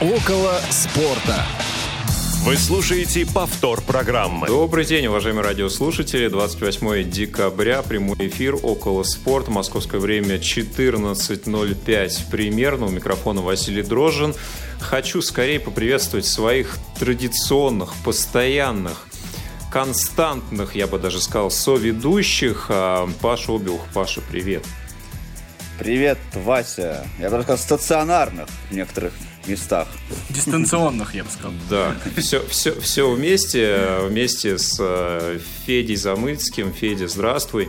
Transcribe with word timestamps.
Около 0.00 0.58
спорта. 0.70 1.44
Вы 2.44 2.56
слушаете 2.56 3.26
повтор 3.26 3.82
программы. 3.82 4.46
Добрый 4.46 4.86
день, 4.86 5.06
уважаемые 5.08 5.44
радиослушатели. 5.44 6.28
28 6.28 7.10
декабря, 7.10 7.82
прямой 7.82 8.16
эфир 8.28 8.56
«Около 8.62 9.02
спорт». 9.02 9.48
Московское 9.48 10.00
время 10.00 10.36
14.05 10.36 12.30
примерно. 12.30 12.86
У 12.86 12.88
микрофона 12.88 13.42
Василий 13.42 13.82
Дрожжин. 13.82 14.34
Хочу 14.78 15.20
скорее 15.20 15.60
поприветствовать 15.60 16.24
своих 16.24 16.78
традиционных, 16.98 17.92
постоянных 18.02 19.06
константных, 19.70 20.76
я 20.76 20.86
бы 20.86 20.98
даже 20.98 21.20
сказал, 21.20 21.50
соведущих. 21.50 22.68
А, 22.70 23.06
Паша 23.20 23.54
Обиух. 23.54 23.82
Паша, 23.92 24.22
привет. 24.22 24.64
Привет, 25.78 26.18
Вася. 26.32 27.06
Я 27.18 27.28
бы 27.28 27.42
сказал, 27.42 27.58
стационарных 27.58 28.48
в 28.70 28.74
некоторых 28.74 29.12
местах. 29.50 29.88
Дистанционных, 30.30 31.14
я 31.14 31.24
бы 31.24 31.30
сказал. 31.30 31.52
Да, 31.68 31.94
все, 32.16 32.46
все, 32.48 32.78
все 32.80 33.10
вместе, 33.10 33.98
вместе 34.02 34.58
с 34.58 34.76
э, 34.78 35.38
Федей 35.66 35.96
Замыцким. 35.96 36.72
Федя, 36.72 37.08
здравствуй. 37.08 37.68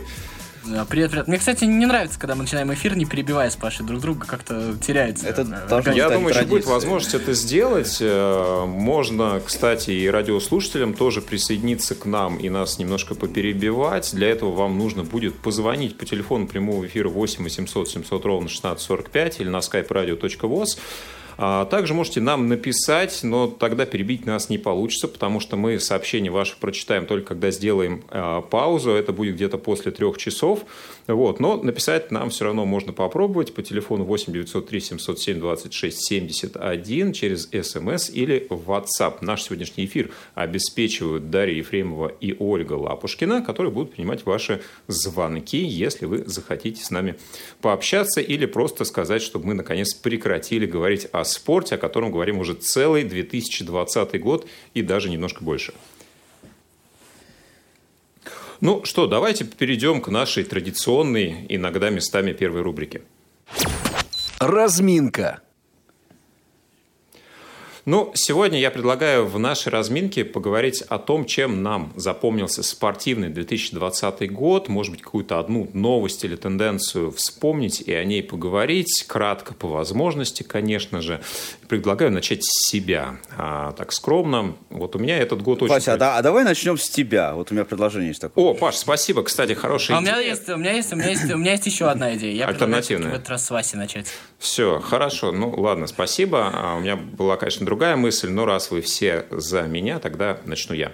Привет, 0.88 1.10
привет. 1.10 1.28
Мне, 1.28 1.38
кстати, 1.38 1.64
не 1.64 1.86
нравится, 1.86 2.20
когда 2.20 2.36
мы 2.36 2.42
начинаем 2.42 2.72
эфир, 2.72 2.96
не 2.96 3.04
перебивая 3.04 3.50
с 3.50 3.56
Пашей 3.56 3.84
друг 3.84 4.00
друга, 4.00 4.26
как-то 4.26 4.76
теряется. 4.80 5.26
Это 5.26 5.44
должно 5.44 5.92
Я 5.92 6.08
думаю, 6.08 6.34
еще 6.34 6.44
будет 6.44 6.66
возможность 6.66 7.14
это 7.14 7.32
сделать. 7.32 7.98
Э, 8.00 8.64
Можно, 8.64 9.42
кстати, 9.44 9.90
и 9.90 10.08
радиослушателям 10.08 10.94
тоже 10.94 11.20
присоединиться 11.20 11.96
к 11.96 12.06
нам 12.06 12.36
и 12.36 12.48
нас 12.48 12.78
немножко 12.78 13.16
поперебивать. 13.16 14.14
Для 14.14 14.28
этого 14.28 14.52
вам 14.52 14.78
нужно 14.78 15.02
будет 15.02 15.34
позвонить 15.34 15.98
по 15.98 16.06
телефону 16.06 16.46
прямого 16.46 16.86
эфира 16.86 17.08
8 17.08 17.42
800 17.42 17.88
700 17.88 18.24
ровно 18.24 18.46
1645 18.46 19.40
или 19.40 19.48
на 19.48 19.58
skype 19.58 19.88
radio.voz. 19.88 20.78
А 21.44 21.64
Также 21.64 21.92
можете 21.92 22.20
нам 22.20 22.46
написать, 22.46 23.18
но 23.24 23.48
тогда 23.48 23.84
перебить 23.84 24.26
нас 24.26 24.48
не 24.48 24.58
получится, 24.58 25.08
потому 25.08 25.40
что 25.40 25.56
мы 25.56 25.80
сообщения 25.80 26.30
ваши 26.30 26.54
прочитаем 26.56 27.04
только 27.04 27.30
когда 27.30 27.50
сделаем 27.50 28.04
а, 28.10 28.42
паузу. 28.42 28.92
Это 28.92 29.12
будет 29.12 29.34
где-то 29.34 29.58
после 29.58 29.90
трех 29.90 30.18
часов. 30.18 30.60
Вот. 31.06 31.40
Но 31.40 31.56
написать 31.56 32.10
нам 32.10 32.30
все 32.30 32.44
равно 32.44 32.64
можно 32.64 32.92
попробовать 32.92 33.54
по 33.54 33.62
телефону 33.62 34.04
8 34.04 34.32
903 34.32 34.80
707 34.80 35.40
26 35.40 36.06
71 36.06 37.12
через 37.12 37.48
СМС 37.50 38.10
или 38.10 38.46
WhatsApp. 38.48 39.18
Наш 39.20 39.42
сегодняшний 39.42 39.86
эфир 39.86 40.10
обеспечивают 40.34 41.30
Дарья 41.30 41.56
Ефремова 41.56 42.08
и 42.08 42.36
Ольга 42.38 42.74
Лапушкина, 42.74 43.42
которые 43.42 43.72
будут 43.72 43.94
принимать 43.94 44.24
ваши 44.26 44.62
звонки, 44.86 45.58
если 45.58 46.06
вы 46.06 46.24
захотите 46.26 46.84
с 46.84 46.90
нами 46.90 47.16
пообщаться 47.60 48.20
или 48.20 48.46
просто 48.46 48.84
сказать, 48.84 49.22
чтобы 49.22 49.46
мы 49.46 49.54
наконец 49.54 49.94
прекратили 49.94 50.66
говорить 50.66 51.08
о 51.12 51.24
спорте, 51.24 51.74
о 51.74 51.78
котором 51.78 52.12
говорим 52.12 52.38
уже 52.38 52.54
целый 52.54 53.04
2020 53.04 54.20
год 54.20 54.46
и 54.74 54.82
даже 54.82 55.10
немножко 55.10 55.42
больше. 55.42 55.74
Ну 58.62 58.84
что, 58.84 59.08
давайте 59.08 59.44
перейдем 59.44 60.00
к 60.00 60.06
нашей 60.06 60.44
традиционной, 60.44 61.46
иногда 61.48 61.90
местами 61.90 62.32
первой 62.32 62.62
рубрике. 62.62 63.02
Разминка. 64.38 65.42
Ну, 67.84 68.12
сегодня 68.14 68.60
я 68.60 68.70
предлагаю 68.70 69.26
в 69.26 69.40
нашей 69.40 69.70
разминке 69.70 70.24
поговорить 70.24 70.82
о 70.82 70.98
том, 70.98 71.24
чем 71.24 71.64
нам 71.64 71.92
запомнился 71.96 72.62
спортивный 72.62 73.28
2020 73.28 74.30
год, 74.30 74.68
может 74.68 74.92
быть, 74.92 75.02
какую-то 75.02 75.40
одну 75.40 75.68
новость 75.72 76.22
или 76.24 76.36
тенденцию 76.36 77.10
вспомнить 77.10 77.80
и 77.80 77.92
о 77.92 78.04
ней 78.04 78.22
поговорить, 78.22 79.04
кратко 79.08 79.52
по 79.52 79.66
возможности, 79.66 80.44
конечно 80.44 81.02
же. 81.02 81.22
Предлагаю 81.68 82.12
начать 82.12 82.44
с 82.44 82.70
себя, 82.70 83.16
а, 83.36 83.72
так 83.72 83.90
скромно. 83.90 84.54
Вот 84.70 84.94
у 84.94 85.00
меня 85.00 85.18
этот 85.18 85.42
год 85.42 85.60
очень... 85.62 85.74
Вася, 85.74 85.94
а, 85.94 85.96
да- 85.96 86.18
а 86.18 86.22
давай 86.22 86.44
начнем 86.44 86.78
с 86.78 86.88
тебя. 86.88 87.34
Вот 87.34 87.50
у 87.50 87.54
меня 87.54 87.64
предложение 87.64 88.10
есть 88.10 88.20
такое. 88.20 88.44
О, 88.44 88.54
Паш, 88.54 88.76
спасибо, 88.76 89.24
кстати, 89.24 89.54
хорошая 89.54 89.96
А 89.96 90.00
у 90.00 90.02
меня 90.04 90.20
идея. 90.20 90.30
есть, 90.30 90.48
у 90.48 90.56
меня 90.56 90.72
есть, 90.72 90.92
у 90.92 90.96
меня 90.96 91.08
есть, 91.08 91.24
у 91.32 91.36
меня 91.36 91.52
есть 91.52 91.66
еще 91.66 91.86
одна 91.88 92.14
идея. 92.14 92.32
Я 92.32 92.46
Альтернативная. 92.46 93.10
в 93.10 93.14
этот 93.14 93.28
раз 93.30 93.44
с 93.44 93.50
Васи 93.50 93.76
начать. 93.76 94.06
Все, 94.38 94.78
хорошо. 94.78 95.32
Ну, 95.32 95.50
ладно, 95.50 95.88
спасибо. 95.88 96.48
А 96.54 96.76
У 96.76 96.80
меня 96.80 96.94
была, 96.94 97.36
конечно, 97.36 97.66
другая 97.72 97.96
мысль, 97.96 98.28
но 98.28 98.44
раз 98.44 98.70
вы 98.70 98.82
все 98.82 99.24
за 99.30 99.62
меня, 99.62 99.98
тогда 99.98 100.36
начну 100.44 100.74
я. 100.74 100.92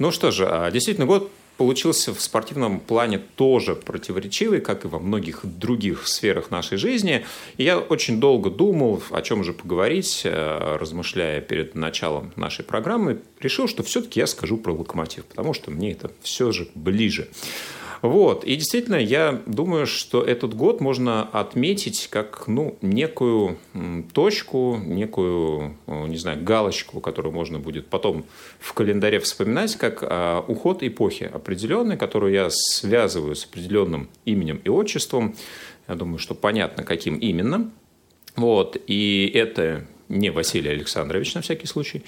Ну 0.00 0.10
что 0.10 0.32
же, 0.32 0.44
а, 0.44 0.68
действительно, 0.72 1.06
год 1.06 1.30
получился 1.56 2.12
в 2.12 2.20
спортивном 2.20 2.80
плане 2.80 3.18
тоже 3.36 3.76
противоречивый, 3.76 4.60
как 4.60 4.84
и 4.84 4.88
во 4.88 4.98
многих 4.98 5.42
других 5.44 6.08
сферах 6.08 6.50
нашей 6.50 6.78
жизни. 6.78 7.24
И 7.58 7.62
я 7.62 7.78
очень 7.78 8.18
долго 8.18 8.50
думал, 8.50 9.00
о 9.12 9.22
чем 9.22 9.44
же 9.44 9.52
поговорить, 9.52 10.22
э, 10.24 10.76
размышляя 10.80 11.40
перед 11.40 11.76
началом 11.76 12.32
нашей 12.34 12.64
программы. 12.64 13.20
Решил, 13.38 13.68
что 13.68 13.84
все-таки 13.84 14.18
я 14.18 14.26
скажу 14.26 14.56
про 14.56 14.72
локомотив, 14.72 15.26
потому 15.26 15.54
что 15.54 15.70
мне 15.70 15.92
это 15.92 16.10
все 16.22 16.50
же 16.50 16.66
ближе. 16.74 17.28
Вот. 18.02 18.44
И 18.44 18.56
действительно, 18.56 18.96
я 18.96 19.42
думаю, 19.46 19.86
что 19.86 20.22
этот 20.22 20.54
год 20.54 20.80
можно 20.80 21.22
отметить 21.22 22.08
как 22.10 22.44
ну, 22.46 22.78
некую 22.80 23.58
точку, 24.14 24.76
некую, 24.82 25.76
э, 25.86 26.06
не 26.06 26.16
знаю, 26.16 26.42
галочку, 26.42 27.00
которую 27.00 27.32
можно 27.32 27.58
будет 27.58 27.88
потом 27.88 28.24
в 28.58 28.72
календаре 28.72 29.20
вспоминать, 29.20 29.76
как 29.76 30.02
а, 30.02 30.44
уход 30.48 30.82
эпохи 30.82 31.24
определенной, 31.24 31.96
которую 31.96 32.32
я 32.32 32.48
связываю 32.50 33.36
с 33.36 33.44
определенным 33.44 34.08
именем 34.24 34.60
и 34.64 34.68
отчеством. 34.70 35.34
Я 35.86 35.94
думаю, 35.94 36.18
что 36.18 36.34
понятно, 36.34 36.84
каким 36.84 37.16
именно. 37.16 37.70
Вот. 38.36 38.76
И 38.86 39.30
это 39.34 39.86
не 40.08 40.30
Василий 40.30 40.70
Александрович, 40.70 41.34
на 41.34 41.42
всякий 41.42 41.66
случай. 41.66 42.02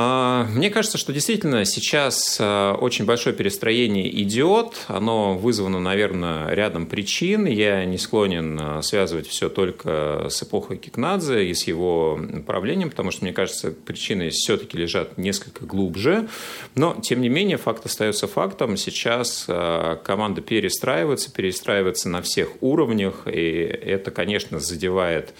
А, 0.00 0.46
Мне 0.52 0.70
кажется, 0.70 0.96
что 0.96 1.12
действительно 1.12 1.64
сейчас 1.64 2.38
а, 2.40 2.74
очень 2.74 3.04
большое 3.04 3.34
перестроение 3.34 4.08
идет. 4.22 4.84
Оно 4.86 5.36
вызвано, 5.36 5.80
наверное, 5.80 6.50
рядом 6.50 6.86
причин. 6.86 7.46
Я 7.46 7.84
не 7.84 7.98
склонен 7.98 8.56
а, 8.60 8.82
связывать 8.82 9.26
все 9.26 9.48
только 9.48 10.28
с 10.30 10.40
эпохой 10.40 10.76
Кикнадзе 10.76 11.46
и 11.46 11.52
с 11.52 11.66
его 11.66 12.16
правлением, 12.46 12.90
потому 12.90 13.10
что, 13.10 13.24
мне 13.24 13.32
кажется, 13.32 13.72
причины 13.72 14.30
все-таки 14.30 14.78
лежат 14.78 15.18
несколько 15.18 15.66
глубже. 15.66 16.28
Но, 16.76 16.96
тем 17.02 17.20
не 17.20 17.28
менее, 17.28 17.56
факт 17.56 17.84
остается 17.84 18.28
фактом. 18.28 18.76
Сейчас 18.76 19.46
команда 20.04 20.42
перестраивается, 20.42 21.32
перестраивается 21.32 22.08
на 22.08 22.22
всех 22.22 22.50
уровнях, 22.60 23.26
и 23.26 23.62
это, 23.64 24.12
конечно, 24.12 24.60
задевает 24.60 25.34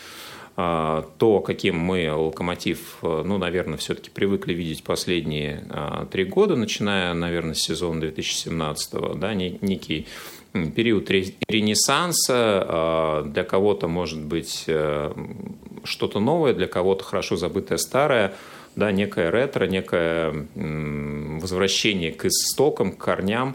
то, 0.58 1.41
каким 1.41 1.78
мы 1.78 2.12
локомотив, 2.12 2.98
э, 3.02 3.22
ну, 3.24 3.38
наверное, 3.38 3.76
все-таки 3.78 4.10
привыкли 4.10 4.54
видеть 4.54 4.82
последние 4.82 5.64
а, 5.70 6.04
три 6.06 6.24
года, 6.24 6.56
начиная, 6.56 7.14
наверное, 7.14 7.54
с 7.54 7.60
сезона 7.60 8.00
2017, 8.00 9.14
да, 9.14 9.34
не- 9.34 9.58
некий 9.60 10.08
период 10.74 11.10
ре- 11.10 11.34
ренессанса, 11.48 12.34
а, 12.34 13.22
для 13.22 13.44
кого-то 13.44 13.86
может 13.86 14.20
быть 14.20 14.64
э, 14.66 15.12
что-то 15.84 16.19
новое, 16.19 16.54
для 16.54 16.66
кого-то 16.66 17.04
хорошо 17.04 17.36
забытое 17.36 17.78
старое, 17.78 18.34
да, 18.75 18.90
некое 18.90 19.30
ретро, 19.30 19.66
некое 19.66 20.48
возвращение 20.56 22.10
к 22.10 22.25
истокам, 22.25 22.90
к 22.92 22.98
корням. 22.98 23.54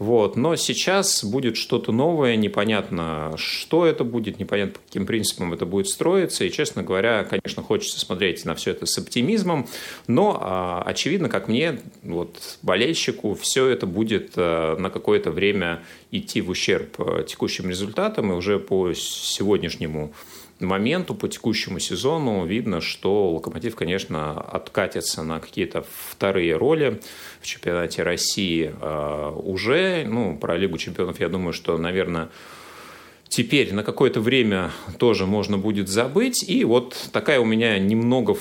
Вот. 0.00 0.34
Но 0.34 0.56
сейчас 0.56 1.22
будет 1.22 1.58
что-то 1.58 1.92
новое, 1.92 2.34
непонятно, 2.34 3.34
что 3.36 3.84
это 3.84 4.02
будет, 4.02 4.40
непонятно, 4.40 4.72
по 4.72 4.80
каким 4.80 5.04
принципам 5.04 5.52
это 5.52 5.66
будет 5.66 5.88
строиться. 5.88 6.42
И, 6.44 6.50
честно 6.50 6.82
говоря, 6.82 7.22
конечно, 7.24 7.62
хочется 7.62 8.00
смотреть 8.00 8.46
на 8.46 8.54
все 8.54 8.70
это 8.70 8.86
с 8.86 8.96
оптимизмом, 8.96 9.68
но, 10.06 10.38
а, 10.40 10.82
очевидно, 10.86 11.28
как 11.28 11.48
мне, 11.48 11.80
вот, 12.02 12.58
болельщику, 12.62 13.34
все 13.34 13.66
это 13.66 13.84
будет 13.84 14.32
а, 14.36 14.74
на 14.78 14.88
какое-то 14.88 15.30
время 15.32 15.82
идти 16.10 16.40
в 16.40 16.48
ущерб 16.48 16.94
а, 16.98 17.22
текущим 17.22 17.68
результатам, 17.68 18.32
и 18.32 18.34
уже 18.34 18.58
по 18.58 18.94
сегодняшнему 18.94 20.14
моменту, 20.60 21.14
по 21.14 21.28
текущему 21.28 21.78
сезону 21.78 22.44
видно, 22.46 22.80
что 22.80 23.32
«Локомотив», 23.32 23.76
конечно, 23.76 24.40
откатится 24.40 25.22
на 25.22 25.40
какие-то 25.40 25.84
вторые 26.10 26.56
роли 26.56 27.00
в 27.40 27.46
чемпионате 27.46 28.02
России 28.02 28.74
а, 28.80 29.30
уже. 29.30 30.04
Ну, 30.06 30.36
про 30.36 30.56
Лигу 30.56 30.78
чемпионов, 30.78 31.20
я 31.20 31.28
думаю, 31.28 31.52
что, 31.52 31.76
наверное, 31.78 32.30
теперь 33.28 33.72
на 33.72 33.82
какое-то 33.82 34.20
время 34.20 34.70
тоже 34.98 35.26
можно 35.26 35.56
будет 35.58 35.88
забыть. 35.88 36.48
И 36.48 36.64
вот 36.64 36.96
такая 37.12 37.40
у 37.40 37.44
меня 37.44 37.78
немного 37.78 38.36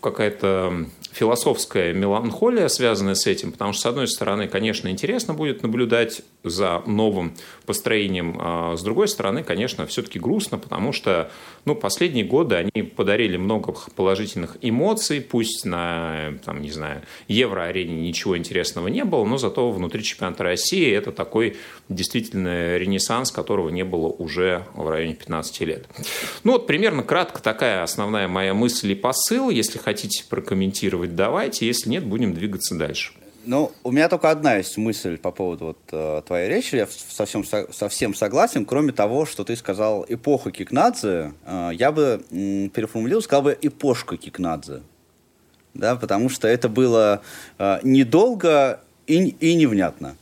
какая-то 0.00 0.86
философская 1.12 1.92
меланхолия, 1.92 2.68
связанная 2.68 3.14
с 3.14 3.26
этим, 3.26 3.52
потому 3.52 3.72
что, 3.72 3.82
с 3.82 3.86
одной 3.86 4.08
стороны, 4.08 4.48
конечно, 4.48 4.88
интересно 4.88 5.34
будет 5.34 5.62
наблюдать 5.62 6.22
за 6.42 6.82
новым 6.86 7.34
построением, 7.66 8.36
а 8.40 8.76
с 8.76 8.82
другой 8.82 9.08
стороны, 9.08 9.44
конечно, 9.44 9.86
все-таки 9.86 10.18
грустно, 10.18 10.58
потому 10.58 10.92
что 10.92 11.30
ну, 11.64 11.74
последние 11.74 12.24
годы 12.24 12.56
они 12.56 12.82
подарили 12.82 13.36
много 13.36 13.74
положительных 13.94 14.56
эмоций, 14.62 15.20
пусть 15.20 15.64
на, 15.64 16.34
там, 16.44 16.62
не 16.62 16.70
знаю, 16.70 17.02
евро-арене 17.28 17.94
ничего 17.94 18.36
интересного 18.36 18.88
не 18.88 19.04
было, 19.04 19.24
но 19.24 19.36
зато 19.36 19.70
внутри 19.70 20.02
чемпионата 20.02 20.42
России 20.42 20.90
это 20.92 21.12
такой 21.12 21.56
действительно 21.88 22.76
ренессанс, 22.76 23.30
которого 23.30 23.68
не 23.68 23.84
было 23.84 24.06
уже 24.06 24.64
в 24.74 24.88
районе 24.88 25.14
15 25.14 25.60
лет. 25.60 25.86
Ну 26.44 26.52
вот 26.52 26.66
примерно 26.66 27.02
кратко 27.02 27.42
такая 27.42 27.82
основная 27.82 28.28
моя 28.28 28.54
мысль 28.54 28.92
и 28.92 28.94
посыл. 28.94 29.50
Если 29.50 29.78
хотите 29.78 30.24
прокомментировать, 30.28 31.01
давайте. 31.08 31.66
Если 31.66 31.88
нет, 31.90 32.04
будем 32.04 32.34
двигаться 32.34 32.76
дальше. 32.76 33.12
Ну, 33.44 33.72
у 33.82 33.90
меня 33.90 34.08
только 34.08 34.30
одна 34.30 34.56
есть 34.56 34.76
мысль 34.76 35.18
по 35.18 35.32
поводу 35.32 35.64
вот, 35.66 35.78
э, 35.90 36.22
твоей 36.26 36.48
речи. 36.48 36.76
Я 36.76 36.86
совсем, 36.86 37.44
совсем 37.44 38.14
согласен. 38.14 38.64
Кроме 38.64 38.92
того, 38.92 39.26
что 39.26 39.42
ты 39.42 39.56
сказал 39.56 40.06
эпоха 40.08 40.52
Кикнадзе, 40.52 41.32
э, 41.44 41.70
я 41.74 41.90
бы 41.90 42.22
м, 42.30 42.70
переформулировал, 42.70 43.22
сказал 43.22 43.42
бы 43.42 43.58
эпошка 43.60 44.16
Кикнадзе. 44.16 44.82
Да, 45.74 45.96
потому 45.96 46.28
что 46.28 46.46
это 46.46 46.68
было 46.68 47.22
э, 47.58 47.78
недолго 47.82 48.80
и, 49.08 49.28
и 49.28 49.54
невнятно. 49.54 50.16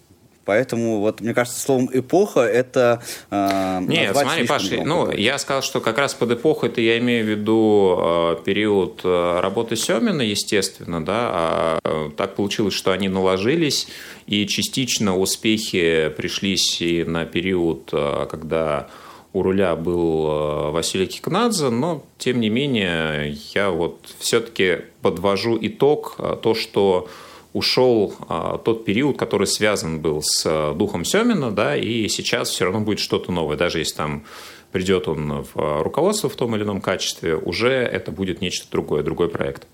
Поэтому, 0.50 0.98
вот, 0.98 1.20
мне 1.20 1.32
кажется, 1.32 1.60
словом 1.60 1.88
эпоха 1.92 2.40
это 2.40 3.00
э, 3.30 3.80
Нет, 3.86 4.16
смотри, 4.16 4.48
Паш, 4.48 4.68
ну, 4.84 5.08
я 5.12 5.38
сказал, 5.38 5.62
что 5.62 5.80
как 5.80 5.96
раз 5.96 6.12
под 6.14 6.32
эпохой 6.32 6.70
это 6.70 6.80
я 6.80 6.98
имею 6.98 7.24
в 7.24 7.28
виду 7.28 7.96
э, 7.96 8.36
период 8.44 9.00
э, 9.04 9.40
работы 9.40 9.76
Семина, 9.76 10.22
естественно, 10.22 11.04
да, 11.04 11.30
а 11.32 11.78
э, 11.84 12.10
так 12.16 12.34
получилось, 12.34 12.74
что 12.74 12.90
они 12.90 13.08
наложились, 13.08 13.86
и 14.26 14.44
частично 14.48 15.16
успехи 15.16 16.12
пришлись 16.16 16.82
и 16.82 17.04
на 17.04 17.26
период, 17.26 17.90
э, 17.92 18.26
когда 18.28 18.88
у 19.32 19.42
руля 19.42 19.76
был 19.76 20.26
э, 20.26 20.70
Василий 20.72 21.06
Кикнадзе, 21.06 21.70
но, 21.70 22.02
тем 22.18 22.40
не 22.40 22.50
менее, 22.50 23.38
я 23.54 23.70
вот 23.70 24.00
все-таки 24.18 24.78
подвожу 25.00 25.56
итог, 25.60 26.16
э, 26.18 26.36
то, 26.42 26.56
что 26.56 27.08
ушел 27.52 28.14
а, 28.28 28.58
тот 28.58 28.84
период, 28.84 29.18
который 29.18 29.46
связан 29.46 30.00
был 30.00 30.22
с 30.22 30.44
а, 30.46 30.74
духом 30.74 31.04
Семина, 31.04 31.50
да, 31.50 31.76
и 31.76 32.08
сейчас 32.08 32.50
все 32.50 32.64
равно 32.64 32.80
будет 32.80 33.00
что-то 33.00 33.32
новое, 33.32 33.56
даже 33.56 33.78
если 33.78 33.96
там 33.96 34.24
придет 34.72 35.08
он 35.08 35.42
в 35.42 35.50
а, 35.56 35.82
руководство 35.82 36.28
в 36.28 36.36
том 36.36 36.54
или 36.54 36.62
ином 36.62 36.80
качестве, 36.80 37.36
уже 37.36 37.70
это 37.70 38.12
будет 38.12 38.40
нечто 38.40 38.70
другое, 38.70 39.02
другой 39.02 39.28
проект. 39.28 39.66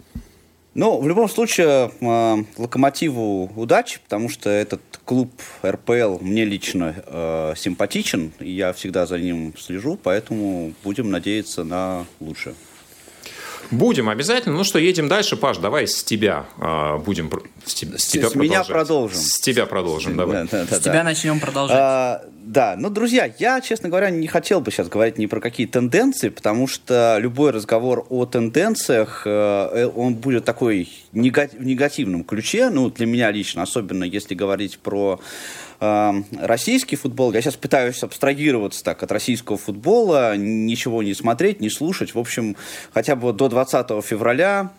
Ну, 0.74 1.00
в 1.00 1.08
любом 1.08 1.26
случае, 1.30 1.90
Локомотиву 2.58 3.50
удачи, 3.56 3.98
потому 4.02 4.28
что 4.28 4.50
этот 4.50 4.82
клуб 5.06 5.30
РПЛ 5.64 6.18
мне 6.20 6.44
лично 6.44 6.94
э, 7.06 7.54
симпатичен, 7.56 8.32
и 8.40 8.50
я 8.50 8.74
всегда 8.74 9.06
за 9.06 9.18
ним 9.18 9.54
слежу, 9.56 9.98
поэтому 10.02 10.74
будем 10.84 11.10
надеяться 11.10 11.64
на 11.64 12.04
лучшее. 12.20 12.54
Будем 13.70 14.08
обязательно. 14.08 14.56
Ну 14.56 14.64
что, 14.64 14.78
едем 14.78 15.08
дальше. 15.08 15.36
Паш, 15.36 15.58
давай 15.58 15.86
с 15.86 16.02
тебя 16.04 16.46
а, 16.58 16.98
будем 16.98 17.30
с, 17.64 17.72
с, 17.72 17.74
с 17.74 18.06
тебя 18.06 18.28
с 18.28 18.34
меня 18.34 18.64
продолжим. 18.64 19.18
С 19.18 19.40
тебя 19.40 19.66
продолжим, 19.66 20.16
давай. 20.16 20.44
Да, 20.44 20.48
да, 20.50 20.66
да, 20.70 20.76
с 20.76 20.80
тебя 20.80 21.02
начнем 21.02 21.40
продолжать. 21.40 21.76
А, 21.78 22.24
да, 22.46 22.76
ну, 22.78 22.90
друзья, 22.90 23.32
я, 23.38 23.60
честно 23.60 23.88
говоря, 23.88 24.10
не 24.10 24.28
хотел 24.28 24.60
бы 24.60 24.70
сейчас 24.70 24.88
говорить 24.88 25.18
ни 25.18 25.26
про 25.26 25.40
какие 25.40 25.66
тенденции, 25.66 26.28
потому 26.28 26.68
что 26.68 27.18
любой 27.20 27.50
разговор 27.50 28.06
о 28.08 28.24
тенденциях, 28.24 29.22
э, 29.26 29.30
э 29.72 29.86
он 29.86 30.14
будет 30.14 30.44
такой 30.44 30.88
негатив, 31.12 31.60
в 31.60 31.64
негативном 31.64 32.22
ключе, 32.22 32.70
ну, 32.70 32.88
для 32.90 33.06
меня 33.06 33.32
лично, 33.32 33.62
особенно 33.62 34.04
если 34.04 34.34
говорить 34.34 34.78
про 34.78 35.20
российский 35.80 36.96
футбол, 36.96 37.32
я 37.32 37.40
сейчас 37.42 37.56
пытаюсь 37.56 38.02
абстрагироваться 38.02 38.82
так 38.84 39.02
от 39.02 39.12
российского 39.12 39.58
футбола, 39.58 40.36
ничего 40.36 41.02
не 41.02 41.14
смотреть, 41.14 41.60
не 41.60 41.70
слушать. 41.70 42.14
В 42.14 42.18
общем, 42.18 42.56
хотя 42.92 43.16
бы 43.16 43.32
до 43.32 43.48
20 43.48 44.04
февраля, 44.04 44.72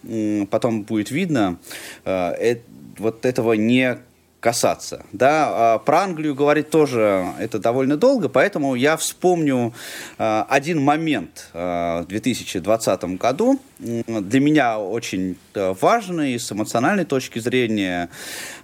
потом 0.50 0.84
будет 0.84 1.12
видно, 1.12 1.58
э, 2.06 2.56
вот 2.98 3.26
этого 3.26 3.54
не 3.54 3.98
касаться. 4.40 5.04
Да, 5.12 5.74
а 5.76 5.80
про 5.80 6.02
Англию 6.04 6.36
говорить 6.36 6.70
тоже 6.70 7.26
это 7.40 7.60
довольно 7.60 7.98
долго, 7.98 8.30
поэтому 8.30 8.76
я 8.76 8.96
вспомню 8.96 9.74
э, 10.18 10.44
один 10.48 10.82
момент 10.82 11.50
э, 11.54 12.04
в 12.04 12.06
2020 12.08 13.04
году, 13.18 13.60
для 13.80 14.40
меня 14.40 14.80
очень 14.80 15.38
важный 15.54 16.40
с 16.40 16.52
эмоциональной 16.52 17.06
точки 17.06 17.40
зрения, 17.40 18.10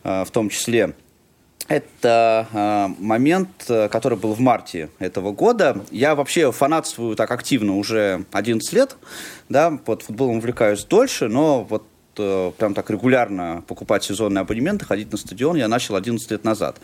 в 0.03 0.27
том 0.31 0.49
числе 0.49 0.93
это 1.67 2.47
э, 2.51 3.01
момент, 3.01 3.65
э, 3.69 3.87
который 3.89 4.17
был 4.17 4.33
в 4.33 4.39
марте 4.39 4.89
этого 4.99 5.31
года. 5.31 5.83
Я 5.91 6.15
вообще 6.15 6.51
фанатствую 6.51 7.15
так 7.15 7.31
активно 7.31 7.77
уже 7.77 8.25
11 8.31 8.73
лет, 8.73 8.95
да, 9.49 9.71
под 9.71 10.03
футболом 10.03 10.37
увлекаюсь 10.37 10.83
дольше, 10.83 11.27
но 11.27 11.63
вот 11.63 11.83
прям 12.15 12.73
так 12.73 12.89
регулярно 12.89 13.63
покупать 13.67 14.03
сезонные 14.03 14.41
абонементы, 14.41 14.85
ходить 14.85 15.11
на 15.11 15.17
стадион 15.17 15.57
я 15.57 15.67
начал 15.67 15.95
11 15.95 16.29
лет 16.31 16.43
назад. 16.43 16.77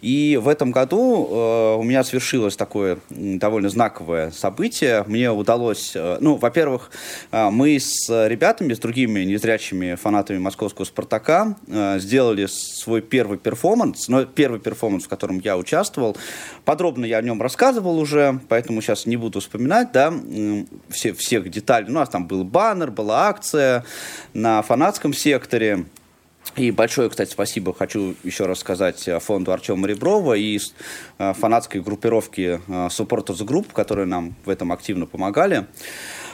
И 0.00 0.38
в 0.42 0.48
этом 0.48 0.70
году 0.70 1.28
э, 1.30 1.76
у 1.78 1.82
меня 1.82 2.04
свершилось 2.04 2.56
такое 2.56 2.98
довольно 3.10 3.68
знаковое 3.68 4.30
событие. 4.30 5.04
Мне 5.06 5.30
удалось, 5.30 5.92
э, 5.94 6.18
ну, 6.20 6.36
во-первых, 6.36 6.90
э, 7.32 7.50
мы 7.50 7.78
с 7.78 8.08
ребятами, 8.28 8.74
с 8.74 8.78
другими 8.78 9.20
незрячими 9.20 9.94
фанатами 9.94 10.38
московского 10.38 10.84
«Спартака» 10.84 11.56
э, 11.66 11.98
сделали 11.98 12.46
свой 12.48 13.00
первый 13.00 13.38
перформанс, 13.38 14.08
но 14.08 14.24
первый 14.24 14.60
перформанс, 14.60 15.04
в 15.04 15.08
котором 15.08 15.38
я 15.38 15.56
участвовал. 15.56 16.16
Подробно 16.64 17.04
я 17.04 17.18
о 17.18 17.22
нем 17.22 17.40
рассказывал 17.40 17.98
уже, 17.98 18.40
поэтому 18.48 18.80
сейчас 18.80 19.06
не 19.06 19.16
буду 19.16 19.40
вспоминать, 19.40 19.92
да, 19.92 20.12
все, 20.90 21.12
всех 21.12 21.50
деталей. 21.50 21.88
У 21.88 21.92
нас 21.92 22.08
там 22.08 22.26
был 22.26 22.44
баннер, 22.44 22.90
была 22.90 23.28
акция 23.28 23.84
на 24.32 24.62
фанатском 24.74 25.14
секторе. 25.14 25.84
И 26.56 26.72
большое, 26.72 27.08
кстати, 27.08 27.30
спасибо 27.30 27.72
хочу 27.72 28.16
еще 28.24 28.46
раз 28.46 28.58
сказать 28.58 29.08
фонду 29.20 29.52
Артема 29.52 29.86
Реброва 29.86 30.34
и 30.34 30.58
э, 31.18 31.32
фанатской 31.32 31.80
группировке 31.80 32.60
э, 32.66 32.88
Supporters 32.88 33.46
Group, 33.46 33.66
которые 33.72 34.06
нам 34.06 34.34
в 34.44 34.50
этом 34.50 34.72
активно 34.72 35.06
помогали. 35.06 35.66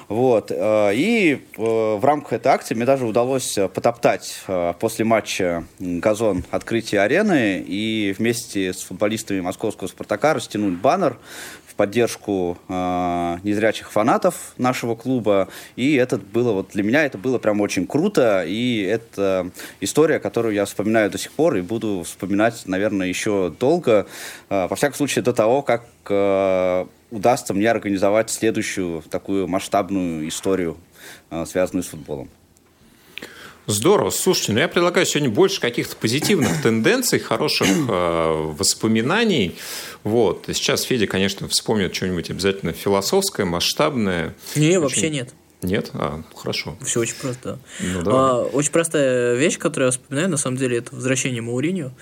Вот. 0.08 0.50
Э, 0.50 0.92
и 0.94 1.42
в 1.54 2.02
рамках 2.02 2.32
этой 2.32 2.48
акции 2.48 2.74
мне 2.74 2.86
даже 2.86 3.04
удалось 3.04 3.58
потоптать 3.74 4.42
после 4.80 5.04
матча 5.04 5.64
газон 5.78 6.42
открытия 6.50 7.00
арены 7.00 7.60
и 7.60 8.14
вместе 8.16 8.72
с 8.72 8.80
футболистами 8.80 9.40
московского 9.40 9.86
«Спартака» 9.86 10.32
растянуть 10.32 10.78
баннер 10.78 11.18
поддержку 11.80 12.58
э, 12.68 13.38
незрячих 13.42 13.90
фанатов 13.90 14.52
нашего 14.58 14.94
клуба. 14.94 15.48
И 15.76 15.94
это 15.94 16.18
было 16.18 16.52
вот 16.52 16.72
для 16.72 16.82
меня 16.82 17.06
это 17.06 17.16
было 17.16 17.38
прям 17.38 17.62
очень 17.62 17.86
круто. 17.86 18.44
И 18.46 18.82
это 18.82 19.50
история, 19.80 20.18
которую 20.18 20.52
я 20.52 20.66
вспоминаю 20.66 21.10
до 21.10 21.16
сих 21.16 21.32
пор 21.32 21.56
и 21.56 21.62
буду 21.62 22.02
вспоминать, 22.04 22.64
наверное, 22.66 23.06
еще 23.06 23.50
долго. 23.58 24.06
Э, 24.50 24.66
во 24.68 24.76
всяком 24.76 24.94
случае, 24.94 25.22
до 25.22 25.32
того, 25.32 25.62
как 25.62 25.86
э, 26.10 26.84
удастся 27.10 27.54
мне 27.54 27.70
организовать 27.70 28.28
следующую 28.28 29.00
такую 29.00 29.48
масштабную 29.48 30.28
историю, 30.28 30.76
э, 31.30 31.46
связанную 31.46 31.82
с 31.82 31.88
футболом. 31.88 32.28
Здорово. 33.66 34.10
Слушайте, 34.10 34.52
ну 34.52 34.58
я 34.60 34.68
предлагаю 34.68 35.06
сегодня 35.06 35.30
больше 35.30 35.60
каких-то 35.60 35.96
позитивных 35.96 36.62
тенденций, 36.62 37.18
хороших 37.18 37.68
э, 37.68 38.52
воспоминаний. 38.58 39.56
Вот. 40.02 40.46
Сейчас 40.48 40.82
Федя, 40.82 41.06
конечно, 41.06 41.48
вспомнит 41.48 41.94
что-нибудь 41.94 42.30
обязательно 42.30 42.72
философское, 42.72 43.44
масштабное. 43.44 44.34
Не, 44.56 44.70
очень... 44.70 44.80
вообще 44.80 45.10
нет. 45.10 45.34
Нет? 45.62 45.90
А, 45.92 46.22
хорошо. 46.34 46.76
Все 46.82 47.00
очень 47.00 47.16
просто. 47.20 47.58
Ну, 47.80 48.02
а, 48.06 48.42
очень 48.44 48.72
простая 48.72 49.34
вещь, 49.34 49.58
которую 49.58 49.88
я 49.88 49.90
вспоминаю, 49.90 50.30
на 50.30 50.38
самом 50.38 50.56
деле, 50.56 50.78
это 50.78 50.94
возвращение 50.94 51.42
Мауриню. 51.42 51.92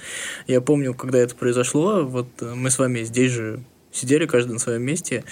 Я 0.46 0.60
помню, 0.60 0.94
когда 0.94 1.18
это 1.18 1.34
произошло, 1.34 2.04
вот 2.04 2.28
мы 2.40 2.70
с 2.70 2.78
вами 2.78 3.02
здесь 3.02 3.32
же 3.32 3.64
сидели 3.92 4.26
каждый 4.26 4.52
на 4.52 4.58
своем 4.58 4.82
месте. 4.82 5.24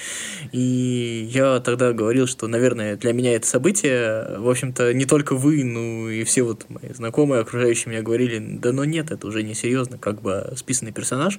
И 0.53 1.29
я 1.31 1.61
тогда 1.61 1.93
говорил, 1.93 2.27
что, 2.27 2.47
наверное, 2.47 2.97
для 2.97 3.13
меня 3.13 3.35
это 3.35 3.47
событие, 3.47 4.39
в 4.39 4.49
общем-то, 4.49 4.93
не 4.95 5.05
только 5.05 5.35
вы, 5.35 5.65
ну 5.65 6.09
и 6.09 6.25
все 6.25 6.43
вот 6.43 6.67
мои 6.69 6.93
знакомые, 6.93 7.43
окружающие 7.43 7.91
меня 7.91 8.03
говорили, 8.03 8.39
да 8.39 8.73
но 8.73 8.85
нет, 8.85 9.11
это 9.11 9.27
уже 9.27 9.43
не 9.43 9.55
серьезно, 9.55 9.99
как 9.99 10.23
бы 10.23 10.53
списанный 10.57 10.93
персонаж. 10.93 11.39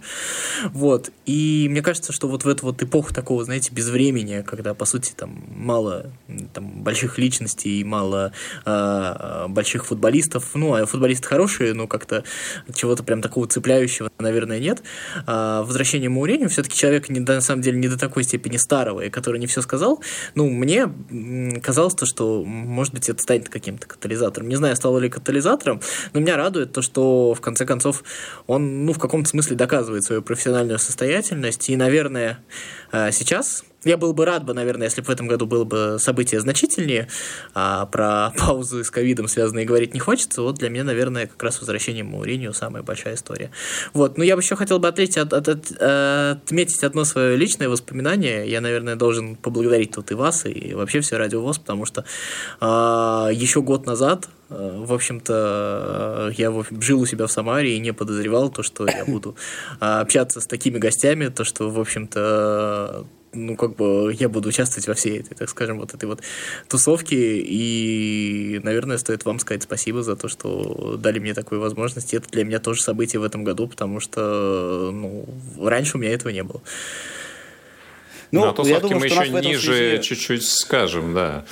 Вот. 0.65 1.11
И 1.25 1.67
мне 1.69 1.81
кажется, 1.81 2.13
что 2.13 2.27
вот 2.27 2.43
в 2.43 2.47
эту 2.47 2.65
вот 2.65 2.81
эпоху 2.81 3.13
такого, 3.13 3.43
знаете, 3.43 3.71
безвремени, 3.73 4.41
когда, 4.41 4.73
по 4.73 4.85
сути, 4.85 5.13
там 5.15 5.43
мало 5.49 6.11
там, 6.53 6.83
больших 6.83 7.17
личностей, 7.17 7.83
мало 7.83 8.31
э, 8.65 9.45
больших 9.49 9.85
футболистов, 9.85 10.51
ну, 10.53 10.73
а 10.73 10.85
футболисты 10.85 11.27
хорошие, 11.27 11.73
но 11.73 11.87
как-то 11.87 12.23
чего-то 12.73 13.03
прям 13.03 13.21
такого 13.21 13.47
цепляющего, 13.47 14.09
наверное, 14.19 14.59
нет. 14.59 14.83
А 15.25 15.63
возвращение 15.63 16.09
Маурению 16.09 16.49
все-таки 16.49 16.75
человек 16.75 17.09
не 17.09 17.16
не, 17.19 17.25
на 17.25 17.41
самом 17.41 17.61
деле 17.61 17.79
не 17.79 17.87
до 17.87 17.97
такой 17.97 18.23
степени 18.23 18.57
старого, 18.57 19.01
и 19.01 19.09
который 19.09 19.39
не 19.39 19.47
все 19.47 19.61
сказал, 19.61 20.01
ну, 20.35 20.49
мне 20.49 20.91
казалось 21.61 21.95
то, 21.95 22.05
что, 22.05 22.43
может 22.43 22.93
быть, 22.93 23.09
это 23.09 23.21
станет 23.21 23.49
каким-то 23.49 23.87
катализатором. 23.87 24.49
Не 24.49 24.55
знаю, 24.55 24.75
стало 24.75 24.99
ли 24.99 25.09
катализатором, 25.09 25.81
но 26.13 26.19
меня 26.19 26.37
радует 26.37 26.73
то, 26.73 26.81
что, 26.81 27.33
в 27.33 27.41
конце 27.41 27.65
концов, 27.65 28.03
он, 28.47 28.85
ну, 28.85 28.93
в 28.93 28.99
каком-то 28.99 29.29
смысле 29.29 29.55
доказывает 29.55 30.03
свою 30.03 30.21
профессиональную 30.21 30.79
состоятельность, 30.79 31.69
и, 31.69 31.75
наверное, 31.75 32.39
э, 32.91 33.11
сейчас 33.11 33.63
я 33.83 33.97
был 33.97 34.13
бы 34.13 34.25
рад 34.25 34.43
бы, 34.43 34.53
наверное, 34.53 34.87
если 34.87 35.01
бы 35.01 35.07
в 35.07 35.09
этом 35.09 35.27
году 35.27 35.45
было 35.45 35.63
бы 35.63 35.97
событие 35.99 36.41
значительнее, 36.41 37.07
а 37.53 37.85
про 37.85 38.33
паузы 38.37 38.83
с 38.83 38.89
ковидом 38.89 39.27
связанные 39.27 39.65
говорить 39.65 39.93
не 39.93 39.99
хочется. 39.99 40.41
Вот 40.41 40.57
для 40.57 40.69
меня, 40.69 40.83
наверное, 40.83 41.27
как 41.27 41.41
раз 41.41 41.59
возвращение 41.59 42.03
Мауринию 42.03 42.53
самая 42.53 42.83
большая 42.83 43.15
история. 43.15 43.51
Вот. 43.93 44.17
Но 44.17 44.23
я 44.23 44.35
бы 44.35 44.41
еще 44.41 44.55
хотел 44.55 44.79
бы 44.79 44.87
отметить, 44.87 45.17
от, 45.17 45.33
от, 45.33 45.47
от, 45.47 45.71
отметить 45.71 46.83
одно 46.83 47.03
свое 47.05 47.37
личное 47.37 47.69
воспоминание. 47.69 48.49
Я, 48.49 48.61
наверное, 48.61 48.95
должен 48.95 49.35
поблагодарить 49.35 49.91
тут 49.91 50.11
и 50.11 50.15
вас, 50.15 50.45
и 50.45 50.73
вообще 50.73 51.01
все 51.01 51.17
радио 51.17 51.41
ВОЗ, 51.41 51.59
потому 51.59 51.85
что 51.85 52.05
а, 52.59 53.29
еще 53.31 53.61
год 53.61 53.85
назад 53.85 54.27
а, 54.49 54.83
в 54.83 54.93
общем-то, 54.93 56.33
я 56.37 56.53
жил 56.79 57.01
у 57.01 57.05
себя 57.05 57.27
в 57.27 57.31
Самаре 57.31 57.75
и 57.75 57.79
не 57.79 57.93
подозревал 57.93 58.49
то, 58.49 58.63
что 58.63 58.87
я 58.87 59.05
буду 59.05 59.35
а, 59.79 60.01
общаться 60.01 60.41
с 60.41 60.47
такими 60.47 60.77
гостями, 60.77 61.27
то, 61.27 61.43
что, 61.43 61.69
в 61.69 61.79
общем-то, 61.79 63.05
ну, 63.33 63.55
как 63.55 63.75
бы 63.75 64.15
я 64.17 64.29
буду 64.29 64.49
участвовать 64.49 64.87
во 64.87 64.93
всей 64.93 65.19
этой, 65.19 65.35
так 65.35 65.49
скажем, 65.49 65.79
вот 65.79 65.93
этой 65.93 66.05
вот 66.05 66.21
тусовке, 66.67 67.39
и, 67.39 68.59
наверное, 68.63 68.97
стоит 68.97 69.25
вам 69.25 69.39
сказать 69.39 69.63
спасибо 69.63 70.03
за 70.03 70.15
то, 70.15 70.27
что 70.27 70.97
дали 70.97 71.19
мне 71.19 71.33
такую 71.33 71.61
возможность. 71.61 72.13
И 72.13 72.17
это 72.17 72.29
для 72.29 72.43
меня 72.43 72.59
тоже 72.59 72.81
событие 72.81 73.19
в 73.19 73.23
этом 73.23 73.43
году, 73.43 73.67
потому 73.67 73.99
что, 73.99 74.91
ну, 74.93 75.25
раньше 75.59 75.97
у 75.97 75.99
меня 75.99 76.13
этого 76.13 76.31
не 76.31 76.43
было. 76.43 76.61
Ну, 78.31 78.45
На 78.45 78.53
тусовке 78.53 78.81
думаю, 78.81 78.99
мы 78.99 79.05
еще 79.05 79.29
ниже 79.29 79.73
связи... 79.73 80.03
чуть-чуть 80.03 80.43
скажем, 80.43 81.13
да. 81.13 81.45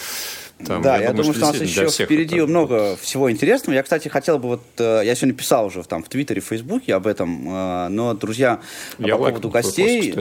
Там, 0.65 0.81
да, 0.81 0.97
я, 0.97 1.03
я 1.03 1.09
думаю, 1.11 1.33
что, 1.33 1.33
что 1.33 1.49
у 1.49 1.51
нас 1.51 1.61
еще 1.61 2.05
впереди 2.05 2.37
это... 2.37 2.47
много 2.47 2.95
всего 2.95 3.29
интересного. 3.29 3.75
Я, 3.75 3.83
кстати, 3.83 4.07
хотел 4.07 4.39
бы 4.39 4.47
вот, 4.49 4.61
э, 4.77 5.01
я 5.03 5.13
сегодня 5.13 5.35
писал 5.35 5.65
уже 5.65 5.83
там 5.83 6.01
в 6.01 6.07
Твиттере, 6.07 6.39
в 6.41 6.45
Фейсбуке 6.45 6.95
об 6.95 7.07
этом, 7.07 7.49
э, 7.49 7.87
но, 7.89 8.13
друзья, 8.13 8.61
я 8.97 9.17
по 9.17 9.25
поводу 9.25 9.49
гостей, 9.49 10.15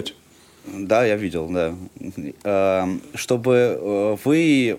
да, 0.67 1.05
я 1.05 1.17
видел, 1.17 1.49
да. 1.49 1.75
Эм, 2.45 3.03
чтобы 3.15 3.79
э, 3.79 4.17
вы 4.25 4.79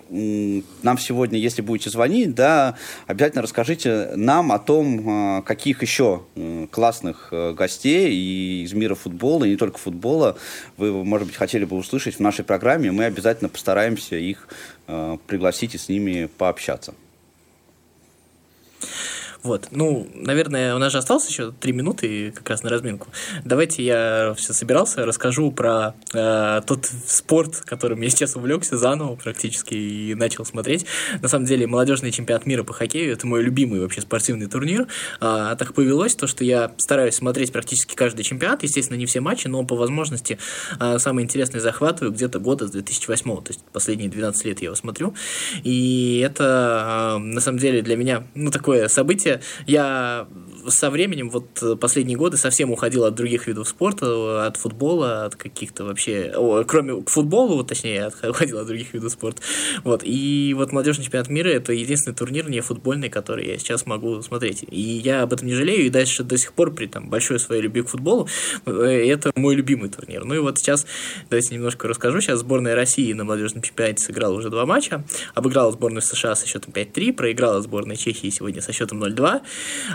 нам 0.82 0.98
сегодня, 0.98 1.38
если 1.38 1.62
будете 1.62 1.90
звонить, 1.90 2.34
да, 2.34 2.76
обязательно 3.06 3.42
расскажите 3.42 4.10
нам 4.16 4.50
о 4.50 4.58
том, 4.58 5.38
э, 5.38 5.42
каких 5.42 5.82
еще 5.82 6.24
э, 6.34 6.66
классных 6.70 7.32
гостей 7.54 8.64
из 8.64 8.72
мира 8.72 8.96
футбола, 8.96 9.44
и 9.44 9.50
не 9.50 9.56
только 9.56 9.78
футбола, 9.78 10.36
вы, 10.76 11.04
может 11.04 11.28
быть, 11.28 11.36
хотели 11.36 11.64
бы 11.64 11.76
услышать 11.76 12.16
в 12.16 12.20
нашей 12.20 12.44
программе. 12.44 12.90
Мы 12.90 13.04
обязательно 13.04 13.48
постараемся 13.48 14.16
их 14.16 14.48
пригласить 15.26 15.74
и 15.74 15.78
с 15.78 15.88
ними 15.88 16.28
пообщаться. 16.38 16.94
Вот, 19.46 19.68
ну, 19.70 20.08
наверное, 20.12 20.74
у 20.74 20.78
нас 20.78 20.90
же 20.90 20.98
осталось 20.98 21.28
еще 21.28 21.52
три 21.52 21.72
минуты 21.72 22.32
как 22.32 22.50
раз 22.50 22.64
на 22.64 22.68
разминку. 22.68 23.06
Давайте 23.44 23.84
я 23.84 24.34
все 24.36 24.52
собирался, 24.52 25.06
расскажу 25.06 25.52
про 25.52 25.94
э, 26.12 26.62
тот 26.66 26.90
спорт, 27.06 27.58
которым 27.64 28.00
я 28.00 28.10
сейчас 28.10 28.34
увлекся 28.34 28.76
заново 28.76 29.14
практически 29.14 29.74
и 29.74 30.16
начал 30.16 30.44
смотреть. 30.44 30.86
На 31.22 31.28
самом 31.28 31.46
деле, 31.46 31.68
молодежный 31.68 32.10
чемпионат 32.10 32.44
мира 32.44 32.64
по 32.64 32.72
хоккею 32.72 33.12
это 33.12 33.24
мой 33.28 33.40
любимый 33.40 33.78
вообще 33.78 34.00
спортивный 34.00 34.46
турнир. 34.46 34.88
А, 35.20 35.54
так 35.54 35.74
повелось 35.74 36.16
то, 36.16 36.26
что 36.26 36.42
я 36.42 36.72
стараюсь 36.78 37.14
смотреть 37.14 37.52
практически 37.52 37.94
каждый 37.94 38.24
чемпионат, 38.24 38.64
естественно, 38.64 38.98
не 38.98 39.06
все 39.06 39.20
матчи, 39.20 39.46
но 39.46 39.62
по 39.62 39.76
возможности 39.76 40.40
а, 40.80 40.98
самые 40.98 41.22
интересные 41.22 41.60
захватываю 41.60 42.12
где-то 42.12 42.40
года 42.40 42.66
с 42.66 42.72
2008, 42.72 43.36
то 43.42 43.52
есть 43.52 43.60
последние 43.72 44.10
12 44.10 44.44
лет 44.44 44.60
я 44.60 44.64
его 44.66 44.74
смотрю. 44.74 45.14
И 45.62 46.20
это 46.24 46.44
а, 46.44 47.18
на 47.18 47.40
самом 47.40 47.58
деле 47.58 47.82
для 47.82 47.96
меня 47.96 48.24
ну, 48.34 48.50
такое 48.50 48.88
событие, 48.88 49.35
я 49.66 50.26
со 50.68 50.90
временем, 50.90 51.30
вот 51.30 51.80
последние 51.80 52.16
годы, 52.16 52.36
совсем 52.36 52.70
уходил 52.70 53.04
от 53.04 53.14
других 53.14 53.46
видов 53.46 53.68
спорта, 53.68 54.46
от 54.46 54.56
футбола, 54.56 55.24
от 55.26 55.36
каких-то 55.36 55.84
вообще... 55.84 56.32
О, 56.36 56.64
кроме 56.64 57.04
футбола, 57.06 57.54
вот, 57.54 57.68
точнее, 57.68 58.10
уходил 58.28 58.58
от 58.58 58.66
других 58.66 58.94
видов 58.94 59.12
спорта. 59.12 59.42
Вот. 59.84 60.02
И 60.04 60.54
вот 60.56 60.72
молодежный 60.72 61.04
чемпионат 61.04 61.28
мира— 61.28 61.48
это 61.50 61.72
единственный 61.72 62.14
турнир 62.14 62.48
не 62.48 62.60
футбольный, 62.60 63.08
который 63.08 63.46
я 63.46 63.58
сейчас 63.58 63.86
могу 63.86 64.22
смотреть. 64.22 64.64
И 64.68 64.80
я 64.80 65.22
об 65.22 65.32
этом 65.32 65.46
не 65.46 65.54
жалею, 65.54 65.86
и 65.86 65.90
дальше 65.90 66.24
до 66.24 66.36
сих 66.36 66.52
пор 66.52 66.72
при 66.72 66.86
там, 66.86 67.08
большой 67.08 67.38
своей 67.38 67.62
любви 67.62 67.82
к 67.82 67.88
футболу 67.88 68.28
э, 68.66 68.70
это 69.08 69.32
мой 69.36 69.54
любимый 69.54 69.90
турнир. 69.90 70.24
Ну 70.24 70.34
и 70.34 70.38
вот 70.38 70.58
сейчас, 70.58 70.86
давайте 71.30 71.54
немножко 71.54 71.88
расскажу. 71.88 72.20
Сейчас 72.20 72.40
сборная 72.40 72.74
России 72.74 73.12
на 73.12 73.24
молодежном 73.24 73.62
чемпионате 73.62 74.02
сыграла 74.02 74.34
уже 74.34 74.50
два 74.50 74.66
матча, 74.66 75.04
обыграла 75.34 75.72
сборную 75.72 76.02
США 76.02 76.34
со 76.34 76.46
счетом 76.46 76.72
5-3, 76.72 77.12
проиграла 77.12 77.60
сборная 77.62 77.96
Чехии 77.96 78.30
сегодня 78.30 78.60
со 78.62 78.72
счетом 78.72 79.02
0-2. 79.02 79.42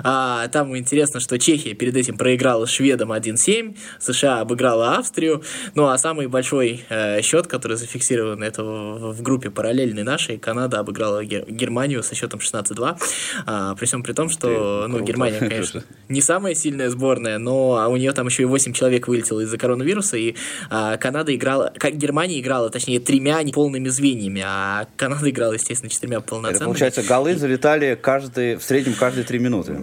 А, 0.03 0.47
там 0.49 0.60
интересно, 0.75 1.19
что 1.19 1.37
Чехия 1.39 1.73
перед 1.73 1.95
этим 1.95 2.17
проиграла 2.17 2.67
шведам 2.67 3.11
1-7, 3.11 3.77
США 3.99 4.41
обыграла 4.41 4.97
Австрию. 4.97 5.43
Ну 5.75 5.87
а 5.87 5.97
самый 5.97 6.27
большой 6.27 6.85
э, 6.89 7.21
счет, 7.21 7.47
который 7.47 7.77
зафиксирован 7.77 8.43
это 8.43 8.63
в, 8.63 9.13
в 9.13 9.21
группе 9.21 9.49
параллельной 9.49 10.03
нашей, 10.03 10.37
Канада 10.37 10.79
обыграла 10.79 11.23
Гер- 11.23 11.49
Германию 11.49 12.03
со 12.03 12.15
счетом 12.15 12.39
16-2. 12.39 12.97
А, 13.45 13.75
при 13.75 13.85
всем 13.85 14.03
при 14.03 14.13
том, 14.13 14.29
что 14.29 14.85
ну, 14.87 15.01
Германия, 15.01 15.39
конечно, 15.49 15.83
не 16.09 16.21
самая 16.21 16.55
сильная 16.55 16.89
сборная, 16.89 17.37
но 17.37 17.77
а 17.77 17.87
у 17.87 17.97
нее 17.97 18.11
там 18.11 18.27
еще 18.27 18.43
и 18.43 18.45
8 18.45 18.73
человек 18.73 19.07
вылетело 19.07 19.41
из-за 19.41 19.57
коронавируса, 19.57 20.17
и 20.17 20.35
а, 20.69 20.97
Канада 20.97 21.33
играла, 21.35 21.73
как 21.77 21.95
Германия 21.95 22.39
играла, 22.39 22.69
точнее, 22.69 22.99
тремя 22.99 23.41
неполными 23.43 23.89
звеньями, 23.89 24.43
а 24.45 24.87
Канада 24.95 25.29
играла, 25.29 25.53
естественно, 25.53 25.89
четырьмя 25.89 26.21
полноценными. 26.21 26.57
Это, 26.57 26.65
получается, 26.65 27.03
голы 27.03 27.35
залетали 27.35 27.97
каждый, 28.01 28.55
в 28.55 28.63
среднем 28.63 28.93
каждые 28.93 29.25
три 29.25 29.39
минуты. 29.39 29.77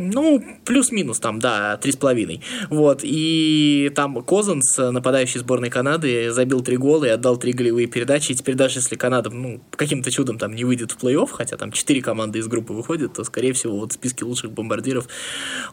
Ну, 0.00 0.42
плюс-минус 0.64 1.20
там, 1.20 1.38
да, 1.38 1.76
три 1.76 1.92
с 1.92 1.96
половиной. 1.96 2.42
Вот, 2.70 3.00
и 3.02 3.92
там 3.94 4.22
Козанс, 4.22 4.78
нападающий 4.78 5.40
сборной 5.40 5.70
Канады, 5.70 6.30
забил 6.30 6.62
три 6.62 6.76
гола 6.76 7.04
и 7.04 7.08
отдал 7.08 7.36
три 7.36 7.52
голевые 7.52 7.86
передачи, 7.86 8.32
и 8.32 8.34
теперь 8.34 8.54
даже 8.54 8.78
если 8.78 8.96
Канада, 8.96 9.30
ну, 9.30 9.60
каким-то 9.70 10.10
чудом 10.10 10.38
там 10.38 10.54
не 10.54 10.64
выйдет 10.64 10.92
в 10.92 10.98
плей-офф, 10.98 11.28
хотя 11.30 11.56
там 11.56 11.72
четыре 11.72 12.02
команды 12.02 12.38
из 12.38 12.48
группы 12.48 12.72
выходят, 12.72 13.12
то, 13.14 13.24
скорее 13.24 13.52
всего, 13.52 13.78
вот 13.78 13.92
в 13.92 13.94
списке 13.94 14.24
лучших 14.24 14.52
бомбардиров 14.52 15.06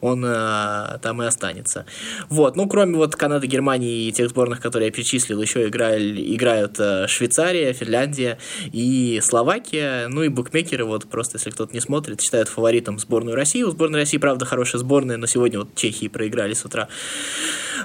он 0.01 0.23
а, 0.25 0.99
там 1.01 1.21
и 1.21 1.25
останется. 1.25 1.85
Вот, 2.29 2.55
ну, 2.55 2.67
кроме 2.67 2.95
вот 2.97 3.15
Канады, 3.15 3.47
Германии 3.47 4.07
и 4.07 4.11
тех 4.11 4.29
сборных, 4.29 4.61
которые 4.61 4.87
я 4.87 4.91
перечислил, 4.91 5.41
еще 5.41 5.67
играли, 5.67 6.35
играют 6.35 6.79
а, 6.79 7.07
Швейцария, 7.07 7.73
Финляндия 7.73 8.37
и 8.71 9.19
Словакия, 9.23 10.07
ну 10.07 10.23
и 10.23 10.29
букмекеры, 10.29 10.85
вот 10.85 11.07
просто, 11.07 11.37
если 11.37 11.49
кто-то 11.49 11.73
не 11.73 11.79
смотрит, 11.79 12.21
считают 12.21 12.49
фаворитом 12.49 12.99
сборную 12.99 13.35
России. 13.35 13.63
У 13.63 13.71
сборной 13.71 13.99
России, 13.99 14.16
правда, 14.17 14.45
хорошая 14.45 14.79
сборная, 14.79 15.17
но 15.17 15.25
сегодня 15.27 15.59
вот 15.59 15.75
Чехии 15.75 16.07
проиграли 16.07 16.53
с 16.53 16.65
утра. 16.65 16.87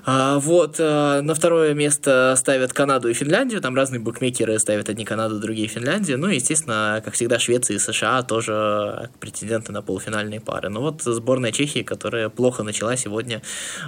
А, 0.05 0.39
вот, 0.39 0.77
а, 0.79 1.21
на 1.23 1.35
второе 1.35 1.75
место 1.75 2.35
ставят 2.37 2.73
Канаду 2.73 3.09
и 3.09 3.15
Финляндию, 3.15 3.61
там 3.61 3.77
разные 3.77 4.01
букмекеры 4.01 4.59
ставят 4.59 4.89
одни 4.89 5.05
Канаду, 5.05 5.39
другие 5.39 5.69
Финляндию, 5.69 6.19
ну 6.19 6.29
и, 6.29 6.37
естественно, 6.37 7.01
как 7.05 7.15
всегда, 7.15 7.39
Швеция 7.39 7.77
и 7.77 7.79
США 7.79 8.23
тоже 8.23 9.11
претенденты 9.21 9.73
на 9.73 9.83
полуфинальные 9.83 10.41
пары. 10.41 10.69
Но 10.71 10.81
вот 10.81 11.03
сборная 11.03 11.53
Чехии, 11.53 11.83
которая 11.83 12.29
плохо 12.29 12.63
начала 12.63 12.97
сегодня, 12.97 13.43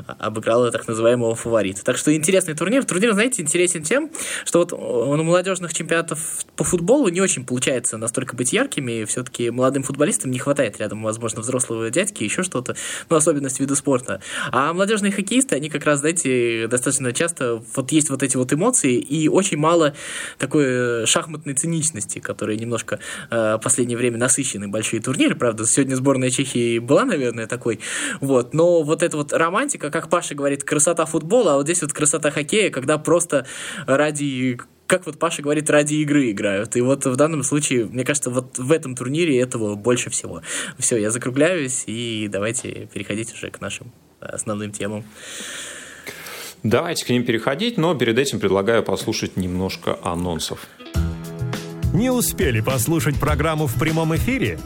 обыграла 0.07 0.71
так 0.71 0.87
называемого 0.87 1.35
фаворита. 1.35 1.85
Так 1.85 1.97
что 1.97 2.15
интересный 2.15 2.55
турнир. 2.55 2.85
Турнир, 2.85 3.13
знаете, 3.13 3.43
интересен 3.43 3.83
тем, 3.83 4.11
что 4.45 4.61
вот 4.61 4.73
у 4.73 5.17
молодежных 5.23 5.73
чемпионатов 5.75 6.45
по 6.57 6.65
футболу 6.65 7.09
не 7.09 7.21
очень 7.21 7.45
получается 7.45 7.97
настолько 7.97 8.37
быть 8.37 8.53
яркими, 8.53 9.05
все-таки 9.05 9.51
молодым 9.51 9.83
футболистам 9.83 10.31
не 10.31 10.39
хватает 10.39 10.79
рядом, 10.79 11.03
возможно, 11.03 11.41
взрослого 11.41 11.91
дядьки, 11.91 12.23
еще 12.35 12.43
что-то, 12.43 12.77
ну, 13.09 13.17
особенность 13.17 13.61
вида 13.61 13.75
спорта. 13.75 14.21
А 14.51 14.73
молодежные 14.73 15.13
хоккеисты, 15.13 15.57
они 15.57 15.71
как 15.71 15.85
раз, 15.85 16.01
знаете, 16.01 16.67
достаточно 16.69 17.13
часто, 17.13 17.63
вот 17.75 17.93
есть 17.93 18.11
вот 18.11 18.23
эти 18.23 18.37
вот 18.37 18.53
эмоции, 18.53 18.95
и 18.97 19.29
очень 19.29 19.57
мало 19.57 19.95
такой 20.39 21.07
шахматной 21.07 21.55
циничности, 21.55 22.19
которая 22.19 22.57
немножко 22.57 22.99
э, 23.31 23.59
последнее 23.63 23.97
время 23.97 24.19
насыщены 24.19 24.69
большие 24.69 25.01
турниры, 25.01 25.35
правда, 25.35 25.67
сегодня 25.67 25.95
сборная 25.95 26.31
Чехии 26.31 26.79
была, 26.79 27.05
наверное, 27.05 27.47
такой, 27.47 27.81
вот, 28.21 28.55
но 28.55 28.83
вот 28.83 29.03
эта 29.03 29.17
вот 29.17 29.33
романтика, 29.33 29.91
как 29.91 30.11
Паша 30.11 30.35
говорит, 30.35 30.65
красота 30.65 31.07
футбола, 31.07 31.55
а 31.55 31.57
вот 31.57 31.65
здесь 31.65 31.83
вот 31.83 31.93
красота 31.93 32.31
хоккея, 32.31 32.71
когда 32.71 32.99
просто 32.99 33.47
ради 33.87 34.25
как 34.87 35.07
вот 35.07 35.19
Паша 35.19 35.43
говорит, 35.43 35.71
ради 35.71 35.95
игры 35.95 36.31
играют. 36.31 36.77
И 36.77 36.81
вот 36.81 37.05
в 37.07 37.17
данном 37.17 37.43
случае, 37.43 37.87
мне 37.87 38.05
кажется, 38.05 38.31
вот 38.31 38.59
в 38.59 38.71
этом 38.71 38.95
турнире 38.95 39.39
этого 39.41 39.75
больше 39.75 40.11
всего. 40.11 40.43
Все, 40.79 40.97
я 40.97 41.11
закругляюсь, 41.11 41.85
и 41.87 42.29
давайте 42.31 42.89
переходить 42.93 43.33
уже 43.33 43.51
к 43.51 43.61
нашим 43.61 43.93
основным 44.21 44.73
темам. 44.73 45.05
Давайте 46.63 47.05
к 47.05 47.11
ним 47.11 47.25
переходить, 47.25 47.77
но 47.77 47.95
перед 47.95 48.19
этим 48.19 48.41
предлагаю 48.41 48.83
послушать 48.83 49.37
немножко 49.37 49.99
анонсов. 50.03 50.67
Не 51.93 52.11
успели 52.11 52.61
послушать 52.61 53.21
программу 53.21 53.67
в 53.67 53.79
прямом 53.79 54.17
эфире? 54.17 54.59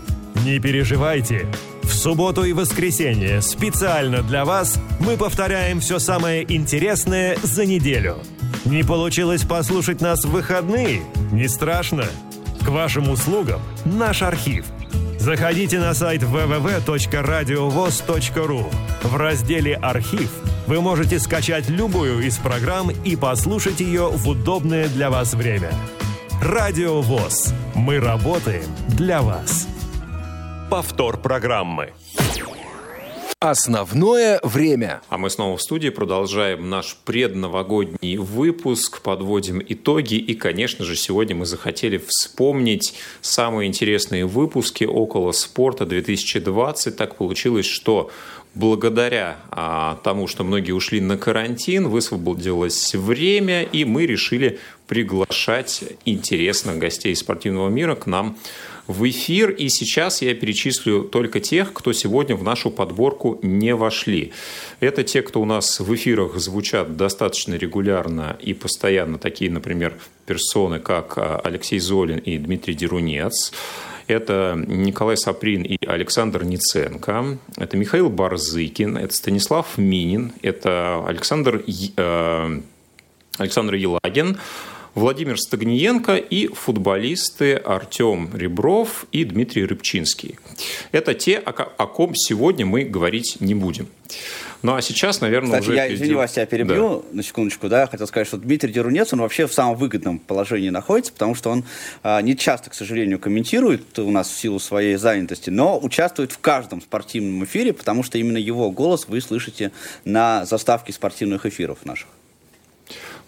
Не 0.45 0.61
переживайте. 0.61 1.47
субботу 1.85 2.45
и 2.45 2.53
воскресенье 2.53 3.43
специально 3.43 4.23
для 4.23 4.45
вас 4.45 4.79
мы 5.01 5.17
повторяем 5.17 5.81
все 5.81 5.99
самое 5.99 6.45
интересное 6.49 7.37
за 7.43 7.67
неделю. 7.67 8.19
Не 8.65 8.83
получилось 8.83 9.43
послушать 9.43 10.01
нас 10.01 10.25
в 10.25 10.31
выходные? 10.31 11.03
Не 11.33 11.49
страшно. 11.49 12.05
К 12.65 12.69
вашим 12.69 13.11
услугам 13.11 13.61
наш 13.85 14.23
архив. 14.23 14.65
Заходите 15.19 15.79
на 15.79 15.95
сайт 15.95 16.23
www.radiovoz.ru. 16.23 18.73
В 19.03 19.17
разделе 19.17 19.75
«Архив» 19.75 20.31
вы 20.67 20.81
можете 20.81 21.19
скачать 21.19 21.69
любую 21.69 22.27
из 22.27 22.37
программ 22.37 22.91
и 22.91 23.17
послушать 23.17 23.81
ее 23.81 24.09
в 24.09 24.29
удобное 24.29 24.89
для 24.89 25.11
вас 25.11 25.35
время. 25.35 25.71
Радио 26.43 27.01
ВОЗ. 27.01 27.55
Мы 27.75 28.01
работаем 28.01 28.67
для 28.89 29.23
вас. 29.23 29.67
Повтор 30.71 31.17
программы. 31.17 31.93
Основное 33.41 34.41
время. 34.43 35.01
А 35.09 35.17
мы 35.17 35.31
снова 35.31 35.57
в 35.57 35.63
студии 35.63 35.91
продолжаем 35.91 36.69
наш 36.69 36.97
предновогодний 37.05 38.17
выпуск, 38.17 39.01
подводим 39.01 39.63
итоги. 39.65 40.17
И, 40.17 40.35
конечно 40.35 40.85
же, 40.85 40.97
сегодня 40.97 41.37
мы 41.37 41.47
захотели 41.47 42.03
вспомнить 42.05 42.95
самые 43.21 43.69
интересные 43.69 44.27
выпуски 44.27 44.83
около 44.83 45.31
спорта 45.31 45.87
2020. 45.87 46.97
Так 46.97 47.15
получилось, 47.15 47.67
что 47.67 48.11
благодаря 48.57 49.37
а, 49.51 50.01
тому, 50.03 50.27
что 50.27 50.43
многие 50.43 50.73
ушли 50.73 51.01
на 51.01 51.17
карантин, 51.17 51.87
высвободилось 51.87 52.97
время, 52.97 53.63
и 53.63 53.85
мы 53.85 54.07
решили 54.07 54.59
приглашать 54.89 55.85
интересных 56.05 56.79
гостей 56.79 57.15
спортивного 57.15 57.69
мира 57.69 57.95
к 57.95 58.07
нам 58.07 58.37
в 58.89 59.09
эфир. 59.09 59.51
И 59.51 59.69
сейчас 59.69 60.23
я 60.23 60.35
перечислю 60.35 61.05
только 61.05 61.39
тех, 61.39 61.73
кто 61.73 61.93
сегодня 61.93 62.35
в 62.35 62.43
нашу 62.43 62.71
подборку 62.71 63.39
не 63.43 63.75
вошли. 63.75 64.33
Это 64.81 65.05
те, 65.05 65.23
кто 65.23 65.41
у 65.41 65.45
нас 65.45 65.79
в 65.79 65.95
эфирах 65.95 66.37
звучат 66.39 66.97
достаточно 66.97 67.55
регулярно 67.55 68.37
и 68.41 68.55
постоянно, 68.55 69.19
такие, 69.19 69.51
например, 69.51 69.95
персоны, 70.27 70.81
как 70.81 71.17
а, 71.17 71.41
Алексей 71.45 71.79
Золин 71.79 72.19
и 72.19 72.39
Дмитрий 72.39 72.75
Дерунец. 72.75 73.53
Это 74.09 74.55
Николай 74.67 75.19
Саприн 75.19 75.63
и 75.63 75.77
Александр 75.87 76.43
Ниценко. 76.43 77.39
Это 77.57 77.77
Михаил 77.77 78.09
Барзыкин. 78.09 78.97
Это 78.97 79.15
Станислав 79.15 79.77
Минин. 79.77 80.33
Это 80.41 81.05
Александр, 81.07 81.63
э, 81.97 82.61
Александр 83.37 83.75
Елагин. 83.75 84.39
Владимир 84.99 85.39
Стагниенко 85.39 86.17
и 86.17 86.49
футболисты 86.49 87.55
Артем 87.55 88.31
Ребров 88.35 89.07
и 89.13 89.25
Дмитрий 89.25 89.65
Рыбчинский. 89.65 90.39
Это 90.91 91.15
те, 91.15 91.37
о, 91.39 91.87
ком 91.87 92.17
сегодня 92.17 92.67
мы 92.67 92.83
говорить 92.83 93.37
не 93.39 93.55
будем. 93.55 93.87
Ну 94.63 94.75
а 94.75 94.83
сейчас, 94.83 95.21
наверное, 95.21 95.61
Кстати, 95.61 95.69
уже... 95.69 95.75
я, 95.77 95.95
извини 95.95 96.15
вас, 96.15 96.37
я 96.37 96.45
перебью 96.47 97.05
да. 97.13 97.17
на 97.17 97.23
секундочку, 97.23 97.69
да, 97.69 97.87
хотел 97.87 98.09
сказать, 98.09 98.27
что 98.27 98.39
Дмитрий 98.39 98.73
Дерунец, 98.73 99.13
он 99.13 99.21
вообще 99.21 99.47
в 99.47 99.55
самом 99.55 99.77
выгодном 99.77 100.19
положении 100.19 100.71
находится, 100.71 101.13
потому 101.13 101.37
что 101.37 101.51
он 101.51 101.65
а, 102.03 102.21
не 102.21 102.37
часто, 102.37 102.69
к 102.71 102.75
сожалению, 102.75 103.21
комментирует 103.21 103.97
у 104.01 104.11
нас 104.11 104.29
в 104.29 104.37
силу 104.37 104.59
своей 104.59 104.97
занятости, 104.97 105.49
но 105.49 105.79
участвует 105.79 106.33
в 106.33 106.41
каждом 106.41 106.81
спортивном 106.81 107.45
эфире, 107.45 107.73
потому 107.73 108.03
что 108.03 108.19
именно 108.19 108.39
его 108.39 108.73
голос 108.73 109.07
вы 109.07 109.21
слышите 109.21 109.71
на 110.05 110.45
заставке 110.45 110.93
спортивных 110.93 111.47
эфиров 111.47 111.85
наших. 111.85 112.09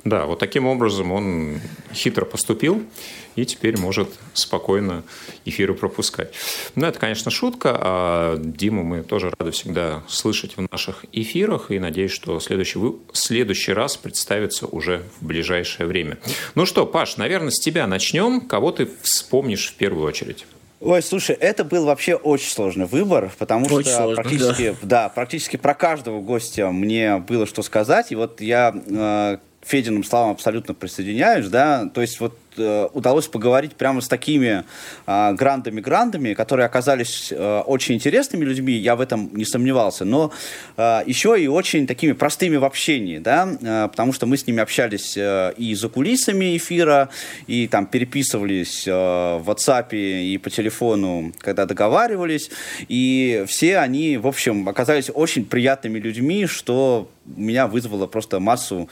Да, 0.05 0.27
вот 0.27 0.39
таким 0.39 0.67
образом 0.67 1.13
он 1.13 1.61
хитро 1.93 2.25
поступил 2.25 2.83
и 3.37 3.45
теперь 3.45 3.79
может 3.79 4.09
спокойно 4.33 5.03
эфиры 5.45 5.75
пропускать. 5.75 6.33
Ну, 6.75 6.87
это, 6.87 6.99
конечно, 6.99 7.31
шутка. 7.31 7.77
А 7.81 8.37
Диму 8.39 8.83
мы 8.83 9.03
тоже 9.03 9.33
рады 9.39 9.53
всегда 9.53 10.03
слышать 10.09 10.57
в 10.57 10.71
наших 10.71 11.05
эфирах 11.13 11.71
и 11.71 11.79
надеюсь, 11.79 12.13
что 12.13 12.41
следующий, 12.41 12.81
следующий 13.13 13.73
раз 13.73 13.97
представится 13.97 14.67
уже 14.67 15.03
в 15.21 15.27
ближайшее 15.27 15.87
время. 15.87 16.19
Ну 16.55 16.67
что, 16.67 16.87
Паш, 16.87 17.17
наверное, 17.17 17.51
с 17.51 17.61
тебя 17.61 17.87
начнем. 17.87 18.41
Кого 18.41 18.73
ты 18.73 18.89
вспомнишь 19.03 19.69
в 19.69 19.75
первую 19.75 20.07
очередь? 20.07 20.47
Ой, 20.81 21.03
слушай, 21.03 21.37
это 21.37 21.63
был 21.63 21.85
вообще 21.85 22.15
очень 22.15 22.51
сложный 22.51 22.87
выбор, 22.87 23.31
потому 23.39 23.67
очень 23.67 23.91
что 23.91 23.97
сложно, 23.97 24.23
практически, 24.23 24.71
да. 24.81 24.89
да, 25.05 25.09
практически 25.11 25.59
про 25.59 25.75
каждого 25.75 26.23
гостя 26.23 26.71
мне 26.71 27.19
было 27.19 27.45
что 27.47 27.63
сказать. 27.63 28.13
И 28.13 28.15
вот 28.15 28.41
я 28.41 28.75
э, 28.75 29.39
Фединым 29.71 30.03
словам 30.03 30.31
абсолютно 30.31 30.75
присоединяюсь, 30.75 31.47
да, 31.47 31.89
то 31.95 32.01
есть 32.01 32.19
вот 32.19 32.37
Э, 32.57 32.89
удалось 32.93 33.29
поговорить 33.29 33.77
прямо 33.77 34.01
с 34.01 34.09
такими 34.09 34.65
э, 35.07 35.33
грандами-грандами, 35.35 36.35
которые 36.35 36.67
оказались 36.67 37.33
э, 37.33 37.61
очень 37.61 37.95
интересными 37.95 38.45
людьми, 38.45 38.73
я 38.73 38.97
в 38.97 39.01
этом 39.01 39.31
не 39.33 39.45
сомневался, 39.45 40.05
но 40.05 40.33
э, 40.77 41.03
еще 41.07 41.41
и 41.41 41.47
очень 41.47 41.87
такими 41.87 42.13
простыми 42.13 42.57
в 42.57 42.65
общении, 42.65 43.19
да, 43.19 43.49
э, 43.61 43.89
потому 43.89 44.13
что 44.13 44.27
мы 44.27 44.37
с 44.37 44.47
ними 44.47 44.61
общались 44.61 45.17
э, 45.17 45.53
и 45.57 45.75
за 45.77 45.89
кулисами 45.89 46.57
эфира, 46.57 47.11
и 47.47 47.69
там 47.69 47.87
переписывались 47.87 48.87
э, 48.87 48.91
в 48.91 49.49
WhatsApp 49.49 49.91
и 49.93 50.37
по 50.39 50.51
телефону, 50.51 51.33
когда 51.39 51.67
договаривались, 51.67 52.51
и 52.89 53.45
все 53.47 53.79
они, 53.79 54.17
в 54.17 54.27
общем, 54.27 54.69
оказались 54.69 55.11
очень 55.15 55.45
приятными 55.45 56.01
людьми, 56.01 56.47
что 56.47 57.09
меня 57.25 57.69
вызвало 57.69 58.09
просто 58.09 58.41
массу 58.41 58.89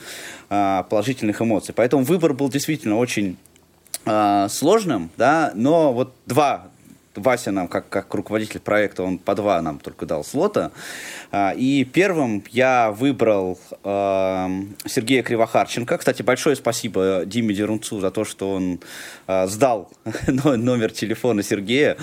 э, 0.49 0.83
положительных 0.89 1.41
эмоций. 1.41 1.73
Поэтому 1.75 2.03
выбор 2.03 2.33
был 2.33 2.49
действительно 2.49 2.97
очень 2.97 3.37
сложным, 4.49 5.09
да, 5.17 5.51
но 5.55 5.93
вот 5.93 6.13
два 6.25 6.68
Вася 7.19 7.51
нам, 7.51 7.67
как, 7.67 7.89
как 7.89 8.13
руководитель 8.13 8.59
проекта, 8.59 9.03
он 9.03 9.17
по 9.17 9.35
два 9.35 9.61
нам 9.61 9.79
только 9.79 10.05
дал 10.05 10.23
слота. 10.23 10.71
А, 11.31 11.51
и 11.51 11.83
первым 11.83 12.43
я 12.51 12.91
выбрал 12.91 13.59
э, 13.83 14.47
Сергея 14.85 15.23
Кривохарченко. 15.23 15.97
Кстати, 15.97 16.21
большое 16.21 16.55
спасибо 16.55 17.23
Диме 17.25 17.53
Дерунцу 17.53 17.99
за 17.99 18.11
то, 18.11 18.25
что 18.25 18.51
он 18.51 18.79
э, 19.27 19.47
сдал 19.47 19.89
номер 20.27 20.91
телефона 20.91 21.43
Сергея. 21.43 21.97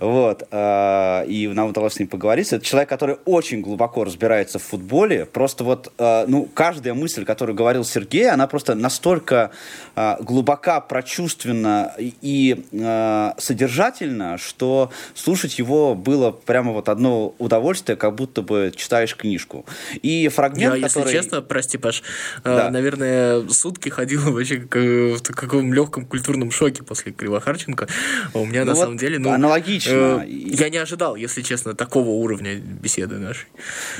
Вот. 0.00 0.46
Э, 0.50 1.24
и 1.26 1.48
нам 1.48 1.68
удалось 1.68 1.94
с 1.94 1.98
ним 1.98 2.08
поговорить. 2.08 2.52
Это 2.52 2.64
человек, 2.64 2.88
который 2.88 3.18
очень 3.24 3.60
глубоко 3.60 4.04
разбирается 4.04 4.58
в 4.58 4.62
футболе. 4.62 5.26
Просто 5.26 5.64
вот, 5.64 5.92
э, 5.98 6.24
ну, 6.26 6.48
каждая 6.54 6.94
мысль, 6.94 7.24
которую 7.24 7.54
говорил 7.56 7.84
Сергей, 7.84 8.30
она 8.30 8.46
просто 8.46 8.74
настолько 8.74 9.50
э, 9.94 10.16
глубока, 10.20 10.80
прочувственна 10.80 11.94
и 11.98 12.64
э, 12.72 13.32
содержательна, 13.38 14.37
что 14.38 14.90
слушать 15.14 15.58
его 15.58 15.94
было 15.94 16.30
прямо 16.30 16.72
вот 16.72 16.88
одно 16.88 17.34
удовольствие, 17.38 17.96
как 17.96 18.14
будто 18.14 18.42
бы 18.42 18.72
читаешь 18.74 19.14
книжку. 19.16 19.66
И 20.02 20.28
фрагмент, 20.28 20.76
Я, 20.76 20.88
который... 20.88 21.06
если 21.06 21.18
честно, 21.18 21.42
прости, 21.42 21.78
Паш, 21.78 22.02
э, 22.38 22.42
да. 22.44 22.70
наверное, 22.70 23.46
сутки 23.48 23.88
ходил 23.88 24.32
вообще 24.32 24.58
в 24.60 25.22
каком 25.22 25.72
легком 25.72 26.06
культурном 26.06 26.50
шоке 26.50 26.82
после 26.82 27.12
Кривохарченко. 27.12 27.88
У 28.34 28.44
меня 28.46 28.60
ну 28.60 28.66
на 28.66 28.74
вот 28.74 28.80
самом 28.82 28.96
деле... 28.96 29.18
Ну, 29.18 29.30
аналогично. 29.30 30.24
Э, 30.24 30.26
я 30.28 30.68
не 30.68 30.78
ожидал, 30.78 31.16
если 31.16 31.42
честно, 31.42 31.74
такого 31.74 32.10
уровня 32.10 32.56
беседы 32.56 33.18
нашей. 33.18 33.46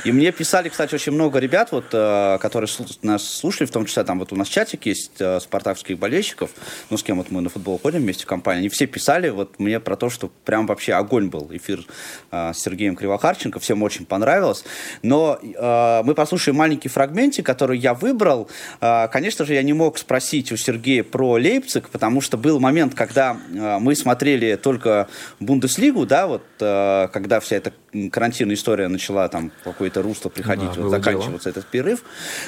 И 0.05 0.11
мне 0.11 0.31
писали, 0.31 0.69
кстати, 0.69 0.95
очень 0.95 1.11
много 1.11 1.39
ребят, 1.39 1.71
вот, 1.71 1.85
э, 1.91 2.37
которые 2.41 2.69
нас 3.01 3.23
слушали, 3.23 3.67
в 3.67 3.71
том 3.71 3.85
числе 3.85 4.03
там 4.03 4.19
вот 4.19 4.31
у 4.31 4.35
нас 4.35 4.47
чатик 4.47 4.85
есть 4.85 5.19
э, 5.19 5.39
спартакских 5.39 5.97
болельщиков, 5.97 6.51
ну, 6.89 6.97
с 6.97 7.03
кем 7.03 7.17
вот 7.17 7.31
мы 7.31 7.41
на 7.41 7.49
футбол 7.49 7.79
ходим 7.79 7.99
вместе 7.99 8.23
в 8.23 8.27
компании, 8.27 8.59
они 8.59 8.69
все 8.69 8.87
писали 8.87 9.29
вот 9.29 9.59
мне 9.59 9.79
про 9.79 9.95
то, 9.95 10.09
что 10.09 10.28
прям 10.45 10.65
вообще 10.65 10.93
огонь 10.93 11.29
был 11.29 11.47
эфир 11.51 11.85
э, 12.31 12.53
с 12.53 12.59
Сергеем 12.59 12.95
Кривохарченко, 12.95 13.59
всем 13.59 13.83
очень 13.83 14.05
понравилось. 14.05 14.63
Но 15.03 15.39
э, 15.41 16.01
мы 16.03 16.13
послушаем 16.15 16.57
маленький 16.57 16.89
фрагментик, 16.89 17.45
который 17.45 17.77
я 17.77 17.93
выбрал. 17.93 18.49
Э, 18.81 19.07
конечно 19.09 19.45
же, 19.45 19.53
я 19.53 19.63
не 19.63 19.73
мог 19.73 19.97
спросить 19.97 20.51
у 20.51 20.57
Сергея 20.57 21.03
про 21.03 21.33
Лейпциг, 21.33 21.89
потому 21.89 22.21
что 22.21 22.37
был 22.37 22.59
момент, 22.59 22.95
когда 22.95 23.37
э, 23.53 23.77
мы 23.79 23.95
смотрели 23.95 24.55
только 24.55 25.07
Бундеслигу, 25.39 26.05
да, 26.05 26.27
вот 26.27 26.43
э, 26.59 27.07
когда 27.13 27.39
вся 27.39 27.57
эта 27.57 27.73
карантинная 28.11 28.55
история 28.55 28.87
начала 28.87 29.27
там 29.29 29.51
какое-то 29.63 30.01
русло 30.01 30.29
приходить, 30.29 30.71
да, 30.75 30.81
вот, 30.81 30.89
заканчиваться 30.89 31.51
дело. 31.51 31.59
этот 31.59 31.65
перерыв. 31.71 32.03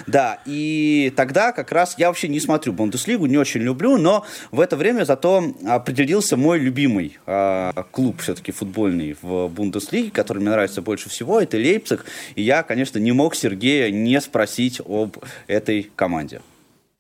Да, 0.08 0.40
и 0.46 1.14
тогда 1.16 1.52
как 1.52 1.72
раз 1.72 1.96
я 1.98 2.08
вообще 2.08 2.28
не 2.28 2.40
смотрю 2.40 2.74
Бундеслигу, 2.74 3.26
не 3.26 3.38
очень 3.38 3.62
люблю, 3.62 3.98
но 3.98 4.26
в 4.52 4.60
это 4.60 4.76
время 4.76 5.06
зато 5.06 5.54
определился 5.68 6.38
мой 6.38 6.60
любимый 6.60 7.18
э, 7.26 7.72
клуб 7.92 8.22
все-таки 8.22 8.52
футбольный 8.52 9.16
в 9.22 9.48
Бундеслиге, 9.48 10.12
который 10.12 10.40
мне 10.40 10.52
нравится 10.52 10.82
больше 10.82 11.10
всего, 11.10 11.40
это 11.40 11.58
Лейпциг. 11.58 12.06
И 12.36 12.42
я, 12.42 12.64
конечно, 12.64 13.00
не 13.00 13.12
мог 13.12 13.36
Сергея 13.36 13.92
не 13.92 14.20
спросить 14.22 14.82
об 14.86 15.18
этой 15.48 15.92
команде. 15.96 16.42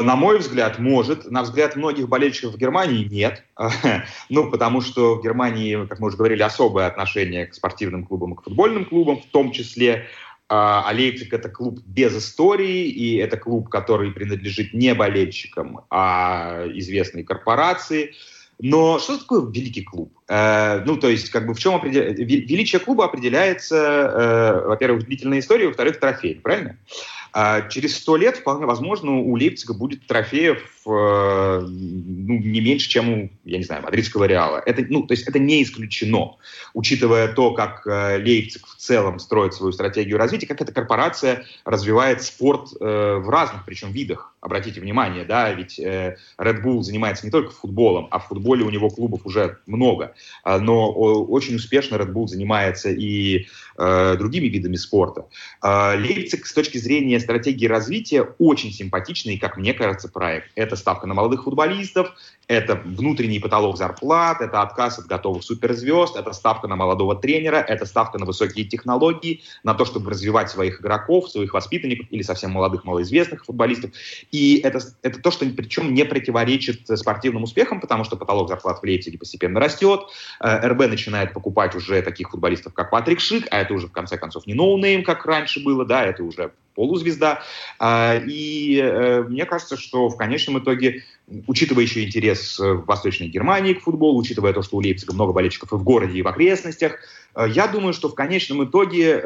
На 0.01 0.15
мой 0.15 0.39
взгляд, 0.39 0.79
может. 0.79 1.29
На 1.29 1.43
взгляд 1.43 1.75
многих 1.75 2.07
болельщиков 2.07 2.53
в 2.53 2.57
Германии 2.57 3.05
нет. 3.05 3.43
ну, 4.29 4.49
потому 4.49 4.81
что 4.81 5.15
в 5.15 5.23
Германии, 5.23 5.85
как 5.87 5.99
мы 5.99 6.07
уже 6.07 6.17
говорили, 6.17 6.41
особое 6.41 6.87
отношение 6.87 7.47
к 7.47 7.53
спортивным 7.53 8.05
клубам 8.05 8.33
и 8.33 8.37
к 8.37 8.43
футбольным 8.43 8.85
клубам, 8.85 9.21
в 9.21 9.25
том 9.25 9.51
числе. 9.51 10.07
А, 10.49 10.83
а 10.85 10.93
Лейпциг– 10.93 11.33
это 11.33 11.49
клуб 11.49 11.79
без 11.85 12.17
истории, 12.17 12.87
и 12.87 13.15
это 13.15 13.37
клуб, 13.37 13.69
который 13.69 14.11
принадлежит 14.11 14.73
не 14.73 14.93
болельщикам, 14.93 15.81
а 15.89 16.65
известной 16.73 17.23
корпорации– 17.23 18.13
но 18.61 18.99
что 18.99 19.17
такое 19.17 19.49
великий 19.49 19.81
клуб? 19.81 20.13
Э, 20.27 20.83
ну, 20.85 20.95
то 20.97 21.09
есть, 21.09 21.31
как 21.31 21.47
бы 21.47 21.55
в 21.55 21.59
чем 21.59 21.75
определ... 21.75 22.03
величие 22.03 22.79
клуба 22.79 23.05
определяется, 23.05 23.75
э, 23.75 24.67
во-первых, 24.67 25.05
длительной 25.05 25.39
историей, 25.39 25.67
во-вторых, 25.67 25.99
трофей, 25.99 26.35
правильно? 26.35 26.77
А 27.33 27.61
через 27.69 27.95
сто 27.95 28.17
лет, 28.17 28.37
вполне 28.37 28.65
возможно, 28.65 29.19
у 29.19 29.35
Лейпцига 29.37 29.73
будет 29.73 30.05
трофеев 30.05 30.59
э, 30.85 31.59
ну, 31.61 32.39
не 32.39 32.59
меньше, 32.59 32.89
чем 32.89 33.13
у, 33.13 33.29
я 33.45 33.57
не 33.57 33.63
знаю, 33.63 33.83
мадридского 33.83 34.25
Реала. 34.25 34.61
Это, 34.65 34.83
ну, 34.89 35.03
то 35.03 35.13
есть 35.13 35.27
это 35.27 35.39
не 35.39 35.63
исключено, 35.63 36.37
учитывая 36.73 37.33
то, 37.33 37.53
как 37.53 37.87
э, 37.87 38.17
Лейпциг 38.17 38.67
в 38.67 38.75
целом 38.75 39.19
строит 39.19 39.53
свою 39.53 39.71
стратегию 39.71 40.17
развития, 40.17 40.47
как 40.47 40.61
эта 40.61 40.73
корпорация 40.73 41.45
развивает 41.63 42.21
спорт 42.21 42.69
э, 42.79 43.15
в 43.15 43.29
разных, 43.29 43.63
причем, 43.65 43.91
видах. 43.91 44.33
Обратите 44.41 44.81
внимание, 44.81 45.23
да, 45.23 45.53
ведь 45.53 45.79
Red 45.79 46.63
Bull 46.63 46.81
занимается 46.81 47.27
не 47.27 47.31
только 47.31 47.51
футболом, 47.51 48.07
а 48.09 48.17
в 48.17 48.27
футболе 48.27 48.63
у 48.63 48.71
него 48.71 48.89
клубов 48.89 49.21
уже 49.23 49.59
много. 49.67 50.15
А, 50.43 50.57
но 50.57 50.91
очень 50.91 51.57
успешно 51.57 51.97
Red 51.97 52.11
Bull 52.11 52.25
занимается 52.25 52.89
и 52.89 53.45
э, 53.81 54.15
другими 54.17 54.47
видами 54.47 54.75
спорта. 54.75 55.25
Э, 55.63 55.95
Лейпциг 55.97 56.45
с 56.45 56.53
точки 56.53 56.77
зрения 56.77 57.19
стратегии 57.19 57.67
развития 57.67 58.21
очень 58.37 58.71
симпатичный, 58.71 59.37
как 59.37 59.57
мне 59.57 59.73
кажется, 59.73 60.07
проект. 60.09 60.51
Это 60.55 60.75
ставка 60.75 61.07
на 61.07 61.13
молодых 61.13 61.43
футболистов, 61.43 62.13
это 62.51 62.75
внутренний 62.75 63.39
потолок 63.39 63.77
зарплат, 63.77 64.41
это 64.41 64.61
отказ 64.61 64.99
от 64.99 65.05
готовых 65.05 65.41
суперзвезд, 65.41 66.17
это 66.17 66.33
ставка 66.33 66.67
на 66.67 66.75
молодого 66.75 67.15
тренера, 67.15 67.55
это 67.55 67.85
ставка 67.85 68.19
на 68.19 68.25
высокие 68.25 68.65
технологии, 68.65 69.41
на 69.63 69.73
то, 69.73 69.85
чтобы 69.85 70.11
развивать 70.11 70.49
своих 70.49 70.81
игроков, 70.81 71.29
своих 71.29 71.53
воспитанников 71.53 72.07
или 72.09 72.21
совсем 72.23 72.51
молодых, 72.51 72.83
малоизвестных 72.83 73.45
футболистов. 73.45 73.91
И 74.31 74.57
это, 74.57 74.79
это 75.01 75.21
то, 75.21 75.31
что 75.31 75.45
причем 75.45 75.93
не 75.93 76.03
противоречит 76.03 76.81
спортивным 76.99 77.43
успехам, 77.43 77.79
потому 77.79 78.03
что 78.03 78.17
потолок 78.17 78.49
зарплат 78.49 78.79
в 78.79 78.83
Лейпциге 78.83 79.17
постепенно 79.17 79.61
растет, 79.61 80.01
э, 80.41 80.67
RB 80.67 80.89
начинает 80.89 81.33
покупать 81.33 81.73
уже 81.73 82.01
таких 82.01 82.31
футболистов, 82.31 82.73
как 82.73 82.89
Патрик 82.89 83.21
Шик, 83.21 83.47
а 83.49 83.61
это 83.61 83.73
уже 83.73 83.87
в 83.87 83.93
конце 83.93 84.17
концов 84.17 84.45
не 84.45 84.53
no 84.53 84.68
name, 84.68 85.03
как 85.03 85.25
раньше 85.25 85.63
было, 85.63 85.85
да, 85.85 86.03
это 86.03 86.23
уже 86.23 86.51
полузвезда. 86.75 87.41
А, 87.79 88.15
и 88.15 88.77
э, 88.77 89.23
мне 89.23 89.45
кажется, 89.45 89.77
что 89.77 90.09
в 90.09 90.17
конечном 90.17 90.59
итоге, 90.59 91.03
учитывая 91.47 91.83
еще 91.83 92.03
интерес 92.03 92.59
э, 92.59 92.73
Восточной 92.73 93.27
Германии 93.27 93.73
к 93.73 93.81
футболу, 93.81 94.19
учитывая 94.19 94.53
то, 94.53 94.61
что 94.61 94.77
у 94.77 94.81
Лейпцига 94.81 95.13
много 95.13 95.33
болельщиков 95.33 95.71
и 95.71 95.75
в 95.75 95.83
городе, 95.83 96.17
и 96.17 96.21
в 96.21 96.27
окрестностях, 96.27 96.99
э, 97.35 97.45
я 97.49 97.67
думаю, 97.67 97.93
что 97.93 98.09
в 98.09 98.15
конечном 98.15 98.63
итоге 98.65 99.21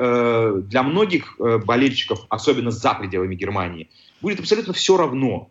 для 0.61 0.83
многих 0.83 1.37
болельщиков, 1.39 2.25
особенно 2.29 2.71
за 2.71 2.93
пределами 2.93 3.35
Германии, 3.35 3.89
будет 4.21 4.39
абсолютно 4.39 4.73
все 4.73 4.97
равно, 4.97 5.49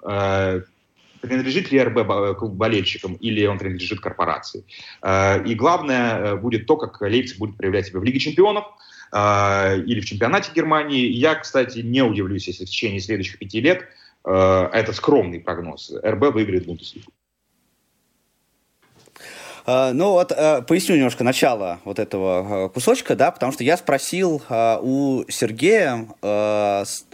принадлежит 1.21 1.73
ли 1.73 1.83
РБ 1.83 2.39
болельщикам 2.43 3.15
или 3.15 3.47
он 3.47 3.59
принадлежит 3.59 4.01
корпорации. 4.01 4.65
И 5.03 5.55
главное 5.55 6.37
будет 6.37 6.67
то, 6.67 6.77
как 6.77 7.01
Лейпциг 7.01 7.39
будет 7.39 7.57
проявлять 7.57 7.87
себя 7.87 8.01
в 8.01 8.05
Лиге 8.05 8.19
чемпионов– 8.19 8.65
или 9.15 10.01
в 10.01 10.07
чемпионате 10.07 10.51
Германии. 10.53 11.07
Я, 11.07 11.37
кстати, 11.37 11.79
не 11.79 12.03
удивлюсь, 12.03 12.49
если 12.49 12.65
в 12.65 12.69
течение 12.69 12.99
следующих 12.99 13.39
пяти 13.39 13.61
лет, 13.61 13.87
это 14.25 14.93
скромный 14.93 15.41
прогноз, 15.41 15.93
РБ 16.05 16.33
выиграет 16.33 16.67
Бундеслигу. 16.67 17.13
А, 19.67 19.95
ну 19.95 20.11
вот 20.13 20.29
поясню 20.67 20.97
немножко 20.97 21.25
начало 21.25 21.81
вот 21.85 21.99
этого 21.99 22.69
кусочка, 22.69 23.17
да, 23.17 23.31
потому 23.31 23.51
что 23.51 23.65
я 23.65 23.79
спросил 23.79 24.43
у 24.51 25.25
Сергея, 25.29 26.07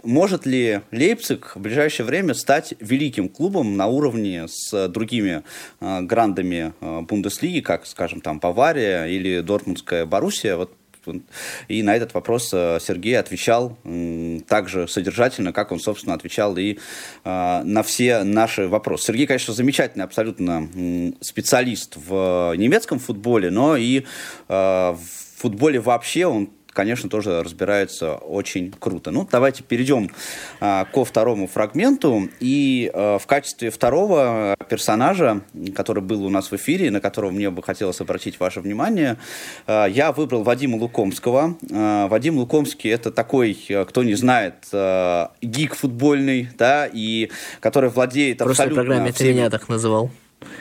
может 0.03 0.45
ли 0.45 0.81
Лейпциг 0.91 1.55
в 1.55 1.61
ближайшее 1.61 2.05
время 2.05 2.33
стать 2.33 2.73
великим 2.81 3.29
клубом 3.29 3.77
на 3.77 3.87
уровне 3.87 4.47
с 4.49 4.89
другими 4.89 5.43
грандами 5.79 6.73
Бундеслиги, 6.81 7.61
как, 7.61 7.85
скажем, 7.85 8.19
там 8.19 8.39
Бавария 8.39 9.05
или 9.05 9.39
Дортмундская 9.39 10.05
Боруссия. 10.05 10.57
Вот 10.57 10.71
и 11.67 11.83
на 11.83 11.95
этот 11.95 12.13
вопрос 12.13 12.51
э, 12.53 12.79
Сергей 12.79 13.17
отвечал 13.17 13.77
так 14.47 14.69
же 14.69 14.87
содержательно, 14.87 15.53
как 15.53 15.71
он, 15.71 15.79
собственно, 15.79 16.13
отвечал 16.15 16.57
и 16.57 16.77
э, 17.23 17.61
на 17.63 17.83
все 17.83 18.23
наши 18.23 18.67
вопросы. 18.67 19.05
Сергей, 19.05 19.27
конечно, 19.27 19.53
замечательный 19.53 20.03
абсолютно 20.03 20.69
специалист 21.21 21.95
в 21.95 22.53
немецком 22.55 22.99
футболе, 22.99 23.49
но 23.49 23.75
и 23.75 23.99
э, 23.99 24.03
в 24.47 24.99
футболе 25.37 25.79
вообще 25.79 26.27
он 26.27 26.49
конечно, 26.73 27.09
тоже 27.09 27.43
разбирается 27.43 28.15
очень 28.15 28.73
круто. 28.77 29.11
Ну, 29.11 29.27
давайте 29.29 29.63
перейдем 29.63 30.09
а, 30.59 30.85
ко 30.85 31.05
второму 31.05 31.47
фрагменту. 31.47 32.29
И 32.39 32.91
а, 32.93 33.17
в 33.17 33.27
качестве 33.27 33.69
второго 33.69 34.55
персонажа, 34.69 35.41
который 35.75 36.03
был 36.03 36.25
у 36.25 36.29
нас 36.29 36.51
в 36.51 36.55
эфире, 36.55 36.91
на 36.91 37.01
которого 37.01 37.31
мне 37.31 37.49
бы 37.49 37.61
хотелось 37.63 38.01
обратить 38.01 38.39
ваше 38.39 38.61
внимание, 38.61 39.17
а, 39.67 39.85
я 39.85 40.11
выбрал 40.11 40.43
Вадима 40.43 40.77
Лукомского. 40.77 41.57
А, 41.71 42.07
Вадим 42.07 42.37
Лукомский 42.37 42.91
это 42.91 43.11
такой, 43.11 43.57
кто 43.87 44.03
не 44.03 44.15
знает, 44.15 44.55
а, 44.71 45.31
гик 45.41 45.75
футбольный, 45.75 46.49
да, 46.57 46.87
и 46.91 47.29
который 47.59 47.89
владеет 47.89 48.41
абсолютно... 48.41 48.81
В 48.81 48.85
программе 48.85 49.11
всеми... 49.11 49.29
ты 49.29 49.33
меня 49.33 49.49
так 49.49 49.69
называл. 49.69 50.11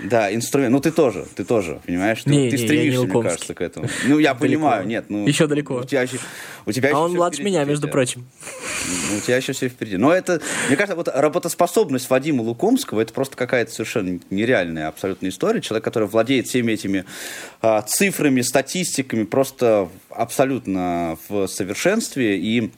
Да, 0.04 0.34
инструмент. 0.34 0.72
Ну, 0.72 0.80
ты 0.80 0.90
тоже, 0.90 1.26
ты 1.34 1.44
тоже, 1.44 1.80
понимаешь? 1.86 2.26
Не, 2.26 2.50
ты 2.50 2.56
не, 2.56 2.64
стремишься, 2.64 3.02
мне 3.02 3.22
кажется, 3.22 3.54
к 3.54 3.60
этому. 3.60 3.88
Ну, 4.06 4.18
я 4.18 4.34
далеко. 4.34 4.40
понимаю, 4.40 4.86
нет. 4.86 5.06
Ну, 5.08 5.26
еще 5.26 5.46
далеко. 5.46 5.76
У 5.76 5.84
тебя 5.84 6.02
еще, 6.02 6.18
у 6.66 6.72
тебя 6.72 6.90
а 6.92 7.00
он 7.00 7.12
младше 7.12 7.42
меня, 7.42 7.64
между 7.64 7.88
прочим. 7.88 8.26
Ну, 9.10 9.16
у 9.16 9.20
тебя 9.20 9.36
еще 9.36 9.52
все 9.52 9.68
впереди. 9.68 9.96
Но 9.96 10.12
это, 10.12 10.40
мне 10.68 10.76
кажется, 10.76 10.96
вот 10.96 11.08
работоспособность 11.08 12.08
Вадима 12.10 12.42
Лукомского, 12.42 13.00
это 13.00 13.12
просто 13.12 13.36
какая-то 13.36 13.72
совершенно 13.72 14.20
нереальная 14.30 14.88
абсолютно 14.88 15.28
история. 15.28 15.60
Человек, 15.60 15.84
который 15.84 16.08
владеет 16.08 16.46
всеми 16.46 16.72
этими 16.72 17.04
а, 17.62 17.82
цифрами, 17.82 18.42
статистиками, 18.42 19.24
просто 19.24 19.88
абсолютно 20.10 21.18
в 21.28 21.46
совершенстве. 21.46 22.38
И 22.38 22.70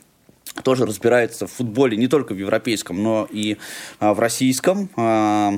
тоже 0.64 0.84
разбирается 0.84 1.46
в 1.46 1.52
футболе 1.52 1.96
не 1.96 2.08
только 2.08 2.34
в 2.34 2.38
европейском, 2.38 3.02
но 3.02 3.26
и 3.30 3.56
а, 4.00 4.12
в 4.14 4.20
российском. 4.20 4.90
А 4.96 5.54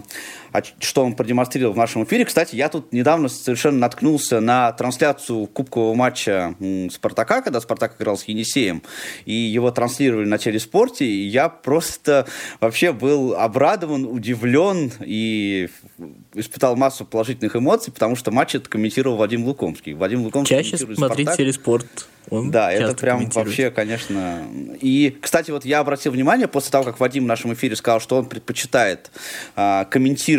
что 0.78 1.04
он 1.04 1.14
продемонстрировал 1.14 1.74
в 1.74 1.76
нашем 1.76 2.04
эфире. 2.04 2.24
Кстати, 2.24 2.54
я 2.56 2.68
тут 2.68 2.92
недавно 2.92 3.28
совершенно 3.28 3.78
наткнулся 3.78 4.40
на 4.40 4.72
трансляцию 4.72 5.46
кубкового 5.46 5.94
матча 5.94 6.54
«Спартака», 6.90 7.42
когда 7.42 7.60
«Спартак» 7.60 7.96
играл 7.98 8.16
с 8.16 8.24
«Енисеем», 8.24 8.82
и 9.24 9.32
его 9.32 9.70
транслировали 9.70 10.26
на 10.26 10.38
телеспорте, 10.38 11.06
и 11.06 11.26
я 11.26 11.48
просто 11.48 12.26
вообще 12.60 12.92
был 12.92 13.34
обрадован, 13.34 14.04
удивлен 14.06 14.92
и 15.00 15.68
испытал 16.34 16.76
массу 16.76 17.04
положительных 17.04 17.56
эмоций, 17.56 17.92
потому 17.92 18.16
что 18.16 18.30
матч 18.30 18.54
это 18.54 18.68
комментировал 18.68 19.16
Вадим 19.16 19.44
Лукомский. 19.44 19.94
Вадим 19.94 20.22
Лукомский 20.22 20.56
Чаще 20.56 20.76
смотреть 20.76 20.98
«Спартак». 20.98 21.36
телеспорт. 21.36 22.08
Он 22.30 22.50
да, 22.50 22.72
это 22.72 22.94
прям 22.94 23.28
вообще, 23.30 23.70
конечно. 23.70 24.42
И, 24.80 25.16
кстати, 25.20 25.50
вот 25.50 25.64
я 25.64 25.80
обратил 25.80 26.12
внимание 26.12 26.48
после 26.48 26.70
того, 26.70 26.84
как 26.84 26.98
Вадим 27.00 27.24
в 27.24 27.26
нашем 27.26 27.52
эфире 27.52 27.76
сказал, 27.76 28.00
что 28.00 28.16
он 28.16 28.26
предпочитает 28.26 29.10
а, 29.56 29.84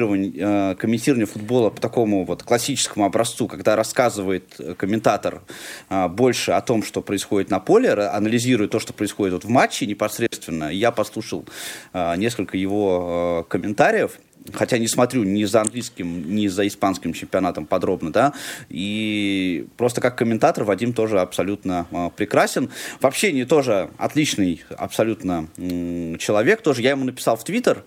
комментирование, 0.06 0.34
а, 0.41 0.76
комментирование 0.76 1.26
футбола 1.26 1.70
по 1.70 1.82
такому 1.82 2.26
вот 2.26 2.44
классическому 2.44 3.06
образцу, 3.06 3.48
когда 3.48 3.76
рассказывает 3.76 4.60
комментатор 4.78 5.41
а, 5.89 6.08
больше 6.08 6.52
о 6.52 6.62
том, 6.62 6.84
что 6.84 7.02
происходит 7.02 7.50
на 7.50 7.60
поле, 7.60 7.91
анализирует 7.91 8.72
то, 8.72 8.80
что 8.80 8.94
происходит 8.94 9.34
вот 9.34 9.46
в 9.46 9.50
матче 9.50 9.86
непосредственно. 9.86 10.70
Я 10.72 10.91
послушал 10.91 11.46
несколько 11.94 12.58
его 12.58 13.46
комментариев 13.50 14.20
хотя 14.54 14.78
не 14.78 14.88
смотрю 14.88 15.24
ни 15.24 15.44
за 15.44 15.62
английским, 15.62 16.36
ни 16.36 16.48
за 16.48 16.68
испанским 16.68 17.13
чемпионатом 17.13 17.65
подробно, 17.65 18.12
да, 18.12 18.34
и 18.70 19.68
просто 19.78 20.02
как 20.02 20.18
комментатор 20.18 20.63
Вадим 20.63 20.94
тоже 20.94 21.20
абсолютно 21.20 21.88
э, 21.91 22.10
прекрасен. 22.15 22.70
В 23.00 23.06
общении 23.06 23.44
тоже 23.44 23.89
отличный 23.98 24.63
абсолютно 24.78 25.48
э, 25.58 26.18
человек, 26.20 26.62
тоже 26.62 26.82
я 26.82 26.91
ему 26.91 27.06
написал 27.06 27.38
в 27.38 27.44
Твиттер, 27.44 27.84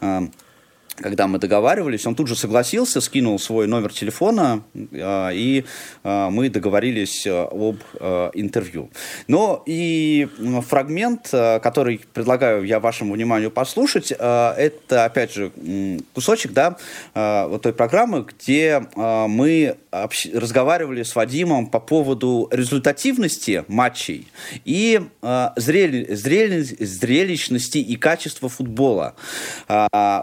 э, 0.00 0.20
когда 1.02 1.26
мы 1.26 1.38
договаривались, 1.38 2.06
он 2.06 2.14
тут 2.14 2.28
же 2.28 2.36
согласился, 2.36 3.00
скинул 3.00 3.38
свой 3.38 3.66
номер 3.66 3.92
телефона, 3.92 4.62
э, 4.74 5.30
и 5.34 5.64
э, 6.04 6.28
мы 6.30 6.48
договорились 6.48 7.26
э, 7.26 7.48
об 7.50 7.76
интервью. 8.34 8.90
Но 9.28 9.62
и 9.66 10.28
фрагмент, 10.68 11.28
который 11.30 12.00
предлагаю 12.12 12.64
я 12.64 12.80
вашему 12.80 13.14
вниманию 13.14 13.50
послушать, 13.50 14.12
это, 14.12 15.04
опять 15.04 15.32
же, 15.32 15.50
кусочек, 16.14 16.52
да, 16.52 16.76
вот 17.14 17.62
той 17.62 17.72
программы, 17.72 18.24
где 18.24 18.82
мы 18.92 19.76
разговаривали 19.90 21.02
с 21.02 21.14
Вадимом 21.16 21.66
по 21.66 21.80
поводу 21.80 22.48
результативности 22.50 23.64
матчей 23.68 24.28
и 24.64 25.00
зрели, 25.56 26.14
зрели, 26.14 26.62
зрелищности 26.62 27.78
и 27.78 27.96
качества 27.96 28.48
футбола. 28.48 29.14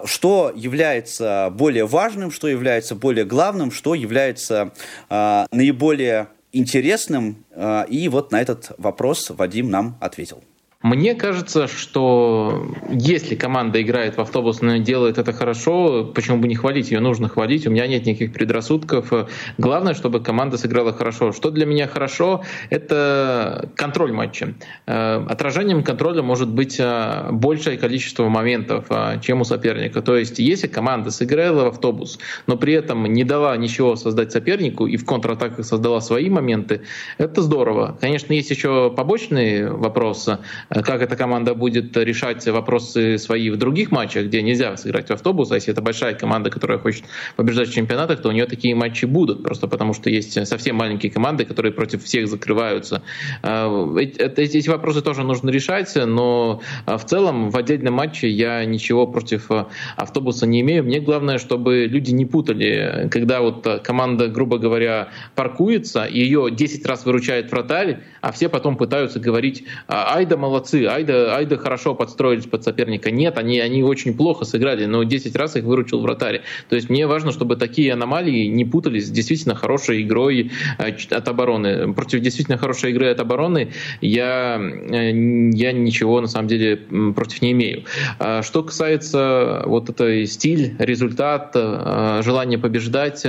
Что 0.05 0.51
является 0.69 1.51
более 1.51 1.85
важным, 1.87 2.29
что 2.31 2.47
является 2.47 2.95
более 2.95 3.25
главным, 3.25 3.71
что 3.71 3.95
является 3.95 4.71
э, 5.09 5.45
наиболее 5.51 6.27
интересным. 6.53 7.43
Э, 7.51 7.85
и 7.89 8.07
вот 8.07 8.31
на 8.31 8.39
этот 8.39 8.71
вопрос 8.77 9.31
Вадим 9.31 9.69
нам 9.71 9.97
ответил. 9.99 10.43
Мне 10.81 11.13
кажется, 11.13 11.67
что 11.67 12.65
если 12.89 13.35
команда 13.35 13.81
играет 13.81 14.15
в 14.15 14.21
автобус, 14.21 14.61
но 14.61 14.77
делает 14.77 15.17
это 15.17 15.33
хорошо, 15.33 16.05
почему 16.05 16.37
бы 16.37 16.47
не 16.47 16.55
хвалить? 16.55 16.89
Ее 16.89 17.01
нужно 17.01 17.27
хвалить. 17.27 17.67
У 17.67 17.69
меня 17.69 17.85
нет 17.85 18.05
никаких 18.05 18.31
предрассудков. 18.31 19.11
Главное, 19.57 19.93
чтобы 19.93 20.21
команда 20.21 20.57
сыграла 20.57 20.93
хорошо. 20.93 21.33
Что 21.33 21.51
для 21.51 21.65
меня 21.65 21.85
хорошо? 21.85 22.45
Это 22.69 23.69
контроль 23.75 24.13
матча. 24.13 24.53
Э, 24.85 25.21
отражением 25.27 25.83
контроля 25.83 26.21
может 26.21 26.47
быть 26.47 26.77
э, 26.79 27.27
большее 27.29 27.77
количество 27.77 28.29
моментов, 28.29 28.85
э, 28.89 29.19
чем 29.21 29.41
у 29.41 29.43
соперника. 29.43 30.01
То 30.01 30.15
есть, 30.15 30.39
если 30.39 30.67
команда 30.67 31.11
сыграла 31.11 31.65
в 31.65 31.67
автобус, 31.67 32.19
но 32.47 32.55
при 32.55 32.71
этом 32.71 33.03
не 33.03 33.25
дала 33.25 33.57
ничего 33.57 33.97
создать 33.97 34.31
сопернику 34.31 34.87
и 34.87 34.95
в 34.95 35.05
контратаках 35.05 35.65
создала 35.65 35.99
свои 35.99 36.29
моменты, 36.29 36.83
это 37.17 37.41
здорово. 37.41 37.97
Конечно, 37.99 38.31
есть 38.31 38.49
еще 38.49 38.93
побочные 38.95 39.69
вопросы 39.69 40.37
как 40.69 41.01
эта 41.01 41.15
команда 41.15 41.55
будет 41.55 41.97
решать 41.97 42.47
вопросы 42.47 43.17
свои 43.17 43.49
в 43.49 43.57
других 43.57 43.91
матчах, 43.91 44.25
где 44.25 44.41
нельзя 44.41 44.77
сыграть 44.77 45.07
в 45.07 45.11
автобус, 45.11 45.51
а 45.51 45.55
если 45.55 45.71
это 45.71 45.81
большая 45.81 46.13
команда, 46.13 46.49
которая 46.49 46.77
хочет 46.77 47.05
побеждать 47.35 47.69
в 47.69 47.73
чемпионатах, 47.73 48.21
то 48.21 48.29
у 48.29 48.31
нее 48.31 48.45
такие 48.45 48.75
матчи 48.75 49.05
будут, 49.05 49.43
просто 49.43 49.67
потому 49.67 49.93
что 49.93 50.09
есть 50.09 50.47
совсем 50.47 50.75
маленькие 50.75 51.11
команды, 51.11 51.45
которые 51.45 51.71
против 51.71 52.03
всех 52.03 52.27
закрываются. 52.27 53.01
Э, 53.41 53.95
эти 53.99 54.69
вопросы 54.69 55.01
тоже 55.01 55.23
нужно 55.23 55.49
решать, 55.49 55.93
но 55.95 56.61
э, 56.85 56.97
в 56.97 57.05
целом 57.05 57.49
в 57.49 57.57
отдельном 57.57 57.95
матче 57.95 58.29
я 58.29 58.63
ничего 58.65 59.07
против 59.07 59.49
автобуса 59.95 60.45
не 60.45 60.61
имею. 60.61 60.83
Мне 60.83 60.99
главное, 60.99 61.39
чтобы 61.39 61.85
люди 61.85 62.11
не 62.11 62.25
путали, 62.25 63.07
когда 63.11 63.41
вот 63.41 63.67
команда, 63.83 64.27
грубо 64.27 64.59
говоря, 64.59 65.09
паркуется, 65.35 66.07
ее 66.09 66.49
10 66.51 66.85
раз 66.85 67.05
выручает 67.05 67.51
вратарь, 67.51 68.01
а 68.21 68.31
все 68.31 68.49
потом 68.49 68.77
пытаются 68.77 69.19
говорить, 69.19 69.63
айда 69.87 70.37
молодцы, 70.37 70.58
молодцы, 70.59 70.85
Айда, 70.85 71.37
Айда 71.37 71.57
хорошо 71.57 71.95
подстроились 71.95 72.45
под 72.45 72.63
соперника. 72.63 73.11
Нет, 73.11 73.37
они, 73.37 73.59
они 73.59 73.83
очень 73.83 74.13
плохо 74.15 74.45
сыграли, 74.45 74.85
но 74.85 75.03
10 75.03 75.35
раз 75.35 75.55
их 75.55 75.63
выручил 75.63 76.01
вратарь. 76.01 76.41
То 76.67 76.75
есть 76.75 76.89
мне 76.89 77.07
важно, 77.07 77.31
чтобы 77.31 77.55
такие 77.55 77.93
аномалии 77.93 78.47
не 78.47 78.65
путались 78.65 79.07
с 79.07 79.09
действительно 79.09 79.55
хорошей 79.55 80.01
игрой 80.01 80.51
э, 80.77 80.91
от 81.11 81.27
обороны. 81.27 81.93
Против 81.93 82.19
действительно 82.19 82.57
хорошей 82.57 82.91
игры 82.91 83.09
от 83.09 83.19
обороны 83.19 83.71
я, 84.01 84.59
э, 84.59 85.11
я 85.53 85.71
ничего 85.71 86.19
на 86.19 86.27
самом 86.27 86.47
деле 86.47 86.77
против 87.15 87.41
не 87.41 87.51
имею. 87.51 87.83
А 88.19 88.43
что 88.43 88.63
касается 88.63 89.63
вот 89.65 89.89
этой 89.89 90.25
стиль, 90.27 90.75
результат, 90.79 91.51
э, 91.55 92.21
желание 92.23 92.59
побеждать, 92.59 93.25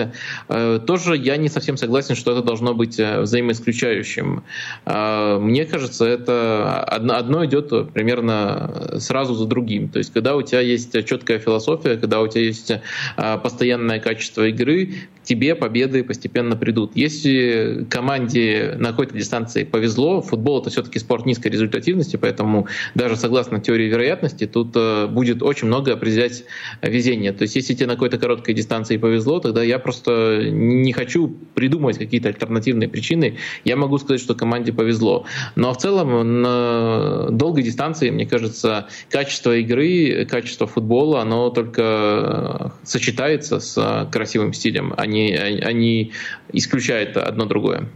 тоже 0.86 1.16
я 1.16 1.36
не 1.36 1.48
совсем 1.48 1.76
согласен, 1.76 2.14
что 2.14 2.32
это 2.32 2.42
должно 2.42 2.74
быть 2.74 2.98
взаимоисключающим. 2.98 4.42
Мне 4.86 5.64
кажется, 5.64 6.04
это 6.04 6.82
одна, 6.84 7.18
одно 7.20 7.44
идет 7.44 7.92
примерно 7.92 8.98
сразу 8.98 9.35
за 9.35 9.46
другим. 9.46 9.88
То 9.88 9.98
есть, 9.98 10.12
когда 10.12 10.37
у 10.37 10.42
тебя 10.42 10.61
есть 10.61 10.92
четкая 11.06 11.38
философия, 11.38 11.96
когда 11.96 12.20
у 12.20 12.28
тебя 12.28 12.44
есть 12.44 12.72
а, 13.16 13.38
постоянное 13.38 14.00
качество 14.00 14.46
игры, 14.48 14.94
тебе 15.22 15.54
победы 15.54 16.02
постепенно 16.02 16.56
придут. 16.56 16.92
Если 16.96 17.87
команде 17.88 18.74
на 18.78 18.90
какой-то 18.90 19.14
дистанции 19.14 19.64
повезло, 19.64 20.22
футбол 20.22 20.61
это 20.61 20.70
все-таки 20.70 20.98
спорт 20.98 21.26
низкой 21.26 21.48
результативности, 21.48 22.16
поэтому 22.16 22.66
даже 22.94 23.16
согласно 23.16 23.61
теории 23.61 23.88
вероятности, 23.88 24.46
тут 24.46 24.72
э, 24.74 25.06
будет 25.06 25.42
очень 25.42 25.68
много 25.68 25.92
определять 25.92 26.44
везение. 26.83 27.33
То 27.33 27.42
есть 27.42 27.54
если 27.54 27.74
тебе 27.74 27.87
на 27.87 27.92
какой-то 27.94 28.18
короткой 28.18 28.54
дистанции 28.54 28.96
повезло, 28.96 29.40
тогда 29.40 29.62
я 29.62 29.78
просто 29.78 30.50
не 30.50 30.92
хочу 30.92 31.28
придумывать 31.54 31.98
какие-то 31.98 32.28
альтернативные 32.28 32.88
причины. 32.88 33.38
Я 33.64 33.76
могу 33.76 33.98
сказать, 33.98 34.20
что 34.20 34.35
команде 34.35 34.72
повезло. 34.72 35.26
Но 35.54 35.72
в 35.72 35.78
целом 35.78 36.42
на 36.42 37.09
долгой 37.30 37.62
дистанции, 37.62 38.10
мне 38.10 38.26
кажется, 38.26 38.88
качество 39.08 39.56
игры, 39.56 40.26
качество 40.26 40.66
футбола, 40.66 41.22
оно 41.22 41.50
только 41.50 42.72
сочетается 42.82 43.60
с 43.60 44.08
красивым 44.10 44.52
стилем, 44.52 44.94
а 44.96 45.06
не 45.06 45.34
они, 45.34 45.60
они 45.60 46.12
исключают 46.52 47.16
одно 47.16 47.44
другое. 47.46 47.88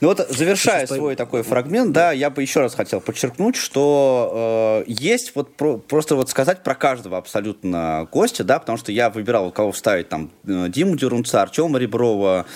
Ну 0.00 0.08
вот, 0.08 0.26
завершая 0.30 0.86
свой 0.86 1.14
такой 1.14 1.42
фрагмент, 1.42 1.92
да, 1.92 2.10
я 2.12 2.30
бы 2.30 2.40
еще 2.40 2.60
раз 2.60 2.74
хотел 2.74 3.02
подчеркнуть, 3.02 3.56
что 3.56 4.82
э, 4.86 4.90
есть 4.90 5.32
вот 5.34 5.54
про, 5.56 5.76
просто 5.76 6.16
вот 6.16 6.30
сказать 6.30 6.62
про 6.62 6.74
каждого 6.74 7.18
абсолютно 7.18 8.08
гостя, 8.10 8.42
да, 8.42 8.58
потому 8.58 8.78
что 8.78 8.92
я 8.92 9.10
выбирал, 9.10 9.50
кого 9.50 9.72
вставить, 9.72 10.08
там, 10.08 10.30
э, 10.46 10.68
Диму 10.70 10.96
Дерунца, 10.96 11.42
Артема 11.42 11.78
Реброва, 11.78 12.40
а, 12.40 12.46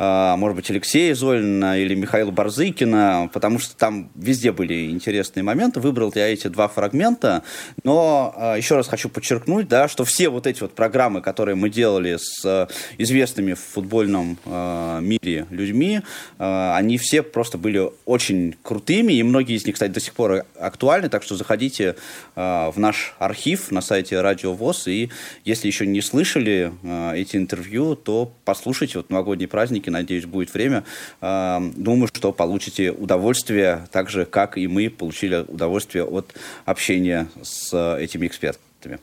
может 0.00 0.56
быть, 0.56 0.70
Алексея 0.70 1.14
Золина 1.14 1.78
или 1.78 1.94
Михаила 1.94 2.30
Барзыкина, 2.30 3.28
потому 3.34 3.58
что 3.58 3.76
там 3.76 4.10
везде 4.14 4.50
были 4.50 4.90
интересные 4.90 5.42
моменты. 5.42 5.78
Выбрал 5.80 6.10
я 6.14 6.28
эти 6.28 6.48
два 6.48 6.68
фрагмента, 6.68 7.42
но 7.84 8.32
а, 8.34 8.56
еще 8.56 8.76
раз 8.76 8.88
хочу 8.88 9.10
подчеркнуть, 9.10 9.68
да, 9.68 9.88
что 9.88 10.06
все 10.06 10.30
вот 10.30 10.46
эти 10.46 10.62
вот 10.62 10.74
программы, 10.74 11.20
которые 11.20 11.54
мы 11.54 11.68
делали 11.68 12.16
с 12.18 12.42
а, 12.46 12.68
известными 12.96 13.52
в 13.52 13.60
футбольном 13.60 14.38
мире 14.46 15.46
людьми, 15.50 16.00
они 16.38 16.96
все 16.96 17.22
просто 17.22 17.58
были 17.58 17.90
очень 18.06 18.56
крутыми, 18.62 19.12
и 19.12 19.22
многие 19.22 19.56
из 19.56 19.66
них, 19.66 19.74
кстати, 19.74 19.90
до 19.90 20.00
сих 20.00 20.14
пор 20.14 20.46
актуальны, 20.58 21.10
так 21.10 21.22
что 21.22 21.36
заходите 21.36 21.96
в 22.36 22.74
наш 22.76 23.14
архив 23.18 23.70
на 23.70 23.82
сайте 23.82 24.20
Радио 24.20 24.54
ВОЗ, 24.54 24.88
и 24.88 25.10
если 25.44 25.66
еще 25.66 25.86
не 25.86 26.00
слышали 26.00 26.72
эти 27.14 27.36
интервью, 27.36 27.96
то 27.96 28.32
послушайте 28.44 28.98
вот 28.98 29.10
новогодние 29.10 29.48
праздники 29.48 29.89
надеюсь, 29.90 30.26
будет 30.26 30.52
время. 30.54 30.84
Думаю, 31.20 32.08
что 32.08 32.32
получите 32.32 32.90
удовольствие, 32.90 33.86
так 33.92 34.08
же, 34.10 34.24
как 34.24 34.56
и 34.56 34.66
мы 34.66 34.90
получили 34.90 35.44
удовольствие 35.48 36.04
от 36.04 36.34
общения 36.64 37.28
с 37.42 37.96
этими 37.98 38.26
экспертами. 38.26 38.98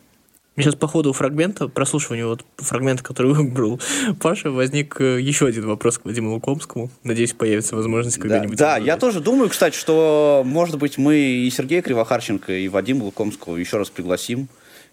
Сейчас 0.58 0.74
по 0.74 0.88
ходу 0.88 1.14
фрагмента, 1.14 1.68
прослушивания 1.68 2.26
вот 2.26 2.44
фрагмента, 2.58 3.04
который 3.04 3.34
выбрал 3.36 3.80
Паша, 4.20 4.50
возник 4.50 5.00
э, 5.00 5.22
еще 5.22 5.46
один 5.46 5.68
вопрос 5.68 6.00
к 6.00 6.06
Вадиму 6.06 6.32
Лукомскому. 6.32 6.90
Надеюсь, 7.04 7.34
появится 7.34 7.76
возможность 7.76 8.18
когда-нибудь. 8.18 8.58
Да, 8.58 8.80
да 8.80 8.84
я 8.84 8.98
тоже 8.98 9.20
думаю, 9.20 9.50
кстати, 9.50 9.76
что, 9.78 10.42
может 10.44 10.80
быть, 10.80 10.98
мы 10.98 11.16
и 11.16 11.50
Сергея 11.52 11.84
Кривохарченко, 11.84 12.52
и 12.54 12.68
Вадима 12.70 13.04
Лукомского 13.04 13.56
еще 13.56 13.78
раз 13.78 13.92
пригласим. 13.92 14.48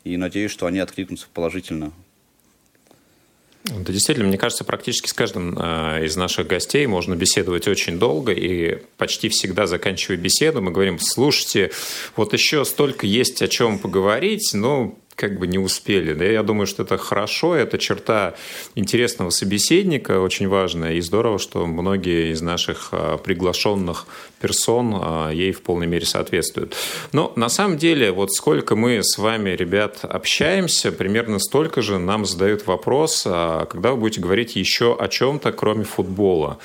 И 0.05 0.19
надеюсь, 0.19 0.51
что 0.51 0.67
они 0.67 0.81
откликнутся 0.81 1.29
положительно 1.33 1.93
да, 3.65 3.93
действительно, 3.93 4.29
мне 4.29 4.37
кажется, 4.37 4.63
практически 4.63 5.09
с 5.09 5.15
каждым 5.15 5.57
э, 5.59 6.05
из 6.05 6.17
наших 6.17 6.47
гостей 6.47 6.87
можно 6.87 7.15
беседовать 7.15 7.67
очень 7.67 7.99
долго, 7.99 8.33
и 8.33 8.83
почти 8.99 9.31
всегда 9.31 9.67
заканчивая 9.67 10.19
беседу, 10.19 10.61
мы 10.61 10.71
говорим, 10.71 10.99
слушайте, 11.01 11.71
вот 12.15 12.35
еще 12.35 12.67
столько 12.67 13.07
есть 13.07 13.41
о 13.41 13.49
чем 13.49 13.79
поговорить, 13.79 14.51
но 14.53 14.99
как 15.17 15.39
бы 15.39 15.47
не 15.47 15.59
успели. 15.59 16.13
Да, 16.13 16.25
я 16.25 16.43
думаю, 16.43 16.67
что 16.67 16.83
это 16.83 16.99
хорошо, 16.99 17.55
это 17.55 17.79
черта 17.79 18.35
интересного 18.75 19.31
собеседника, 19.31 20.21
очень 20.21 20.49
важная, 20.49 20.95
и 20.95 21.01
здорово, 21.01 21.39
что 21.39 21.67
многие 21.67 22.33
из 22.33 22.43
наших 22.43 22.89
а, 22.93 23.17
приглашенных 23.19 24.07
персон 24.41 24.95
а, 25.01 25.31
ей 25.31 25.53
в 25.53 25.63
полной 25.63 25.87
мере 25.87 26.07
соответствуют. 26.07 26.75
Но 27.13 27.33
на 27.37 27.49
самом 27.49 27.79
деле, 27.79 28.13
вот 28.13 28.33
сколько 28.33 28.77
мы 28.77 29.01
с 29.03 29.19
вами, 29.19 29.51
ребят, 29.51 30.01
общаемся, 30.03 30.93
примерно 30.93 31.39
столько 31.39 31.83
же 31.83 31.99
нам 31.99 32.27
задают 32.27 32.67
вопрос, 32.67 33.25
а, 33.27 33.67
когда 33.67 33.93
вы 33.93 33.99
будете 33.99 34.21
говорить 34.21 34.57
еще 34.57 34.97
о 34.99 35.09
чем-то, 35.09 35.53
кроме 35.53 35.85
футбола. 35.85 36.59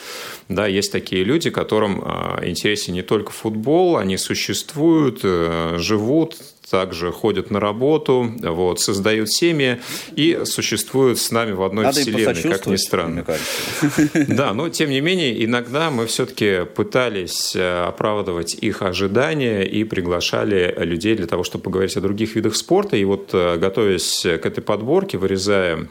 Да, 0.47 0.65
есть 0.65 0.91
такие 0.91 1.23
люди, 1.23 1.51
которым 1.51 1.99
интересен 2.43 2.93
не 2.93 3.03
только 3.03 3.31
футбол, 3.31 3.97
они 3.97 4.17
существуют, 4.17 5.19
э, 5.23 5.75
живут, 5.77 6.37
также 6.69 7.11
ходят 7.11 7.51
на 7.51 7.59
работу, 7.59 8.31
вот, 8.41 8.79
создают 8.79 9.31
семьи 9.31 9.79
и 10.15 10.41
существуют 10.45 11.19
с 11.19 11.31
нами 11.31 11.51
в 11.51 11.63
одной 11.63 11.85
Надо 11.85 11.99
вселенной, 11.99 12.41
как 12.43 12.67
ни 12.67 12.75
странно. 12.75 13.25
Да, 14.27 14.53
но 14.53 14.69
тем 14.69 14.89
не 14.89 15.01
менее, 15.01 15.43
иногда 15.43 15.89
мы 15.89 16.05
все-таки 16.05 16.65
пытались 16.75 17.55
э, 17.55 17.85
оправдывать 17.85 18.55
их 18.55 18.81
ожидания 18.81 19.63
и 19.63 19.83
приглашали 19.83 20.73
людей 20.77 21.15
для 21.15 21.27
того, 21.27 21.43
чтобы 21.43 21.63
поговорить 21.65 21.95
о 21.97 22.01
других 22.01 22.35
видах 22.35 22.55
спорта. 22.55 22.95
И 22.95 23.03
вот, 23.03 23.29
э, 23.33 23.57
готовясь 23.57 24.21
к 24.21 24.45
этой 24.45 24.61
подборке, 24.61 25.17
вырезая 25.17 25.87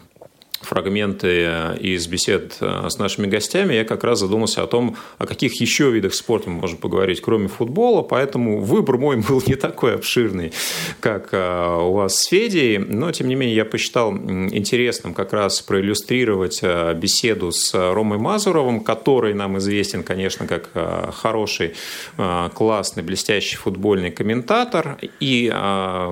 фрагменты 0.69 1.29
э, 1.47 1.79
из 1.79 2.07
бесед 2.07 2.59
э, 2.61 2.89
с 2.91 2.99
нашими 2.99 3.27
гостями, 3.27 3.75
я 3.75 3.85
как 3.85 4.05
раз 4.05 4.19
задумался 4.21 4.63
о 4.63 4.67
том, 4.67 4.97
о 5.17 5.27
каких 5.27 5.61
еще 5.61 5.91
видах 5.91 6.13
спорта 6.15 6.51
мы 6.51 6.61
можем 6.61 6.77
поговорить, 6.77 7.23
кроме 7.23 7.49
футбола, 7.49 8.03
поэтому 8.03 8.61
выбор 8.61 8.99
мой 8.99 9.17
был 9.29 9.43
не 9.47 9.55
такой 9.55 9.95
обширный, 9.95 10.53
как 11.01 11.31
э, 11.33 11.77
у 11.81 11.93
вас 11.93 12.17
с 12.17 12.29
Федей, 12.29 12.79
но, 12.79 13.11
тем 13.13 13.29
не 13.29 13.35
менее, 13.35 13.57
я 13.57 13.65
посчитал 13.65 14.13
интересным 14.13 15.15
как 15.15 15.33
раз 15.33 15.63
проиллюстрировать 15.63 16.63
беседу 16.97 17.51
с 17.51 17.73
Ромой 17.75 18.19
Мазуровым, 18.19 18.81
который 18.81 19.35
нам 19.35 19.59
известен, 19.59 20.03
конечно, 20.03 20.47
как 20.47 20.71
хороший, 21.15 21.75
классный, 22.55 23.03
блестящий 23.03 23.57
футбольный 23.57 24.11
комментатор, 24.11 24.99
и 25.21 25.51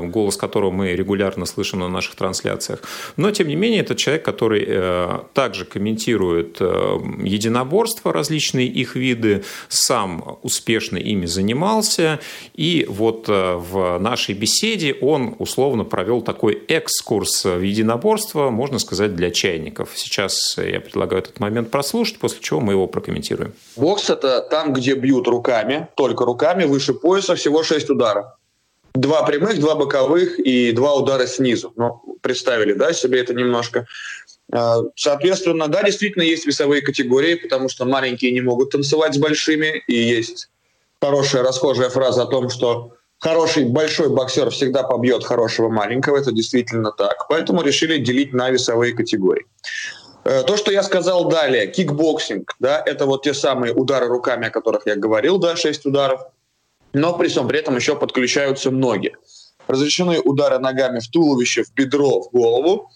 голос 0.04 0.36
которого 0.36 0.70
мы 0.70 0.92
регулярно 0.92 1.46
слышим 1.46 1.80
на 1.80 1.88
наших 1.88 2.14
трансляциях, 2.14 2.80
но, 3.16 3.30
тем 3.30 3.48
не 3.48 3.56
менее, 3.56 3.80
это 3.80 3.94
человек, 3.94 4.24
который 4.24 4.45
который 4.46 4.64
э, 4.68 5.18
также 5.34 5.64
комментирует 5.64 6.58
э, 6.60 6.98
единоборства, 7.24 8.12
различные 8.12 8.68
их 8.68 8.94
виды, 8.94 9.42
сам 9.68 10.38
успешно 10.42 10.98
ими 10.98 11.26
занимался. 11.26 12.20
И 12.54 12.86
вот 12.88 13.26
в 13.26 13.98
нашей 13.98 14.36
беседе 14.36 14.94
он 15.00 15.34
условно 15.40 15.82
провел 15.84 16.22
такой 16.22 16.62
экскурс 16.68 17.44
в 17.44 17.60
единоборство, 17.60 18.50
можно 18.50 18.78
сказать, 18.78 19.16
для 19.16 19.32
чайников. 19.32 19.90
Сейчас 19.96 20.56
я 20.58 20.80
предлагаю 20.80 21.22
этот 21.22 21.40
момент 21.40 21.72
прослушать, 21.72 22.18
после 22.18 22.40
чего 22.40 22.60
мы 22.60 22.74
его 22.74 22.86
прокомментируем. 22.86 23.52
Бокс– 23.74 24.10
это 24.10 24.42
там, 24.42 24.72
где 24.72 24.94
бьют 24.94 25.26
руками, 25.26 25.88
только 25.96 26.24
руками, 26.24 26.64
выше 26.64 26.94
пояса, 26.94 27.34
всего 27.34 27.64
6 27.64 27.90
ударов. 27.90 28.26
Два 28.96 29.24
прямых, 29.24 29.60
два 29.60 29.74
боковых 29.74 30.38
и 30.38 30.72
два 30.72 30.94
удара 30.94 31.26
снизу. 31.26 31.72
Ну, 31.76 32.00
представили, 32.22 32.72
да, 32.72 32.94
себе 32.94 33.20
это 33.20 33.34
немножко. 33.34 33.86
А, 34.52 34.78
соответственно, 34.94 35.68
да, 35.68 35.82
действительно 35.82 36.22
есть 36.22 36.46
весовые 36.46 36.82
категории, 36.82 37.34
потому 37.34 37.68
что 37.68 37.84
маленькие 37.84 38.32
не 38.32 38.40
могут 38.40 38.70
танцевать 38.70 39.14
с 39.14 39.18
большими, 39.18 39.82
и 39.86 39.94
есть 39.94 40.48
хорошая 41.00 41.42
расхожая 41.42 41.88
фраза 41.90 42.22
о 42.22 42.26
том, 42.26 42.48
что 42.48 42.92
хороший 43.18 43.64
большой 43.64 44.08
боксер 44.08 44.50
всегда 44.50 44.82
побьет 44.82 45.24
хорошего 45.24 45.68
маленького. 45.68 46.16
Это 46.16 46.32
действительно 46.32 46.92
так. 46.92 47.26
Поэтому 47.28 47.62
решили 47.62 47.98
делить 47.98 48.32
на 48.32 48.50
весовые 48.50 48.94
категории. 48.94 49.46
Э, 50.24 50.42
то, 50.42 50.56
что 50.56 50.70
я 50.72 50.82
сказал 50.82 51.28
далее, 51.28 51.66
кикбоксинг, 51.66 52.54
да, 52.58 52.82
это 52.84 53.06
вот 53.06 53.22
те 53.24 53.34
самые 53.34 53.72
удары 53.72 54.06
руками, 54.06 54.48
о 54.48 54.50
которых 54.50 54.86
я 54.86 54.96
говорил, 54.96 55.38
да, 55.38 55.56
6 55.56 55.86
ударов– 55.86 56.20
но 56.96 57.16
при 57.16 57.28
всем 57.28 57.46
при 57.46 57.58
этом 57.58 57.76
еще 57.76 57.94
подключаются 57.94 58.70
ноги. 58.70 59.14
Разрешены 59.68 60.20
удары 60.20 60.58
ногами 60.58 61.00
в 61.00 61.08
туловище, 61.08 61.64
в 61.64 61.74
бедро, 61.74 62.22
в 62.22 62.30
голову, 62.30 62.90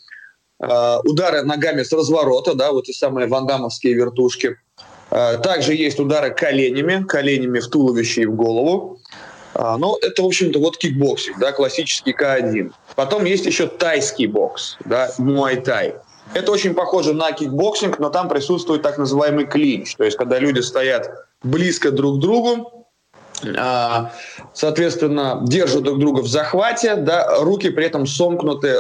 удары 0.60 1.42
ногами 1.42 1.82
с 1.82 1.92
разворота, 1.92 2.54
да, 2.54 2.72
вот 2.72 2.84
те 2.84 2.92
самые 2.92 3.26
вандамовские 3.28 3.94
вертушки. 3.94 4.56
Э, 5.10 5.38
также 5.42 5.74
есть 5.74 5.98
удары 5.98 6.30
коленями, 6.30 7.04
коленями 7.04 7.60
в 7.60 7.68
туловище 7.68 8.22
и 8.22 8.26
в 8.26 8.34
голову. 8.34 8.98
Э, 9.54 9.76
ну, 9.78 9.96
это, 10.00 10.22
в 10.22 10.26
общем-то, 10.26 10.58
вот 10.58 10.78
кикбоксинг, 10.78 11.38
да, 11.38 11.52
классический 11.52 12.12
K-1. 12.12 12.72
Потом 12.94 13.24
есть 13.24 13.46
еще 13.46 13.66
тайский 13.66 14.26
бокс, 14.26 14.76
да, 14.84 15.10
муай-тай. 15.18 15.94
Это 16.32 16.52
очень 16.52 16.74
похоже 16.74 17.12
на 17.12 17.32
кикбоксинг, 17.32 17.98
но 17.98 18.08
там 18.10 18.28
присутствует 18.28 18.82
так 18.82 18.98
называемый 18.98 19.46
клинч. 19.46 19.96
То 19.96 20.04
есть, 20.04 20.16
когда 20.16 20.38
люди 20.38 20.60
стоят 20.60 21.10
близко 21.42 21.90
друг 21.90 22.18
к 22.18 22.20
другу, 22.20 22.79
соответственно, 24.54 25.40
держат 25.46 25.82
друг 25.82 25.98
друга 25.98 26.20
в 26.20 26.28
захвате, 26.28 26.96
да, 26.96 27.40
руки 27.40 27.70
при 27.70 27.86
этом 27.86 28.06
сомкнуты, 28.06 28.76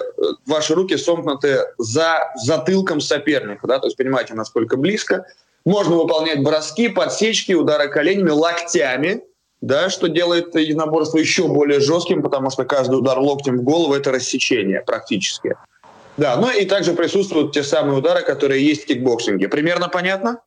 ваши 0.46 0.74
руки 0.74 0.96
сомкнуты 0.96 1.66
за 1.78 2.32
затылком 2.36 3.00
соперника, 3.00 3.66
да, 3.66 3.78
то 3.78 3.86
есть 3.86 3.96
понимаете, 3.96 4.34
насколько 4.34 4.76
близко. 4.76 5.26
Можно 5.64 5.96
выполнять 5.96 6.42
броски, 6.42 6.88
подсечки, 6.88 7.52
удары 7.52 7.88
коленями, 7.88 8.30
локтями, 8.30 9.22
да, 9.60 9.90
что 9.90 10.08
делает 10.08 10.54
единоборство 10.54 11.18
еще 11.18 11.48
более 11.48 11.80
жестким, 11.80 12.22
потому 12.22 12.50
что 12.50 12.64
каждый 12.64 12.98
удар 12.98 13.18
локтем 13.18 13.58
в 13.58 13.62
голову– 13.62 13.94
это 13.94 14.10
рассечение 14.10 14.82
практически. 14.86 15.54
Да, 16.16 16.36
ну 16.36 16.50
и 16.50 16.64
также 16.64 16.92
присутствуют 16.92 17.52
те 17.52 17.62
самые 17.62 17.98
удары, 17.98 18.22
которые 18.22 18.64
есть 18.64 18.84
в 18.84 18.86
кикбоксинге. 18.86 19.48
Примерно 19.48 19.88
понятно? 19.88 20.40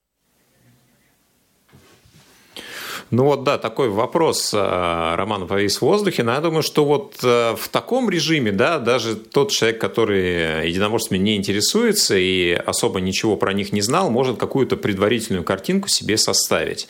Ну 3.13 3.26
вот, 3.26 3.43
да, 3.43 3.60
такой 3.60 3.89
вопрос 3.89 4.56
э, 4.56 5.15
Роман 5.15 5.45
повис 5.45 5.78
в 5.78 5.82
воздухе. 5.84 6.23
Но 6.23 6.34
я 6.34 6.41
думаю, 6.41 6.63
что 6.63 6.84
вот 6.84 7.19
э, 7.21 7.56
в 7.56 7.69
таком 7.69 8.10
режиме, 8.10 8.52
да, 8.52 8.80
даже 8.80 9.15
тот 9.15 9.52
человек, 9.52 9.80
который 9.80 10.67
единоборствами 10.67 11.19
не 11.19 11.36
интересуется 11.36 12.17
и 12.17 12.54
особо 12.54 13.02
ничего 13.02 13.36
про 13.38 13.54
них 13.54 13.71
не 13.71 13.82
знал, 13.82 14.10
может 14.10 14.39
какую-то 14.39 14.78
предварительную 14.78 15.43
картинку 15.43 15.89
себе 15.89 16.17
составить. 16.17 16.88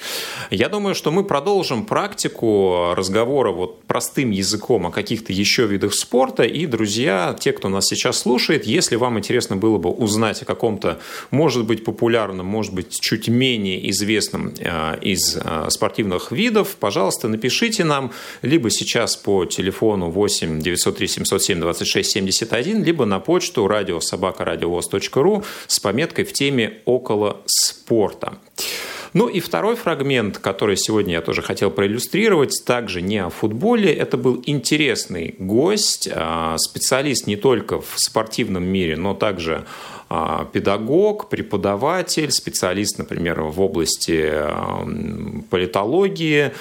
Я 0.49 0.69
думаю, 0.69 0.95
что 0.95 1.11
мы 1.11 1.25
продолжим 1.25 1.85
практику 1.85 2.93
разговора 2.95 3.51
вот 3.51 3.83
простым 3.83 4.31
языком 4.31 4.87
о 4.87 4.91
каких-то 4.91 5.33
еще 5.33 5.65
видах 5.65 5.93
спорта. 5.93 6.43
И, 6.43 6.65
друзья, 6.67 7.35
те, 7.37 7.51
кто 7.51 7.67
нас 7.67 7.87
сейчас 7.87 8.19
слушает, 8.19 8.65
если 8.65 8.95
вам 8.95 9.19
интересно 9.19 9.57
было 9.57 9.77
бы 9.77 9.89
узнать 9.89 10.41
о 10.41 10.45
каком-то, 10.45 10.99
может 11.31 11.65
быть, 11.65 11.83
популярном, 11.83 12.45
может 12.45 12.73
быть, 12.73 12.97
чуть 13.01 13.27
менее 13.27 13.89
известном 13.89 14.53
э, 14.57 14.99
из 15.01 15.37
спортивных 15.67 16.12
спортивных 16.19 16.31
видов, 16.31 16.75
пожалуйста, 16.79 17.27
напишите 17.27 17.83
нам 17.83 18.11
либо 18.41 18.69
сейчас 18.69 19.15
по 19.15 19.45
телефону 19.45 20.09
8 20.09 20.59
903 20.59 21.07
707 21.07 21.59
26 21.59 22.11
71, 22.11 22.83
либо 22.83 23.05
на 23.05 23.19
почту 23.19 23.67
радиособакарадиовоз.ру 23.67 25.43
с 25.67 25.79
пометкой 25.79 26.25
в 26.25 26.33
теме 26.33 26.81
«Около 26.85 27.41
спорта». 27.45 28.33
Ну 29.13 29.27
и 29.27 29.39
второй 29.39 29.75
фрагмент, 29.75 30.39
который 30.39 30.75
сегодня 30.75 31.13
я 31.13 31.21
тоже 31.21 31.43
хотел 31.43 31.69
проиллюстрировать, 31.69 32.63
также 32.65 33.01
не 33.01 33.19
о 33.19 33.29
футболе. 33.29 33.93
Это 33.93 34.17
был 34.17 34.41
интересный 34.47 35.35
гость, 35.37 36.09
а, 36.11 36.57
специалист 36.57 37.27
не 37.27 37.35
только 37.35 37.79
в 37.79 37.93
спортивном 37.95 38.63
мире, 38.63 38.97
но 38.97 39.13
также 39.13 39.65
педагог, 40.51 41.29
преподаватель, 41.29 42.31
специалист, 42.31 42.97
например, 42.97 43.41
в 43.41 43.61
области 43.61 44.33
политологии, 45.49 46.51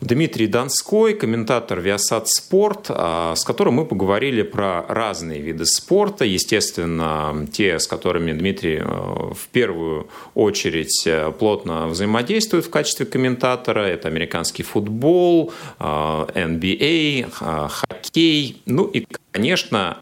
Дмитрий 0.00 0.46
Донской, 0.46 1.14
комментатор 1.14 1.80
Viasat 1.80 2.26
Спорт, 2.26 2.86
а, 2.88 3.34
с 3.34 3.44
которым 3.44 3.74
мы 3.74 3.86
поговорили 3.86 4.42
про 4.42 4.84
разные 4.88 5.40
виды 5.40 5.64
спорта. 5.64 6.24
Естественно, 6.24 7.46
те, 7.52 7.78
с 7.78 7.86
которыми 7.86 8.32
Дмитрий 8.32 8.78
э, 8.78 8.84
в 8.84 9.48
первую 9.52 10.08
очередь 10.34 11.06
э, 11.06 11.32
плотно 11.32 11.88
взаимодействует 11.88 12.66
в 12.66 12.70
качестве 12.70 13.06
комментатора. 13.06 13.80
Это 13.80 14.08
американский 14.08 14.62
футбол, 14.62 15.52
NBA, 15.78 17.26
э, 17.40 17.68
хоккей, 17.68 18.62
ну 18.66 18.84
и, 18.84 19.06
конечно, 19.30 19.98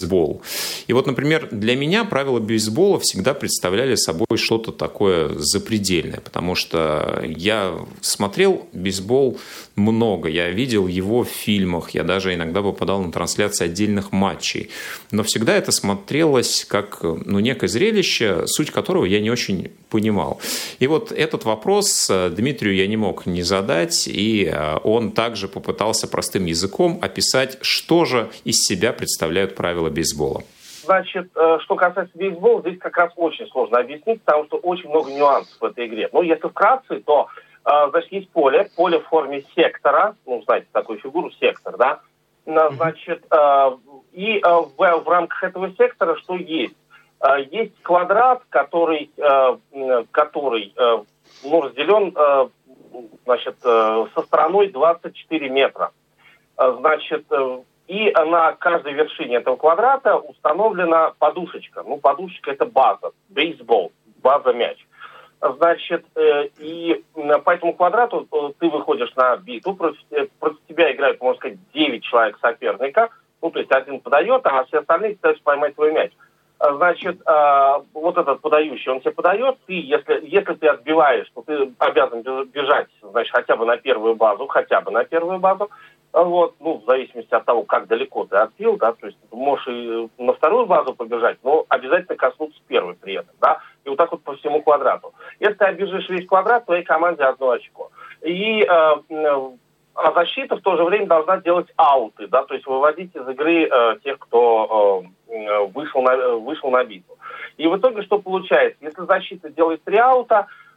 бейсбол. 0.00 0.42
И 0.86 0.92
вот, 0.92 1.06
например, 1.06 1.48
для 1.50 1.76
меня 1.76 2.04
правила 2.04 2.40
бейсбола 2.40 2.98
всегда 3.00 3.34
представляли 3.34 3.94
собой 3.94 4.26
что-то 4.36 4.72
такое 4.72 5.30
запредельное, 5.38 6.20
потому 6.20 6.54
что 6.54 7.22
я 7.24 7.78
смотрел 8.00 8.66
бейсбол 8.72 9.38
много, 9.80 10.28
я 10.28 10.50
видел 10.50 10.86
его 10.86 11.24
в 11.24 11.28
фильмах, 11.28 11.90
я 11.90 12.04
даже 12.04 12.34
иногда 12.34 12.62
попадал 12.62 13.02
на 13.02 13.12
трансляции 13.12 13.64
отдельных 13.64 14.12
матчей, 14.12 14.70
но 15.10 15.22
всегда 15.22 15.54
это 15.54 15.72
смотрелось 15.72 16.64
как 16.64 17.02
ну, 17.02 17.40
некое 17.40 17.68
зрелище, 17.68 18.46
суть 18.46 18.70
которого 18.70 19.04
я 19.04 19.20
не 19.20 19.30
очень 19.30 19.72
понимал. 19.88 20.40
И 20.78 20.86
вот 20.86 21.12
этот 21.12 21.44
вопрос 21.44 22.08
э, 22.10 22.30
Дмитрию 22.30 22.74
я 22.74 22.86
не 22.86 22.96
мог 22.96 23.26
не 23.26 23.42
задать, 23.42 24.08
и 24.08 24.44
э, 24.46 24.76
он 24.84 25.12
также 25.12 25.48
попытался 25.48 26.08
простым 26.08 26.46
языком 26.46 26.98
описать, 27.02 27.58
что 27.62 28.04
же 28.04 28.30
из 28.44 28.56
себя 28.64 28.92
представляют 28.92 29.54
правила 29.54 29.90
бейсбола. 29.90 30.42
Значит, 30.84 31.30
э, 31.36 31.58
что 31.60 31.76
касается 31.76 32.16
бейсбола, 32.16 32.62
здесь 32.62 32.78
как 32.78 32.96
раз 32.96 33.12
очень 33.16 33.46
сложно 33.48 33.78
объяснить, 33.78 34.22
потому 34.22 34.46
что 34.46 34.56
очень 34.56 34.88
много 34.88 35.10
нюансов 35.10 35.56
в 35.60 35.64
этой 35.64 35.86
игре. 35.86 36.08
Но 36.12 36.22
если 36.22 36.48
вкратце, 36.48 37.00
то 37.00 37.28
значит, 37.64 38.12
есть 38.12 38.30
поле, 38.30 38.70
поле 38.76 39.00
в 39.00 39.06
форме 39.06 39.44
сектора, 39.54 40.16
ну, 40.26 40.42
знаете, 40.42 40.66
такую 40.72 40.98
фигуру 40.98 41.30
сектор, 41.32 41.76
да, 41.76 42.00
значит, 42.44 43.24
и 44.12 44.40
в, 44.42 44.72
в 44.76 45.08
рамках 45.08 45.44
этого 45.44 45.70
сектора 45.76 46.16
что 46.16 46.36
есть? 46.36 46.74
А, 47.20 47.38
есть 47.38 47.74
квадрат, 47.82 48.42
который, 48.48 49.10
э, 49.16 50.04
который 50.10 50.72
э, 50.74 51.04
ну, 51.44 51.60
разделен 51.60 52.14
э, 52.16 52.48
значит, 53.24 53.60
со 53.60 54.22
стороной 54.24 54.68
24 54.68 55.48
метра. 55.50 55.92
А, 56.56 56.72
значит, 56.72 57.26
и 57.86 58.10
на 58.12 58.52
каждой 58.52 58.94
вершине 58.94 59.36
этого 59.36 59.56
квадрата 59.56 60.16
установлена 60.16 61.12
подушечка. 61.18 61.82
Ну, 61.82 61.98
подушечка– 61.98 62.50
это 62.52 62.64
база, 62.64 63.12
бейсбол, 63.28 63.92
база 64.22 64.52
мяч. 64.52 64.78
Значит, 65.42 66.04
и 66.58 67.02
по 67.44 67.50
этому 67.50 67.72
квадрату 67.72 68.28
ты 68.58 68.68
выходишь 68.68 69.14
на 69.16 69.36
битву, 69.38 69.74
против, 69.74 69.98
против 70.38 70.58
тебя 70.68 70.92
играют, 70.92 71.20
можно 71.20 71.38
сказать, 71.38 71.58
9 71.72 72.02
человек 72.02 72.38
соперника. 72.40 73.08
Ну, 73.40 73.50
то 73.50 73.58
есть 73.58 73.72
один 73.72 74.00
подает, 74.00 74.42
а 74.44 74.64
все 74.64 74.80
остальные 74.80 75.14
пытаются 75.14 75.42
поймать 75.42 75.74
твой 75.74 75.92
мяч. 75.92 76.12
А, 76.58 76.74
значит, 76.74 77.22
а, 77.26 77.82
вот 77.94 78.18
этот 78.18 78.42
подающий, 78.42 78.92
он 78.92 79.00
тебе 79.00 79.12
подает, 79.12 79.56
ты, 79.66 79.72
если, 79.72 80.20
если 80.26 80.52
ты 80.54 80.66
отбиваешь, 80.66 81.26
то 81.34 81.42
ты 81.42 81.72
обязан 81.78 82.20
бежать, 82.20 82.88
значит, 83.00 83.32
хотя 83.32 83.56
бы 83.56 83.64
на 83.64 83.78
первую 83.78 84.14
базу, 84.14 84.46
хотя 84.46 84.82
бы 84.82 84.90
на 84.90 85.04
первую 85.04 85.38
базу, 85.38 85.70
вот, 86.12 86.54
ну, 86.60 86.78
в 86.78 86.84
зависимости 86.86 87.32
от 87.34 87.44
того, 87.44 87.62
как 87.62 87.86
далеко 87.86 88.24
ты 88.24 88.36
отбил, 88.36 88.76
да, 88.76 88.92
то 88.92 89.06
есть 89.06 89.18
можешь 89.30 89.66
и 89.68 90.08
на 90.18 90.32
вторую 90.32 90.66
базу 90.66 90.94
побежать, 90.94 91.38
но 91.42 91.64
обязательно 91.68 92.16
коснуться 92.16 92.60
первой 92.66 92.94
при 92.94 93.14
этом, 93.14 93.34
да, 93.40 93.60
и 93.84 93.88
вот 93.88 93.98
так 93.98 94.10
вот 94.10 94.22
по 94.22 94.34
всему 94.36 94.62
квадрату. 94.62 95.12
Если 95.38 95.54
ты 95.54 95.64
обежишь 95.66 96.08
весь 96.08 96.26
квадрат, 96.26 96.66
твоей 96.66 96.82
команде 96.82 97.22
одно 97.22 97.50
очко. 97.50 97.90
И 98.22 98.62
э, 98.62 99.50
а 99.94 100.12
защита 100.12 100.56
в 100.56 100.62
то 100.62 100.76
же 100.76 100.84
время 100.84 101.06
должна 101.06 101.38
делать 101.38 101.68
ауты, 101.76 102.26
да, 102.28 102.42
то 102.44 102.54
есть 102.54 102.66
выводить 102.66 103.14
из 103.14 103.28
игры 103.28 103.68
э, 103.70 103.96
тех, 104.02 104.18
кто 104.18 105.04
э, 105.28 105.66
вышел, 105.74 106.02
на, 106.02 106.36
вышел 106.36 106.70
на 106.70 106.84
битву. 106.84 107.18
И 107.56 107.66
в 107.66 107.76
итоге 107.76 108.02
что 108.02 108.18
получается? 108.18 108.78
Если 108.80 109.04
защита 109.04 109.50
делает 109.50 109.82
три 109.84 109.98
аута, 109.98 110.46
э, 110.46 110.69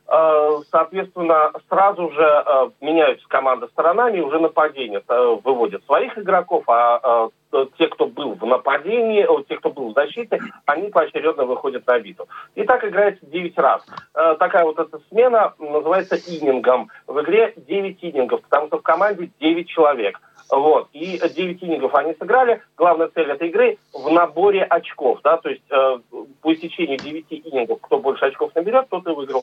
соответственно, 0.69 1.52
сразу 1.69 2.12
же 2.12 2.21
э, 2.21 2.69
меняются 2.82 3.28
команды 3.28 3.67
сторонами, 3.69 4.19
уже 4.19 4.39
нападение 4.39 5.02
э, 5.08 5.38
выводят 5.44 5.83
своих 5.85 6.17
игроков, 6.17 6.63
а 6.67 7.29
э, 7.52 7.65
те, 7.77 7.87
кто 7.87 8.06
был 8.06 8.33
в 8.33 8.46
нападении, 8.46 9.23
э, 9.23 9.44
те, 9.50 9.56
кто 9.58 9.71
был 9.71 9.90
в 9.90 9.94
защите, 9.94 10.40
они 10.65 10.90
поочередно 10.90 11.46
выходят 11.46 11.87
на 11.87 12.00
битву. 12.00 12.27
И 12.54 12.63
так 12.63 12.83
играется 12.85 13.25
9 13.25 13.58
раз. 13.58 13.81
Э, 14.13 14.35
такая 14.37 14.65
вот 14.65 14.77
эта 14.77 15.00
смена 15.10 15.54
называется 15.58 16.15
инингом. 16.15 16.90
В 17.08 17.19
игре 17.21 17.54
9 17.58 17.98
инингов, 18.04 18.42
потому 18.44 18.67
что 18.67 18.77
в 18.79 18.83
команде 18.83 19.31
9 19.40 19.67
человек. 19.67 20.19
Вот. 20.52 20.90
И 20.94 21.17
9 21.17 21.63
инингов 21.63 21.96
они 21.96 22.13
сыграли. 22.19 22.62
Главная 22.77 23.08
цель 23.08 23.31
этой 23.31 23.50
игры 23.50 23.77
в 23.94 24.12
наборе 24.12 24.63
очков. 24.63 25.19
Да? 25.23 25.37
То 25.37 25.50
есть 25.50 25.63
э, 25.71 26.00
по 26.42 26.54
истечении 26.54 26.98
9 26.98 27.25
инингов, 27.29 27.79
кто 27.81 27.98
больше 27.98 28.25
очков 28.25 28.54
наберет, 28.54 28.90
тот 28.90 29.08
и 29.08 29.12
выиграл. 29.12 29.42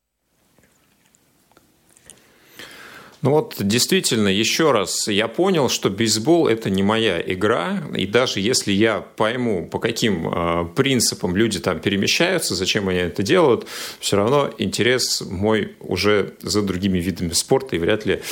Ну 3.22 3.32
вот 3.32 3.56
действительно, 3.58 4.28
еще 4.28 4.72
раз, 4.72 5.06
я 5.06 5.28
понял, 5.28 5.68
что 5.68 5.90
бейсбол– 5.90 6.46
это 6.48 6.70
не 6.70 6.82
моя 6.82 7.20
игра, 7.20 7.82
и 7.94 8.06
даже 8.06 8.40
если 8.40 8.72
я 8.72 9.00
пойму, 9.00 9.66
по 9.66 9.78
каким 9.78 10.26
э, 10.26 10.64
принципам 10.74 11.36
люди 11.36 11.60
там 11.60 11.80
перемещаются, 11.80 12.54
зачем 12.54 12.88
они 12.88 12.98
это 12.98 13.22
делают, 13.22 13.66
все 14.00 14.16
равно 14.16 14.50
интерес 14.56 15.20
мой 15.20 15.76
уже 15.80 16.32
за 16.40 16.62
другими 16.62 16.98
видами 16.98 17.32
спорта, 17.32 17.76
и 17.76 17.78
вряд 17.78 18.06
ли 18.06 18.22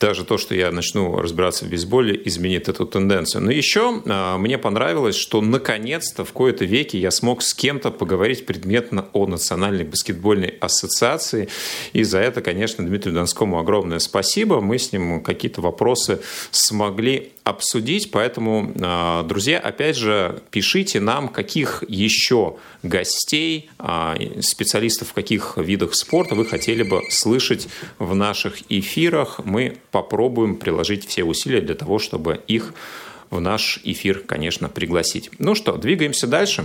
даже 0.00 0.24
то, 0.24 0.38
что 0.38 0.54
я 0.54 0.70
начну 0.70 1.16
разбираться 1.20 1.64
в 1.64 1.68
бейсболе, 1.68 2.20
изменит 2.24 2.68
эту 2.68 2.86
тенденцию. 2.86 3.42
Но 3.42 3.50
еще 3.50 4.02
а, 4.06 4.38
мне 4.38 4.58
понравилось, 4.58 5.16
что 5.16 5.40
наконец-то 5.40 6.24
в 6.24 6.32
кои-то 6.32 6.64
веке 6.64 6.98
я 6.98 7.10
смог 7.10 7.42
с 7.42 7.54
кем-то 7.54 7.90
поговорить 7.90 8.46
предметно 8.46 9.06
о 9.12 9.26
Национальной 9.26 9.84
баскетбольной 9.84 10.54
ассоциации. 10.60 11.48
И 11.92 12.02
за 12.04 12.18
это, 12.18 12.42
конечно, 12.42 12.86
Дмитрию 12.86 13.14
Донскому 13.14 13.58
огромное 13.58 13.98
спасибо. 13.98 14.60
Мы 14.60 14.78
с 14.78 14.92
ним 14.92 15.22
какие-то 15.22 15.60
вопросы 15.60 16.20
смогли 16.50 17.32
обсудить. 17.48 18.10
Поэтому, 18.10 18.72
а, 18.80 19.22
друзья, 19.24 19.58
опять 19.58 19.96
же, 19.96 20.42
пишите 20.50 21.00
нам, 21.00 21.28
каких 21.28 21.82
еще 21.88 22.56
гостей, 22.82 23.70
а, 23.78 24.16
специалистов 24.40 25.08
в 25.08 25.12
каких 25.12 25.56
видах 25.56 25.94
спорта 25.94 26.34
вы 26.34 26.44
хотели 26.44 26.82
бы 26.82 27.02
слышать 27.10 27.68
в 27.98 28.14
наших 28.14 28.58
эфирах. 28.68 29.40
Мы 29.44 29.78
попробуем 29.90 30.56
приложить 30.56 31.06
все 31.06 31.24
усилия 31.24 31.60
для 31.60 31.74
того, 31.74 31.98
чтобы 31.98 32.40
их 32.46 32.74
в 33.30 33.40
наш 33.40 33.80
эфир, 33.84 34.20
конечно, 34.20 34.68
пригласить. 34.68 35.30
Ну 35.38 35.54
что, 35.54 35.76
двигаемся 35.76 36.26
дальше. 36.26 36.64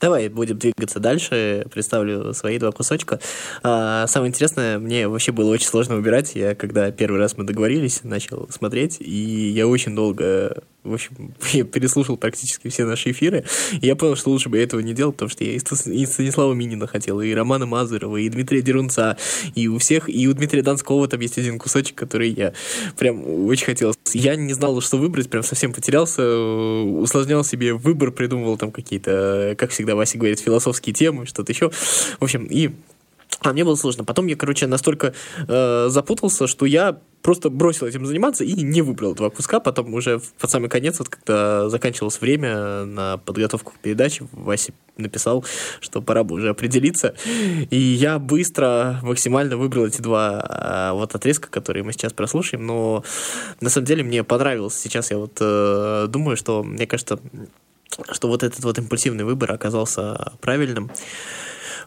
Давай 0.00 0.28
будем 0.28 0.58
двигаться 0.58 1.00
дальше. 1.00 1.66
Представлю 1.72 2.34
свои 2.34 2.58
два 2.58 2.70
кусочка. 2.70 3.18
А, 3.62 4.06
самое 4.06 4.28
интересное, 4.28 4.78
мне 4.78 5.08
вообще 5.08 5.32
было 5.32 5.50
очень 5.50 5.66
сложно 5.66 5.96
выбирать. 5.96 6.34
Я, 6.34 6.54
когда 6.54 6.90
первый 6.90 7.18
раз 7.18 7.36
мы 7.38 7.44
договорились, 7.44 8.04
начал 8.04 8.48
смотреть, 8.50 8.98
и 9.00 9.50
я 9.50 9.66
очень 9.66 9.94
долго 9.94 10.62
в 10.86 10.94
общем, 10.94 11.34
я 11.52 11.64
переслушал 11.64 12.16
практически 12.16 12.68
все 12.68 12.84
наши 12.84 13.10
эфиры, 13.10 13.44
и 13.80 13.86
я 13.86 13.96
понял, 13.96 14.16
что 14.16 14.30
лучше 14.30 14.48
бы 14.48 14.58
я 14.58 14.64
этого 14.64 14.80
не 14.80 14.94
делал, 14.94 15.12
потому 15.12 15.28
что 15.28 15.44
я 15.44 15.52
и 15.52 15.58
Станислава 15.58 16.52
Минина 16.54 16.86
хотел, 16.86 17.20
и 17.20 17.32
Романа 17.32 17.66
Мазырова, 17.66 18.16
и 18.16 18.28
Дмитрия 18.28 18.62
Дерунца, 18.62 19.16
и 19.54 19.68
у 19.68 19.78
всех, 19.78 20.08
и 20.08 20.28
у 20.28 20.32
Дмитрия 20.32 20.62
Донского 20.62 21.08
там 21.08 21.20
есть 21.20 21.38
один 21.38 21.58
кусочек, 21.58 21.96
который 21.96 22.30
я 22.30 22.52
прям 22.98 23.46
очень 23.46 23.66
хотел. 23.66 23.94
Я 24.12 24.36
не 24.36 24.54
знал, 24.54 24.80
что 24.80 24.96
выбрать, 24.96 25.28
прям 25.28 25.42
совсем 25.42 25.72
потерялся, 25.72 26.22
усложнял 26.38 27.44
себе 27.44 27.74
выбор, 27.74 28.10
придумывал 28.10 28.56
там 28.56 28.70
какие-то, 28.72 29.54
как 29.58 29.70
всегда 29.70 29.94
Вася 29.94 30.18
говорит, 30.18 30.40
философские 30.40 30.94
темы, 30.94 31.26
что-то 31.26 31.52
еще. 31.52 31.70
В 31.70 32.22
общем, 32.22 32.46
и 32.46 32.70
а 33.40 33.52
мне 33.52 33.64
было 33.64 33.76
сложно. 33.76 34.04
Потом 34.04 34.26
я, 34.26 34.36
короче, 34.36 34.66
настолько 34.66 35.12
э, 35.46 35.86
запутался, 35.88 36.46
что 36.46 36.66
я 36.66 37.00
просто 37.22 37.50
бросил 37.50 37.86
этим 37.86 38.06
заниматься 38.06 38.44
и 38.44 38.52
не 38.52 38.82
выбрал 38.82 39.14
два 39.14 39.30
куска. 39.30 39.60
Потом 39.60 39.92
уже 39.94 40.20
под 40.38 40.50
самый 40.50 40.68
конец, 40.68 40.98
вот 40.98 41.08
когда 41.08 41.68
заканчивалось 41.68 42.20
время 42.20 42.84
на 42.84 43.18
подготовку 43.18 43.72
к 43.72 43.78
передаче, 43.78 44.26
Вася 44.32 44.72
написал, 44.96 45.44
что 45.80 46.00
пора 46.00 46.24
бы 46.24 46.36
уже 46.36 46.48
определиться. 46.48 47.14
И 47.70 47.76
я 47.76 48.18
быстро, 48.18 49.00
максимально 49.02 49.56
выбрал 49.56 49.86
эти 49.86 50.00
два 50.00 50.90
э, 50.90 50.92
вот 50.94 51.14
отрезка, 51.14 51.48
которые 51.48 51.82
мы 51.82 51.92
сейчас 51.92 52.12
прослушаем. 52.12 52.64
Но 52.64 53.04
на 53.60 53.70
самом 53.70 53.86
деле 53.86 54.02
мне 54.02 54.24
понравилось. 54.24 54.74
Сейчас 54.78 55.10
я 55.10 55.18
вот 55.18 55.36
э, 55.40 56.06
думаю, 56.08 56.36
что 56.36 56.62
мне 56.62 56.86
кажется, 56.86 57.18
что 58.12 58.28
вот 58.28 58.42
этот 58.42 58.62
вот 58.64 58.78
импульсивный 58.78 59.24
выбор 59.24 59.52
оказался 59.52 60.32
правильным. 60.40 60.90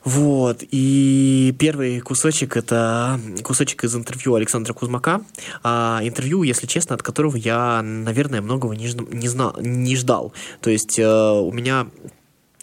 Вот. 0.04 0.64
И 0.72 1.56
первый 1.60 2.00
кусочек 2.00 2.58
это 2.58 3.20
кусочек 3.44 3.84
из 3.84 3.96
интервью 3.96 4.36
Александра 4.36 4.74
Кузмака. 4.74 5.22
А, 5.64 6.00
интервью, 6.04 6.44
если 6.44 6.68
честно, 6.68 6.96
от 6.96 7.04
которого 7.04 7.36
я, 7.36 7.82
наверное, 7.82 8.42
многого 8.42 8.76
не, 8.76 8.92
не, 9.14 9.28
знал, 9.28 9.56
не 9.60 9.96
ждал. 9.96 10.34
То 10.62 10.70
есть 10.70 11.00
э, 11.00 11.06
у 11.06 11.52
меня 11.52 11.88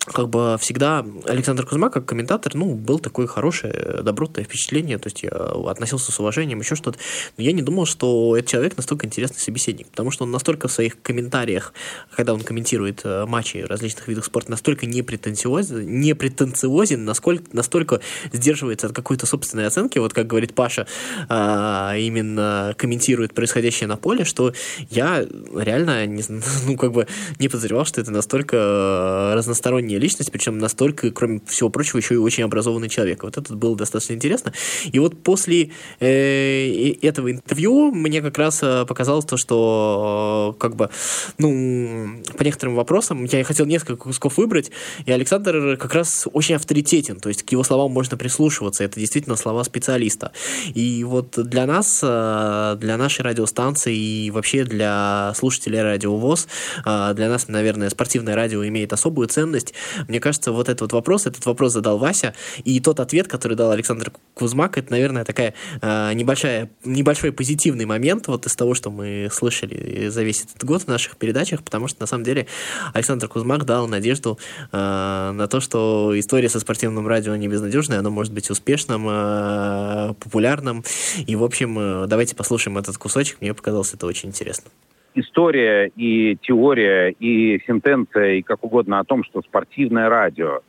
как 0.06 0.28
бы 0.28 0.56
всегда 0.60 1.04
Александр 1.24 1.66
Кузьма, 1.66 1.90
как 1.90 2.06
комментатор, 2.06 2.54
ну, 2.54 2.74
был 2.74 2.98
такое 2.98 3.26
хорошее, 3.26 4.00
добротное 4.02 4.44
впечатление, 4.44 4.98
то 4.98 5.08
есть 5.08 5.22
я 5.22 5.30
относился 5.30 6.12
с 6.12 6.20
уважением, 6.20 6.60
еще 6.60 6.76
что-то. 6.76 6.98
Но 7.36 7.44
я 7.44 7.52
не 7.52 7.62
думал, 7.62 7.86
что 7.86 8.36
этот 8.36 8.50
человек 8.50 8.76
настолько 8.76 9.06
интересный 9.06 9.40
собеседник, 9.40 9.88
потому 9.88 10.10
что 10.10 10.24
он 10.24 10.30
настолько 10.30 10.68
в 10.68 10.72
своих 10.72 11.00
комментариях, 11.02 11.72
когда 12.14 12.34
он 12.34 12.40
комментирует 12.40 13.00
э, 13.04 13.26
матчи 13.26 13.58
различных 13.58 14.06
видов 14.08 14.26
спорта, 14.26 14.50
настолько 14.50 14.86
непретенциозен, 14.86 16.00
непретенциозен 16.00 17.04
насколько, 17.04 17.44
настолько 17.52 18.00
сдерживается 18.32 18.86
от 18.86 18.92
какой-то 18.92 19.26
собственной 19.26 19.66
оценки, 19.66 19.98
вот 19.98 20.12
как 20.12 20.26
говорит 20.26 20.54
Паша, 20.54 20.86
а, 21.28 21.96
именно 21.96 22.74
комментирует 22.78 23.34
происходящее 23.34 23.88
на 23.88 23.96
поле, 23.96 24.24
что 24.24 24.52
я 24.90 25.26
реально 25.54 26.06
не, 26.06 26.22
ну, 26.66 26.76
как 26.76 26.92
бы 26.92 27.06
не 27.38 27.48
подозревал, 27.48 27.84
что 27.84 28.00
это 28.00 28.12
настолько 28.12 28.56
э, 28.56 29.34
разносторонний 29.34 29.95
гения 29.96 29.98
личность, 29.98 30.30
причем 30.30 30.58
настолько, 30.58 31.10
кроме 31.10 31.40
всего 31.46 31.70
прочего, 31.70 31.98
еще 31.98 32.14
и 32.14 32.18
очень 32.18 32.44
образованный 32.44 32.88
человек. 32.88 33.22
Вот 33.22 33.36
это 33.36 33.54
было 33.54 33.76
достаточно 33.76 34.14
интересно. 34.14 34.52
И 34.92 34.98
вот 34.98 35.22
после 35.22 35.70
э, 36.00 36.92
этого 37.02 37.30
интервью 37.30 37.90
мне 37.92 38.22
как 38.22 38.38
раз 38.38 38.60
э, 38.62 38.84
показалось 38.86 39.24
то, 39.24 39.36
что 39.36 40.54
э, 40.54 40.60
как 40.60 40.76
бы, 40.76 40.90
ну, 41.38 42.22
по 42.36 42.44
некоторым 42.44 42.76
вопросам 42.76 43.24
я 43.24 43.44
хотел 43.44 43.66
несколько 43.66 43.96
кусков 43.96 44.36
выбрать, 44.38 44.70
и 45.06 45.12
Александр 45.12 45.76
как 45.76 45.94
раз 45.94 46.26
очень 46.32 46.54
авторитетен, 46.56 47.20
то 47.20 47.28
есть 47.28 47.42
к 47.42 47.52
его 47.52 47.64
словам 47.64 47.90
можно 47.92 48.16
прислушиваться, 48.16 48.84
это 48.84 49.00
действительно 49.00 49.36
слова 49.36 49.64
специалиста. 49.64 50.32
И 50.74 51.04
вот 51.04 51.34
для 51.36 51.66
нас, 51.66 52.00
э, 52.02 52.76
для 52.78 52.96
нашей 52.96 53.22
радиостанции 53.22 53.96
и 53.96 54.30
вообще 54.30 54.64
для 54.64 55.32
слушателей 55.36 55.82
радио 55.82 56.16
ВОЗ, 56.16 56.48
для 56.84 57.28
нас, 57.28 57.48
наверное, 57.48 57.90
спортивное 57.90 58.34
радио 58.34 58.66
имеет 58.66 58.92
особую 58.92 59.28
ценность, 59.28 59.74
мне 60.08 60.20
кажется, 60.20 60.52
вот 60.52 60.68
этот 60.68 60.82
вот 60.82 60.92
вопрос, 60.92 61.26
этот 61.26 61.44
вопрос 61.46 61.72
задал 61.72 61.98
Вася, 61.98 62.34
и 62.64 62.80
тот 62.80 63.00
ответ, 63.00 63.28
который 63.28 63.56
дал 63.56 63.70
Александр 63.70 64.12
Кузмак, 64.34 64.78
это, 64.78 64.90
наверное, 64.90 65.24
такая 65.24 65.54
э, 65.80 66.12
небольшая, 66.14 66.70
небольшой 66.84 67.32
позитивный 67.32 67.84
момент 67.84 68.28
вот 68.28 68.46
из 68.46 68.54
того, 68.54 68.74
что 68.74 68.90
мы 68.90 69.28
слышали 69.32 70.08
за 70.08 70.22
весь 70.22 70.44
этот 70.44 70.64
год 70.64 70.82
в 70.82 70.88
наших 70.88 71.16
передачах, 71.16 71.62
потому 71.62 71.88
что, 71.88 72.00
на 72.00 72.06
самом 72.06 72.24
деле, 72.24 72.46
Александр 72.92 73.28
Кузмак 73.28 73.64
дал 73.64 73.88
надежду 73.88 74.38
э, 74.72 74.76
на 74.76 75.46
то, 75.48 75.60
что 75.60 76.12
история 76.18 76.48
со 76.48 76.60
спортивным 76.60 77.06
радио 77.06 77.34
не 77.36 77.48
безнадежная, 77.48 78.00
оно 78.00 78.10
может 78.10 78.32
быть 78.32 78.50
успешным, 78.50 79.06
э, 79.08 80.14
популярным, 80.20 80.84
и, 81.26 81.36
в 81.36 81.44
общем, 81.44 81.78
э, 81.78 82.06
давайте 82.06 82.34
послушаем 82.34 82.78
этот 82.78 82.98
кусочек, 82.98 83.40
мне 83.40 83.54
показалось 83.54 83.94
это 83.94 84.06
очень 84.06 84.30
интересно 84.30 84.70
история 85.16 85.90
и 85.96 86.36
теория 86.40 87.10
и 87.10 87.60
сентенция 87.66 88.34
и 88.34 88.42
как 88.42 88.64
угодно 88.64 89.00
о 89.00 89.04
том, 89.04 89.24
что 89.24 89.42
спортивное 89.42 90.08
радио 90.08 90.60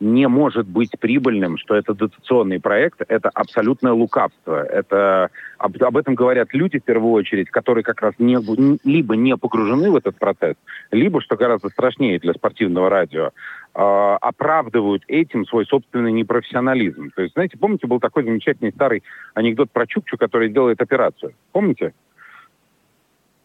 не 0.00 0.28
может 0.28 0.66
быть 0.66 0.90
прибыльным, 0.98 1.56
что 1.56 1.74
это 1.74 1.94
дотационный 1.94 2.60
проект, 2.60 3.00
это 3.08 3.30
абсолютное 3.30 3.92
лукавство. 3.92 4.62
Это, 4.62 5.30
об, 5.58 5.82
об 5.82 5.96
этом 5.96 6.14
говорят 6.14 6.48
люди, 6.52 6.78
в 6.78 6.84
первую 6.84 7.12
очередь, 7.12 7.50
которые 7.50 7.82
как 7.82 8.02
раз 8.02 8.14
не, 8.18 8.36
либо 8.84 9.16
не 9.16 9.36
погружены 9.36 9.90
в 9.90 9.96
этот 9.96 10.18
процесс, 10.18 10.56
либо, 10.90 11.20
что 11.22 11.36
гораздо 11.36 11.70
страшнее 11.70 12.18
для 12.18 12.34
спортивного 12.34 12.90
радио, 12.90 13.30
э, 13.74 14.16
оправдывают 14.20 15.02
этим 15.08 15.46
свой 15.46 15.64
собственный 15.64 16.12
непрофессионализм. 16.12 17.10
То 17.16 17.22
есть, 17.22 17.32
знаете, 17.32 17.56
помните, 17.58 17.86
был 17.86 17.98
такой 17.98 18.24
замечательный 18.24 18.72
старый 18.72 19.02
анекдот 19.34 19.70
про 19.70 19.86
Чукчу, 19.86 20.18
который 20.18 20.50
делает 20.50 20.82
операцию? 20.82 21.32
Помните? 21.52 21.94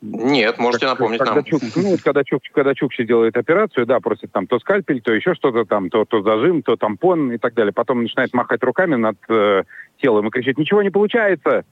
Нет, 0.01 0.57
можете 0.57 0.87
как, 0.87 0.99
напомнить 0.99 1.19
когда 1.19 1.35
нам. 1.35 1.43
Чук, 1.43 1.61
ну, 1.75 1.91
вот 1.91 2.01
когда 2.01 2.23
Чук, 2.23 2.41
когда 2.53 2.73
Чукчи 2.73 3.03
делает 3.03 3.37
операцию, 3.37 3.85
да, 3.85 3.99
просит 3.99 4.31
там 4.31 4.47
то 4.47 4.59
скальпель, 4.59 5.01
то 5.01 5.13
еще 5.13 5.35
что-то 5.35 5.63
там, 5.65 5.89
то, 5.89 6.05
то 6.05 6.23
зажим, 6.23 6.63
то 6.63 6.75
тампон 6.75 7.31
и 7.31 7.37
так 7.37 7.53
далее. 7.53 7.71
Потом 7.71 8.01
начинает 8.01 8.33
махать 8.33 8.63
руками 8.63 8.95
над 8.95 9.17
э, 9.29 9.63
телом 10.01 10.27
и 10.27 10.31
кричит, 10.31 10.57
ничего 10.57 10.81
не 10.81 10.89
получается. 10.89 11.65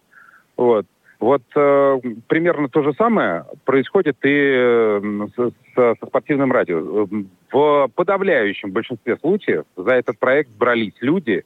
Вот. 0.58 0.86
Вот 1.20 1.42
э, 1.56 2.00
примерно 2.28 2.70
то 2.70 2.84
же 2.84 2.94
самое 2.94 3.46
происходит 3.66 4.18
и 4.24 4.30
э, 4.32 5.28
с, 5.36 5.52
со 5.76 6.06
спортивным 6.06 6.52
радио. 6.52 7.08
В 7.52 7.90
подавляющем 7.96 8.72
большинстве 8.72 9.18
случаев 9.18 9.66
за 9.76 9.94
этот 9.94 10.20
проект 10.20 10.52
брались 10.52 10.94
люди, 11.02 11.44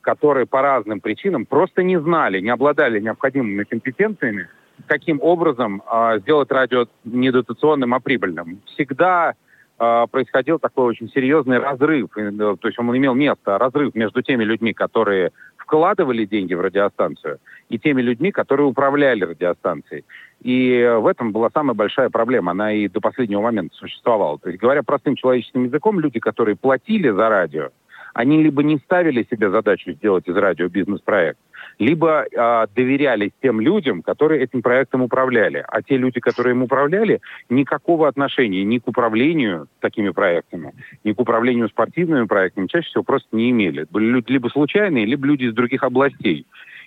которые 0.00 0.46
по 0.46 0.60
разным 0.60 1.00
причинам 1.00 1.46
просто 1.46 1.82
не 1.82 2.00
знали, 2.00 2.40
не 2.40 2.50
обладали 2.50 2.98
необходимыми 3.00 3.62
компетенциями, 3.62 4.48
каким 4.86 5.20
образом 5.22 5.82
э, 5.90 6.18
сделать 6.20 6.50
радио 6.50 6.86
не 7.04 7.30
дотационным, 7.30 7.94
а 7.94 8.00
прибыльным. 8.00 8.60
Всегда 8.66 9.34
э, 9.78 10.06
происходил 10.10 10.58
такой 10.58 10.86
очень 10.86 11.08
серьезный 11.10 11.58
разрыв, 11.58 12.10
то 12.14 12.58
есть 12.64 12.78
он 12.78 12.96
имел 12.96 13.14
место, 13.14 13.58
разрыв 13.58 13.94
между 13.94 14.22
теми 14.22 14.44
людьми, 14.44 14.72
которые 14.72 15.32
вкладывали 15.56 16.24
деньги 16.24 16.54
в 16.54 16.60
радиостанцию, 16.60 17.38
и 17.68 17.78
теми 17.78 18.00
людьми, 18.00 18.30
которые 18.30 18.66
управляли 18.68 19.24
радиостанцией. 19.24 20.04
И 20.42 20.96
в 21.00 21.06
этом 21.06 21.32
была 21.32 21.50
самая 21.52 21.74
большая 21.74 22.08
проблема. 22.08 22.52
Она 22.52 22.72
и 22.72 22.88
до 22.88 23.00
последнего 23.00 23.40
момента 23.40 23.74
существовала. 23.74 24.38
То 24.38 24.48
есть, 24.48 24.60
говоря 24.60 24.84
простым 24.84 25.16
человеческим 25.16 25.64
языком, 25.64 25.98
люди, 25.98 26.20
которые 26.20 26.54
платили 26.54 27.10
за 27.10 27.28
радио, 27.28 27.70
они 28.14 28.42
либо 28.42 28.62
не 28.62 28.78
ставили 28.78 29.26
себе 29.30 29.50
задачу 29.50 29.92
сделать 29.92 30.26
из 30.28 30.36
радио 30.36 30.68
бизнес-проект, 30.68 31.38
либо 31.78 32.24
э, 32.24 32.66
доверялись 32.74 33.32
тем 33.42 33.60
людям, 33.60 34.02
которые 34.02 34.42
этим 34.42 34.62
проектом 34.62 35.02
управляли. 35.02 35.64
А 35.68 35.82
те 35.82 35.96
люди, 35.96 36.20
которые 36.20 36.54
им 36.54 36.62
управляли, 36.62 37.20
никакого 37.50 38.08
отношения 38.08 38.64
ни 38.64 38.78
к 38.78 38.88
управлению 38.88 39.68
такими 39.80 40.10
проектами, 40.10 40.72
ни 41.04 41.12
к 41.12 41.20
управлению 41.20 41.68
спортивными 41.68 42.26
проектами 42.26 42.66
чаще 42.66 42.88
всего 42.88 43.04
просто 43.04 43.28
не 43.32 43.50
имели. 43.50 43.86
Были 43.90 44.06
люди 44.06 44.32
либо 44.32 44.48
случайные, 44.48 45.04
либо 45.04 45.26
люди 45.26 45.44
из 45.44 45.54
других 45.54 45.82
областей. 45.82 46.46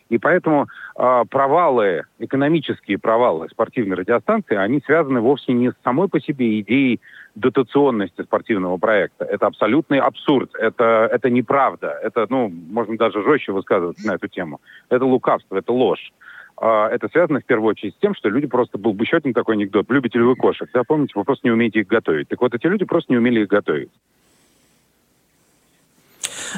И 0.10 0.18
поэтому 0.18 0.68
э, 0.98 1.24
провалы, 1.30 2.04
экономические 2.18 2.98
провалы 2.98 3.48
спортивной 3.50 3.98
радиостанции, 3.98 4.56
они 4.56 4.82
связаны 4.86 5.22
вовсе 5.22 5.54
не 5.54 5.72
с 5.72 5.76
самой 5.84 6.10
по 6.10 6.20
себе 6.20 6.60
идеей 6.62 7.00
дотационности 7.36 8.24
спортивного 8.24 8.78
проекта. 8.78 9.24
Это 9.26 9.46
абсолютный 9.46 10.00
абсурд, 10.00 10.56
это, 10.56 11.08
это 11.12 11.30
неправда, 11.30 11.98
это, 12.02 12.26
ну, 12.30 12.50
можно 12.50 12.98
даже 12.98 13.24
жестче 13.24 13.52
высказываться 13.52 14.06
на 14.08 14.14
эту 14.14 14.28
тему. 14.28 14.60
Это 14.90 15.06
лукавство, 15.06 15.56
это 15.56 15.72
ложь. 15.72 16.12
А, 16.58 16.90
это 16.90 17.08
связано 17.08 17.40
в 17.40 17.46
первую 17.46 17.70
очередь 17.70 17.94
с 17.94 18.00
тем, 18.00 18.14
что 18.16 18.30
люди 18.30 18.48
просто 18.48 18.78
был 18.78 18.94
бы 18.94 19.04
еще 19.04 19.18
один 19.18 19.34
такой 19.34 19.56
анекдот. 19.56 19.86
Любите 19.90 20.18
ли 20.18 20.26
вы 20.26 20.36
кошек? 20.36 20.70
Да, 20.74 20.84
помните, 20.84 21.14
вы 21.16 21.24
просто 21.24 21.48
не 21.48 21.52
умеете 21.52 21.82
их 21.82 21.88
готовить. 21.88 22.28
Так 22.28 22.42
вот, 22.42 22.54
эти 22.54 22.66
люди 22.68 22.84
просто 22.84 23.14
не 23.14 23.18
умели 23.18 23.42
их 23.42 23.48
готовить. 23.48 23.92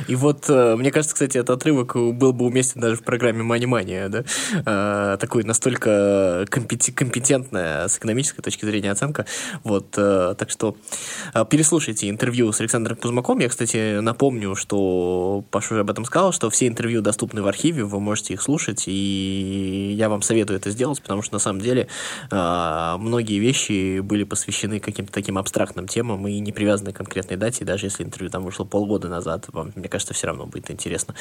И 0.08 0.16
вот, 0.16 0.46
э, 0.50 0.76
мне 0.76 0.92
кажется, 0.92 1.14
кстати, 1.14 1.38
этот 1.38 1.52
отрывок 1.52 1.96
был 1.96 2.34
бы 2.34 2.46
уместен 2.46 2.82
даже 2.82 2.96
в 2.96 3.04
программе 3.04 3.44
Мани 3.44 3.66
Мания, 3.66 4.10
да? 4.10 4.24
Э, 4.66 5.18
такой 5.18 5.44
настолько 5.44 6.46
компетентная 6.50 7.88
с 7.88 7.98
экономической 7.98 8.42
точки 8.42 8.66
зрения 8.66 8.92
оценка. 8.92 9.26
Вот, 9.64 9.94
э, 9.98 10.36
так 10.38 10.50
что 10.50 10.76
переслушайте 11.50 12.10
интервью 12.10 12.52
с 12.52 12.60
Александром 12.62 12.98
Кузмаком. 12.98 13.40
Я, 13.40 13.50
кстати, 13.50 14.00
напомню, 14.00 14.56
что 14.56 15.44
Паша 15.52 15.74
уже 15.74 15.82
об 15.82 15.90
этом 15.90 16.06
сказал, 16.06 16.32
что 16.32 16.50
все 16.50 16.68
интервью 16.68 17.02
доступны 17.02 17.42
в 17.42 17.48
архиве, 17.48 17.84
вы 17.84 18.00
можете 18.00 18.34
их 18.34 18.42
слушать, 18.42 18.86
и 18.88 19.94
я 19.98 20.10
вам 20.10 20.22
советую 20.22 20.58
это 20.58 20.70
сделать, 20.72 21.02
потому 21.02 21.22
что 21.22 21.34
на 21.34 21.40
самом 21.40 21.62
деле 21.62 21.88
многие 22.30 23.40
вещи 23.40 24.00
были 24.00 24.24
посвящены 24.24 24.80
каким-то 24.80 25.12
таким 25.12 25.38
абстрактным 25.38 25.88
темам 25.88 26.28
и 26.28 26.40
не 26.40 26.52
привязаны 26.52 26.94
к 26.94 26.98
конкретной 26.98 27.38
дате, 27.38 27.66
даже 27.66 27.88
если 27.88 28.04
интервью 28.04 28.30
там 28.30 28.44
вышло 28.44 28.64
полгода 28.64 29.08
назад, 29.08 29.46
вам 29.52 29.72
мне 29.82 29.90
кажется, 29.90 30.14
все 30.14 30.28
равно 30.28 30.46
будет 30.46 30.72
интересно. 30.72 31.16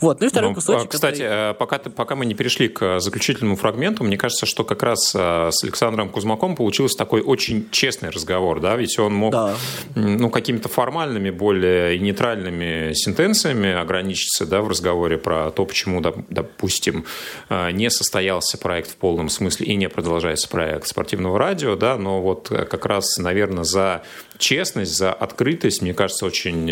Вот, 0.00 0.20
ну 0.20 0.26
и 0.26 0.30
второй 0.30 0.50
ну, 0.50 0.54
кусочек. 0.54 0.90
Кстати, 0.90 1.22
который... 1.22 1.50
Э, 1.50 1.54
пока, 1.54 1.78
пока 1.78 2.14
мы 2.14 2.26
не 2.26 2.34
перешли 2.34 2.68
к 2.68 3.00
заключительному 3.00 3.56
фрагменту, 3.56 4.04
мне 4.04 4.16
кажется, 4.16 4.46
что 4.46 4.64
как 4.64 4.82
раз 4.82 5.12
э, 5.14 5.50
с 5.50 5.64
Александром 5.64 6.10
Кузмаком 6.10 6.54
получился 6.54 6.96
такой 6.96 7.22
очень 7.22 7.68
честный 7.70 8.10
разговор, 8.10 8.60
да, 8.60 8.76
ведь 8.76 8.98
он 8.98 9.14
мог 9.14 9.32
да. 9.32 9.54
ну, 9.94 10.30
какими-то 10.30 10.68
формальными, 10.68 11.30
более 11.30 11.98
нейтральными 11.98 12.92
сентенциями 12.92 13.72
ограничиться, 13.72 14.46
да, 14.46 14.60
в 14.60 14.68
разговоре 14.68 15.18
про 15.18 15.50
то, 15.50 15.64
почему, 15.64 16.00
допустим, 16.00 17.06
э, 17.48 17.70
не 17.72 17.90
состоялся 17.90 18.58
проект 18.58 18.90
в 18.90 18.96
полном 18.96 19.28
смысле 19.28 19.66
и 19.66 19.74
не 19.76 19.88
продолжается 19.88 20.48
проект 20.48 20.86
спортивного 20.86 21.38
радио, 21.38 21.76
да, 21.76 21.96
но 21.96 22.20
вот 22.20 22.48
как 22.48 22.84
раз, 22.84 23.16
наверное, 23.16 23.64
за 23.64 24.02
честность, 24.42 24.96
за 24.96 25.12
открытость, 25.12 25.80
мне 25.80 25.94
кажется, 25.94 26.26
очень 26.26 26.68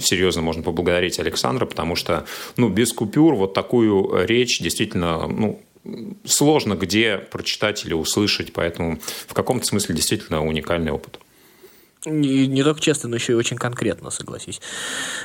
серьезно 0.00 0.24
серьезно 0.24 0.42
можно 0.42 0.62
поблагодарить 0.62 1.18
Александра, 1.18 1.66
потому 1.66 1.96
что 1.96 2.24
ну, 2.56 2.68
без 2.68 2.92
купюр 2.92 3.34
вот 3.34 3.54
такую 3.54 4.26
речь 4.26 4.58
действительно 4.60 5.26
ну, 5.26 5.60
сложно 6.24 6.74
где 6.74 7.18
прочитать 7.18 7.84
или 7.84 7.92
услышать, 7.92 8.52
поэтому 8.52 8.98
в 9.26 9.34
каком-то 9.34 9.66
смысле 9.66 9.94
действительно 9.94 10.44
уникальный 10.44 10.92
опыт. 10.92 11.20
Не, 12.06 12.46
не 12.46 12.62
только 12.62 12.80
честно, 12.80 13.08
но 13.08 13.16
еще 13.16 13.32
и 13.32 13.36
очень 13.36 13.56
конкретно, 13.56 14.10
согласись. 14.10 14.60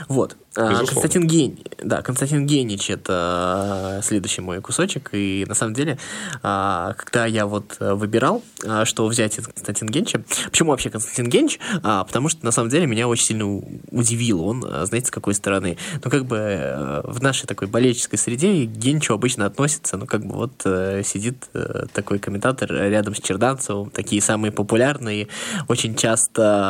Вот. 0.07 0.37
А, 0.55 0.69
Безусловно. 0.69 0.87
Константин 0.87 1.27
Гень, 1.27 1.63
да, 1.83 2.01
Константин 2.01 2.45
Генич 2.45 2.89
это 2.89 4.01
следующий 4.03 4.41
мой 4.41 4.61
кусочек. 4.61 5.09
И 5.13 5.45
на 5.47 5.55
самом 5.55 5.73
деле, 5.73 5.97
а, 6.41 6.93
когда 6.93 7.25
я 7.25 7.45
вот 7.45 7.77
выбирал, 7.79 8.43
а, 8.65 8.85
что 8.85 9.05
взять 9.07 9.37
из 9.37 9.47
Константина 9.47 9.89
Генча, 9.89 10.23
почему 10.45 10.71
вообще 10.71 10.89
Константин 10.89 11.29
Генч? 11.29 11.59
Потому 11.81 12.29
что 12.29 12.45
на 12.45 12.51
самом 12.51 12.69
деле 12.69 12.87
меня 12.87 13.07
очень 13.07 13.25
сильно 13.25 13.45
удивил 13.91 14.43
он, 14.43 14.61
знаете, 14.61 15.07
с 15.07 15.11
какой 15.11 15.33
стороны. 15.33 15.77
Ну, 16.03 16.09
как 16.09 16.25
бы 16.25 16.37
э, 16.37 17.01
в 17.03 17.21
нашей 17.21 17.45
такой 17.45 17.67
болельческой 17.67 18.17
среде 18.17 18.65
Генчу 18.65 19.13
обычно 19.13 19.45
относится, 19.45 19.97
ну, 19.97 20.05
как 20.05 20.25
бы 20.25 20.35
вот 20.35 20.61
э, 20.65 21.03
сидит 21.03 21.49
э, 21.53 21.85
такой 21.93 22.19
комментатор 22.19 22.71
рядом 22.71 23.15
с 23.15 23.19
Черданцевым, 23.19 23.89
такие 23.89 24.21
самые 24.21 24.51
популярные, 24.51 25.27
очень 25.67 25.95
часто 25.95 26.68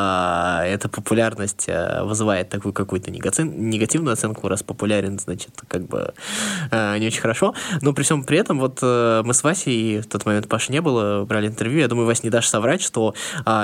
эта 0.66 0.90
популярность 0.90 1.66
а, 1.68 2.04
вызывает 2.04 2.50
такую 2.50 2.74
какую-то 2.74 3.12
негативную 3.12 4.14
оценку, 4.14 4.48
раз 4.48 4.64
популярен, 4.64 5.20
значит, 5.20 5.52
как 5.68 5.88
бы 5.88 6.14
а, 6.72 6.98
не 6.98 7.08
очень 7.08 7.22
хорошо. 7.22 7.54
Но 7.82 7.94
при 7.94 8.04
всем 8.04 8.24
при 8.24 8.38
этом, 8.38 8.60
вот 8.60 8.80
э, 8.82 9.22
мы 9.26 9.34
с 9.34 9.44
Васей, 9.44 10.02
в 10.02 10.08
тот 10.08 10.26
момент 10.26 10.48
Паши 10.48 10.72
не 10.72 10.82
было, 10.82 11.26
брали 11.26 11.48
интервью, 11.48 11.80
я 11.80 11.88
думаю, 11.88 12.06
Вася 12.08 12.22
не 12.24 12.30
дашь 12.30 12.48
соврать, 12.48 12.82
что 12.82 13.14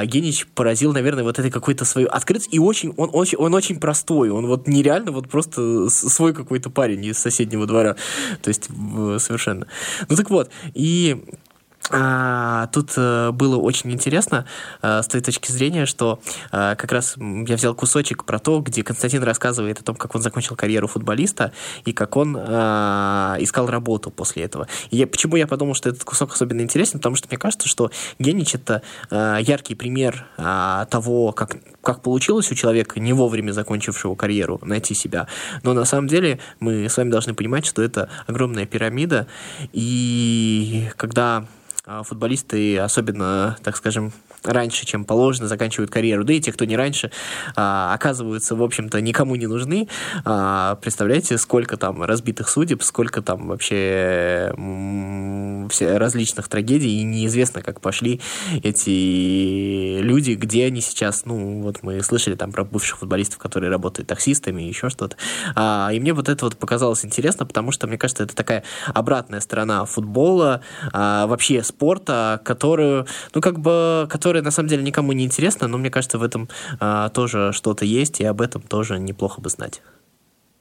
Генич 0.05 0.47
поразил, 0.47 0.93
наверное, 0.93 1.23
вот 1.23 1.39
этой 1.39 1.51
какой-то 1.51 1.86
свою 1.86 2.07
открытость, 2.07 2.53
и 2.53 2.59
очень, 2.59 2.93
он 2.97 3.09
очень, 3.13 3.38
он 3.38 3.53
очень 3.53 3.79
простой, 3.79 4.29
он 4.29 4.47
вот 4.47 4.67
нереально 4.67 5.11
вот 5.11 5.29
просто 5.29 5.89
свой 5.89 6.33
какой-то 6.33 6.69
парень 6.69 7.05
из 7.05 7.17
соседнего 7.17 7.65
двора, 7.65 7.95
то 8.41 8.47
есть 8.47 8.65
совершенно. 9.19 9.67
Ну 10.09 10.15
так 10.15 10.29
вот, 10.29 10.49
и 10.73 11.23
а, 11.91 12.67
тут 12.67 12.93
а, 12.97 13.31
было 13.31 13.57
очень 13.57 13.91
интересно 13.91 14.45
а, 14.81 15.03
с 15.03 15.07
той 15.07 15.21
точки 15.21 15.51
зрения, 15.51 15.86
что 15.86 16.19
а, 16.51 16.75
как 16.75 16.91
раз 16.91 17.15
я 17.17 17.55
взял 17.55 17.75
кусочек 17.75 18.23
про 18.23 18.39
то, 18.39 18.59
где 18.61 18.83
Константин 18.83 19.21
рассказывает 19.23 19.79
о 19.79 19.83
том, 19.83 19.95
как 19.95 20.15
он 20.15 20.21
закончил 20.21 20.55
карьеру 20.55 20.88
футболиста 20.88 21.51
и 21.86 21.93
как 21.93 22.15
он 22.17 22.36
искал 22.36 23.67
работу 23.67 24.09
после 24.09 24.43
этого. 24.43 24.67
И 24.89 25.05
почему 25.05 25.36
я 25.36 25.47
подумал, 25.47 25.75
что 25.75 25.89
этот 25.89 26.03
кусок 26.03 26.33
особенно 26.33 26.61
интересен, 26.61 26.99
потому 26.99 27.15
что 27.15 27.27
мне 27.29 27.38
кажется, 27.38 27.67
что 27.67 27.91
Генич 28.19 28.55
это 28.55 28.81
яркий 29.11 29.75
пример 29.75 30.25
того, 30.38 31.31
как 31.31 31.57
как 31.81 32.01
получилось 32.01 32.51
у 32.51 32.55
человека, 32.55 32.99
не 32.99 33.13
вовремя 33.13 33.51
закончившего 33.51 34.15
карьеру, 34.15 34.59
найти 34.63 34.95
себя. 34.95 35.27
Но 35.61 35.73
на 35.73 35.86
самом 35.86 36.07
деле 36.07 36.39
мы 36.59 36.89
с 36.89 36.97
вами 36.97 37.11
должны 37.11 37.36
понимать, 37.36 37.65
что 37.65 37.83
это 37.83 38.09
огромная 38.25 38.65
пирамида, 38.65 39.27
и 39.71 40.89
когда 40.97 41.45
футболисты, 42.03 42.79
особенно, 42.79 43.57
так 43.63 43.77
скажем, 43.77 44.11
раньше, 44.45 44.85
чем 44.85 45.05
положено, 45.05 45.47
заканчивают 45.47 45.91
карьеру. 45.91 46.23
Да 46.23 46.33
и 46.33 46.39
те, 46.39 46.51
кто 46.51 46.65
не 46.65 46.75
раньше, 46.75 47.11
а, 47.55 47.93
оказываются, 47.93 48.55
в 48.55 48.63
общем-то, 48.63 49.01
никому 49.01 49.35
не 49.35 49.47
нужны. 49.47 49.87
А, 50.23 50.75
представляете, 50.75 51.37
сколько 51.37 51.77
там 51.77 52.03
разбитых 52.03 52.49
судеб, 52.49 52.83
сколько 52.83 53.21
там 53.21 53.47
вообще 53.47 54.53
различных 55.81 56.47
трагедий, 56.47 56.99
и 56.99 57.03
неизвестно, 57.03 57.61
как 57.61 57.81
пошли 57.81 58.21
эти 58.63 59.99
люди, 59.99 60.31
где 60.31 60.65
они 60.65 60.81
сейчас. 60.81 61.25
Ну, 61.25 61.61
вот 61.61 61.83
мы 61.83 62.01
слышали 62.01 62.35
там 62.35 62.51
про 62.51 62.63
бывших 62.63 62.99
футболистов, 62.99 63.39
которые 63.39 63.69
работают 63.69 64.07
таксистами 64.07 64.63
и 64.63 64.67
еще 64.67 64.89
что-то. 64.89 65.17
А, 65.55 65.89
и 65.91 65.99
мне 65.99 66.13
вот 66.13 66.29
это 66.29 66.45
вот 66.45 66.57
показалось 66.57 67.05
интересно, 67.05 67.45
потому 67.45 67.71
что, 67.71 67.87
мне 67.87 67.97
кажется, 67.97 68.23
это 68.23 68.35
такая 68.35 68.63
обратная 68.93 69.39
сторона 69.39 69.85
футбола, 69.85 70.61
а, 70.93 71.27
вообще 71.27 71.63
спорта, 71.63 72.41
которую, 72.43 73.07
ну, 73.33 73.41
как 73.41 73.59
бы, 73.59 74.07
которая 74.09 74.34
которая 74.36 74.43
на 74.43 74.51
самом 74.51 74.67
деле 74.69 74.83
никому 74.83 75.13
не 75.13 75.23
интересна, 75.23 75.67
но 75.67 75.77
мне 75.77 75.89
кажется, 75.89 76.17
в 76.17 76.23
этом 76.23 76.49
а, 76.79 77.07
тоже 77.09 77.53
что-то 77.53 77.86
есть, 77.86 78.19
и 78.19 78.25
об 78.25 78.41
этом 78.41 78.61
тоже 78.61 78.99
неплохо 78.99 79.39
бы 79.39 79.49
знать. 79.49 79.81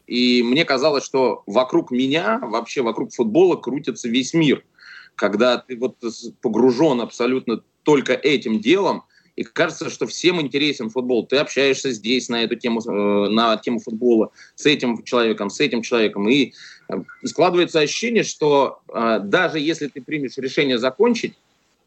И 0.06 0.44
мне 0.44 0.64
казалось, 0.64 1.04
что 1.04 1.42
вокруг 1.46 1.90
меня, 1.90 2.38
вообще 2.40 2.82
вокруг 2.82 3.12
футбола 3.12 3.56
крутится 3.56 4.08
весь 4.08 4.32
мир. 4.32 4.62
Когда 5.16 5.58
ты 5.58 5.76
вот 5.76 5.96
погружен 6.40 7.00
абсолютно 7.00 7.62
только 7.82 8.12
этим 8.12 8.60
делом, 8.60 9.02
И 9.36 9.42
кажется, 9.42 9.90
что 9.90 10.06
всем 10.06 10.40
интересен 10.40 10.90
футбол. 10.90 11.26
Ты 11.26 11.38
общаешься 11.38 11.90
здесь 11.90 12.28
на 12.28 12.44
эту 12.44 12.54
тему, 12.54 12.80
э, 12.80 13.28
на 13.30 13.56
тему 13.56 13.80
футбола 13.80 14.30
с 14.54 14.66
этим 14.66 15.02
человеком, 15.02 15.50
с 15.50 15.58
этим 15.58 15.82
человеком. 15.82 16.28
И 16.28 16.52
э, 16.88 17.02
складывается 17.24 17.80
ощущение, 17.80 18.22
что 18.22 18.78
э, 18.94 19.18
даже 19.24 19.58
если 19.58 19.88
ты 19.88 20.00
примешь 20.00 20.38
решение 20.38 20.78
закончить, 20.78 21.34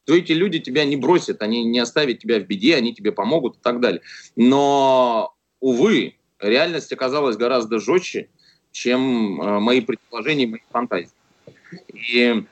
то 0.07 0.15
эти 0.15 0.31
люди 0.31 0.59
тебя 0.59 0.85
не 0.85 0.95
бросят, 0.95 1.41
они 1.41 1.65
не 1.65 1.79
оставят 1.79 2.19
тебя 2.19 2.39
в 2.39 2.45
беде, 2.45 2.75
они 2.75 2.93
тебе 2.93 3.11
помогут 3.11 3.57
и 3.57 3.59
так 3.61 3.81
далее. 3.81 4.01
Но, 4.37 5.35
увы, 5.59 6.15
реальность 6.39 6.93
оказалась 6.93 7.35
гораздо 7.35 7.79
жестче, 7.79 8.29
чем 8.71 9.01
мои 9.61 9.81
предположения, 9.81 10.47
мои 10.47 10.61
фантазии. 10.71 11.11
И, 11.93 12.45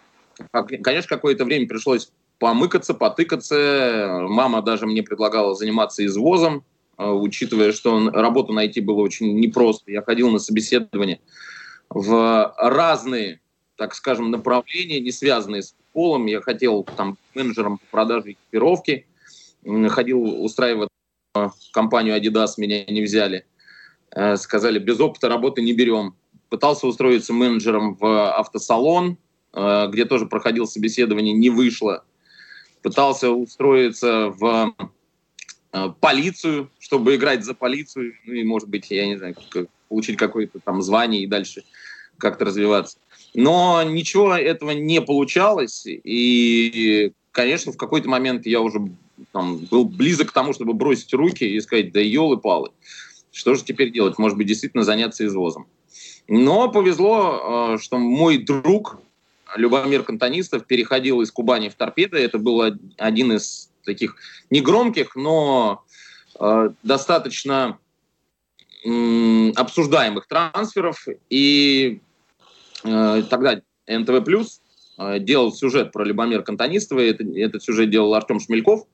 конечно, 0.51 1.07
какое-то 1.07 1.45
время 1.45 1.65
пришлось 1.65 2.11
помыкаться, 2.39 2.93
потыкаться. 2.93 4.25
Мама 4.27 4.61
даже 4.61 4.85
мне 4.85 5.01
предлагала 5.01 5.55
заниматься 5.55 6.05
извозом, 6.05 6.65
э, 6.97 7.09
учитывая, 7.09 7.71
что 7.71 8.09
работу 8.09 8.51
найти 8.51 8.81
было 8.81 8.99
очень 8.99 9.39
непросто. 9.39 9.89
Я 9.91 10.01
ходил 10.01 10.29
на 10.29 10.39
собеседование 10.39 11.21
в 11.89 12.53
разные, 12.57 13.39
так 13.77 13.95
скажем, 13.95 14.29
направления, 14.29 14.99
не 14.99 15.11
связанные 15.11 15.61
с 15.61 15.73
полом. 15.95 16.25
Я 16.25 16.41
хотел 16.41 16.83
там 16.83 17.17
менеджером 17.33 17.77
по 17.77 17.85
продаже 17.91 18.33
экипировки, 18.33 19.07
ходил 19.87 20.43
устраивать 20.43 20.89
компанию 21.71 22.15
Adidas, 22.15 22.53
меня 22.57 22.83
не 22.85 23.01
взяли. 23.01 23.45
Э, 24.11 24.35
сказали, 24.35 24.79
без 24.79 24.99
опыта 24.99 25.29
работы 25.29 25.61
не 25.61 25.73
берем. 25.73 26.15
Пытался 26.49 26.87
устроиться 26.87 27.33
менеджером 27.33 27.95
в 27.95 28.31
автосалон, 28.37 29.17
э, 29.53 29.87
где 29.89 30.05
тоже 30.05 30.25
проходил 30.25 30.67
собеседование, 30.67 31.33
не 31.33 31.49
вышло 31.49 32.03
пытался 32.85 33.31
устроиться 33.31 34.29
в 34.29 34.75
э, 35.73 35.89
полицию, 35.99 36.69
чтобы 36.77 37.15
играть 37.15 37.43
за 37.43 37.55
полицию, 37.55 38.13
ну 38.25 38.33
и, 38.33 38.43
может 38.43 38.69
быть, 38.69 38.91
я 38.91 39.07
не 39.07 39.17
знаю, 39.17 39.35
получить 39.89 40.17
какое-то 40.17 40.59
там 40.59 40.83
звание 40.83 41.23
и 41.23 41.27
дальше 41.27 41.63
как-то 42.19 42.45
развиваться. 42.45 42.99
Но 43.36 43.83
ничего 43.83 44.33
этого 44.33 44.71
не 44.71 45.01
получалось, 45.01 45.83
и, 45.86 47.11
конечно, 47.31 47.73
в 47.73 47.77
какой-то 47.77 48.07
момент 48.07 48.45
я 48.45 48.61
уже 48.61 48.79
там, 49.33 49.57
был 49.57 49.86
близок 49.86 50.29
к 50.29 50.33
тому, 50.33 50.53
чтобы 50.53 50.73
бросить 50.73 51.13
руки 51.13 51.43
и 51.43 51.59
сказать, 51.59 51.91
да 51.91 51.99
елы-палы, 51.99 52.71
что 53.31 53.55
же 53.55 53.63
теперь 53.63 53.91
делать? 53.91 54.17
Может 54.17 54.38
быть, 54.38 54.47
действительно 54.47 54.83
заняться 54.83 55.25
извозом. 55.25 55.67
Но 56.29 56.71
повезло, 56.71 57.73
э, 57.75 57.77
что 57.79 57.97
мой 57.97 58.38
друг, 58.38 58.99
Любомир 59.55 60.03
Кантонистов 60.03 60.65
переходил 60.65 61.21
из 61.21 61.31
Кубани 61.31 61.69
в 61.69 61.75
Торпедо. 61.75 62.17
Это 62.17 62.39
был 62.39 62.63
один 62.97 63.33
из 63.33 63.69
таких 63.83 64.15
негромких, 64.49 65.15
но 65.15 65.83
э, 66.39 66.69
достаточно 66.83 67.77
обсуждаемых 69.55 70.27
трансферов. 70.27 71.07
И 71.29 71.99
тогда 72.86 73.61
НТВ 73.88 74.23
Плюс 74.23 74.61
э, 74.97 75.19
делал 75.19 75.53
сюжет 75.53 75.91
про 75.91 76.03
Любомира 76.03 76.41
Кантонистова. 76.41 76.99
Это, 76.99 77.23
этот 77.23 77.63
сюжет 77.63 77.89
делал 77.89 78.13
Артем 78.13 78.39
Шмельков. 78.39 78.86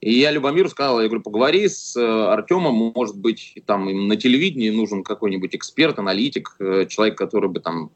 И 0.00 0.18
я 0.18 0.32
Любомиру 0.32 0.68
сказал, 0.68 1.00
я 1.00 1.06
говорю, 1.06 1.22
поговори 1.22 1.68
с 1.68 1.96
э, 1.96 2.02
Артемом, 2.02 2.92
может 2.94 3.16
быть, 3.16 3.54
там 3.66 3.88
им 3.88 4.08
на 4.08 4.16
телевидении 4.16 4.70
нужен 4.70 5.04
какой-нибудь 5.04 5.54
эксперт, 5.54 5.98
аналитик, 5.98 6.56
э, 6.58 6.86
человек, 6.86 7.16
который 7.16 7.48
бы 7.48 7.60
там 7.60 7.90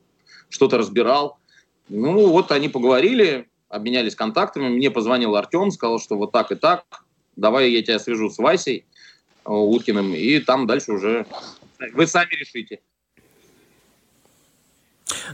что-то 0.49 0.78
разбирал. 0.78 1.39
Ну, 1.89 2.28
вот 2.28 2.53
они 2.53 2.68
поговорили, 2.68 3.49
обменялись 3.68 4.14
контактами. 4.14 4.68
Мне 4.68 4.91
позвонил 4.93 5.34
Артем, 5.34 5.72
сказал, 5.72 5.99
что 5.99 6.16
вот 6.16 6.30
так 6.30 6.53
и 6.53 6.55
так. 6.55 6.84
Давай 7.34 7.72
я 7.72 7.82
тебя 7.82 7.99
свяжу 7.99 8.30
с 8.30 8.39
Васей 8.39 8.84
э, 9.45 9.51
Уткиным, 9.51 10.14
и 10.14 10.39
там 10.39 10.68
дальше 10.68 10.93
уже 10.93 11.26
вы 11.93 12.07
сами 12.07 12.30
решите. 12.30 12.80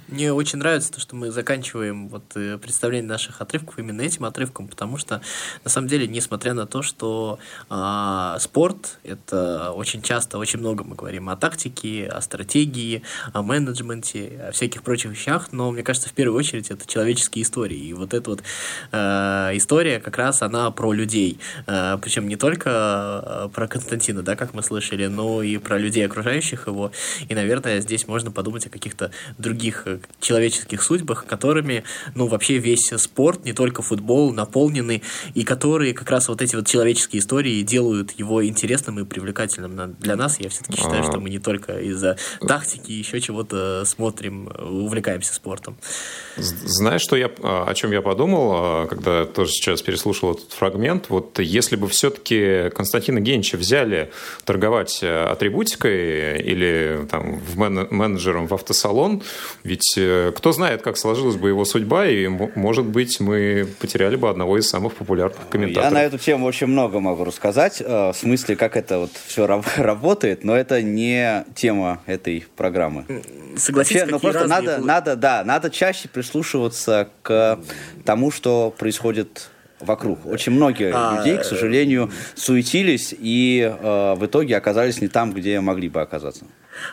Мне 0.08 0.32
очень 0.32 0.58
нравится 0.58 0.92
то, 0.92 1.00
что 1.00 1.16
мы 1.16 1.30
заканчиваем 1.30 2.08
вот 2.08 2.24
э, 2.34 2.58
представление 2.58 3.08
наших 3.08 3.40
отрывков 3.40 3.78
именно 3.78 4.02
этим 4.02 4.24
отрывком, 4.24 4.68
потому 4.68 4.98
что 4.98 5.22
на 5.64 5.70
самом 5.70 5.88
деле, 5.88 6.06
несмотря 6.06 6.52
на 6.52 6.66
то, 6.66 6.82
что 6.82 7.38
э, 7.70 8.36
спорт 8.38 8.98
это 9.02 9.72
очень 9.72 10.02
часто, 10.02 10.36
очень 10.36 10.58
много 10.58 10.84
мы 10.84 10.94
говорим 10.94 11.30
о 11.30 11.36
тактике, 11.36 12.06
о 12.06 12.20
стратегии, 12.20 13.02
о 13.32 13.42
менеджменте, 13.42 14.48
о 14.48 14.52
всяких 14.52 14.82
прочих 14.82 15.12
вещах, 15.12 15.52
но 15.52 15.70
мне 15.70 15.82
кажется, 15.82 16.10
в 16.10 16.12
первую 16.12 16.38
очередь 16.38 16.70
это 16.70 16.86
человеческие 16.86 17.42
истории. 17.42 17.78
И 17.78 17.92
вот 17.94 18.12
эта 18.12 18.28
вот 18.28 18.42
э, 18.92 18.96
история 19.54 20.00
как 20.00 20.18
раз 20.18 20.42
она 20.42 20.70
про 20.70 20.92
людей, 20.92 21.38
э, 21.66 21.98
причем 22.02 22.28
не 22.28 22.36
только 22.36 23.22
э, 23.24 23.48
про 23.54 23.68
Константина, 23.68 24.22
да, 24.22 24.36
как 24.36 24.52
мы 24.52 24.62
слышали, 24.62 25.06
но 25.06 25.42
и 25.42 25.56
про 25.56 25.78
людей 25.78 26.04
окружающих 26.04 26.66
его. 26.66 26.92
И, 27.26 27.34
наверное, 27.34 27.80
здесь 27.80 28.06
можно 28.06 28.30
подумать 28.30 28.66
о 28.66 28.68
каких-то 28.68 29.10
других 29.38 29.61
других 29.62 29.82
э, 29.86 29.98
человеческих 30.20 30.82
судьбах, 30.82 31.24
которыми, 31.26 31.84
ну, 32.14 32.26
вообще 32.26 32.58
весь 32.58 32.90
спорт, 32.96 33.44
не 33.44 33.52
только 33.52 33.82
футбол, 33.82 34.32
наполнены, 34.32 35.02
и 35.34 35.44
которые 35.44 35.94
как 35.94 36.10
раз 36.10 36.28
вот 36.28 36.42
эти 36.42 36.56
вот 36.56 36.66
человеческие 36.66 37.20
истории 37.20 37.62
делают 37.62 38.12
его 38.18 38.44
интересным 38.44 38.98
и 38.98 39.04
привлекательным 39.04 39.94
для 40.00 40.16
нас. 40.16 40.40
Я 40.40 40.48
все-таки 40.48 40.78
считаю, 40.78 41.04
что 41.04 41.18
а. 41.18 41.20
мы 41.20 41.30
не 41.30 41.38
только 41.38 41.78
из-за 41.78 42.16
тактики 42.40 42.90
еще 42.90 43.20
чего-то 43.20 43.84
смотрим, 43.84 44.50
увлекаемся 44.58 45.32
спортом. 45.32 45.76
Знаешь, 46.36 47.02
что 47.02 47.16
я, 47.16 47.30
а, 47.42 47.64
о 47.68 47.74
чем 47.74 47.92
я 47.92 48.02
подумал, 48.02 48.52
а, 48.54 48.86
когда 48.86 49.26
тоже 49.26 49.52
сейчас 49.52 49.80
переслушал 49.82 50.32
этот 50.32 50.52
фрагмент? 50.52 51.06
Вот 51.08 51.38
если 51.38 51.76
бы 51.76 51.88
все-таки 51.88 52.70
Константина 52.74 53.20
Генча 53.20 53.56
взяли 53.56 54.10
торговать 54.44 55.00
э, 55.02 55.24
атрибутикой 55.24 56.40
или 56.40 57.06
там, 57.10 57.38
в 57.38 57.56
менеджером 57.56 58.48
в 58.48 58.54
автосалон, 58.54 59.22
ведь 59.62 59.94
э, 59.96 60.32
кто 60.36 60.52
знает, 60.52 60.82
как 60.82 60.96
сложилась 60.96 61.36
бы 61.36 61.48
его 61.48 61.64
судьба, 61.64 62.06
и, 62.06 62.26
может 62.28 62.84
быть, 62.84 63.20
мы 63.20 63.66
потеряли 63.80 64.16
бы 64.16 64.28
одного 64.28 64.58
из 64.58 64.68
самых 64.68 64.94
популярных 64.94 65.48
комментаторов. 65.48 65.92
Я 65.92 65.94
на 65.98 66.02
эту 66.02 66.18
тему 66.18 66.46
очень 66.46 66.66
много 66.66 67.00
могу 67.00 67.24
рассказать, 67.24 67.80
э, 67.80 68.10
в 68.12 68.14
смысле, 68.14 68.56
как 68.56 68.76
это 68.76 68.98
вот 68.98 69.10
все 69.26 69.46
работает, 69.76 70.44
но 70.44 70.56
это 70.56 70.82
не 70.82 71.44
тема 71.54 72.00
этой 72.06 72.44
программы. 72.56 73.04
Согласитесь, 73.56 74.00
Вообще, 74.02 74.06
ну, 74.06 74.18
просто 74.18 74.46
надо, 74.46 74.78
надо, 74.78 75.16
да, 75.16 75.44
надо 75.44 75.70
чаще 75.70 76.08
прислушиваться 76.08 77.08
к 77.22 77.58
тому, 78.04 78.30
что 78.30 78.74
происходит 78.76 79.50
вокруг. 79.82 80.24
Очень 80.26 80.52
многие 80.52 80.92
а, 80.94 81.16
людей, 81.16 81.38
к 81.38 81.44
сожалению, 81.44 82.10
суетились 82.34 83.14
и 83.18 83.60
э, 83.60 84.14
в 84.16 84.24
итоге 84.24 84.56
оказались 84.56 85.00
не 85.00 85.08
там, 85.08 85.32
где 85.32 85.60
могли 85.60 85.88
бы 85.88 86.00
оказаться. 86.00 86.46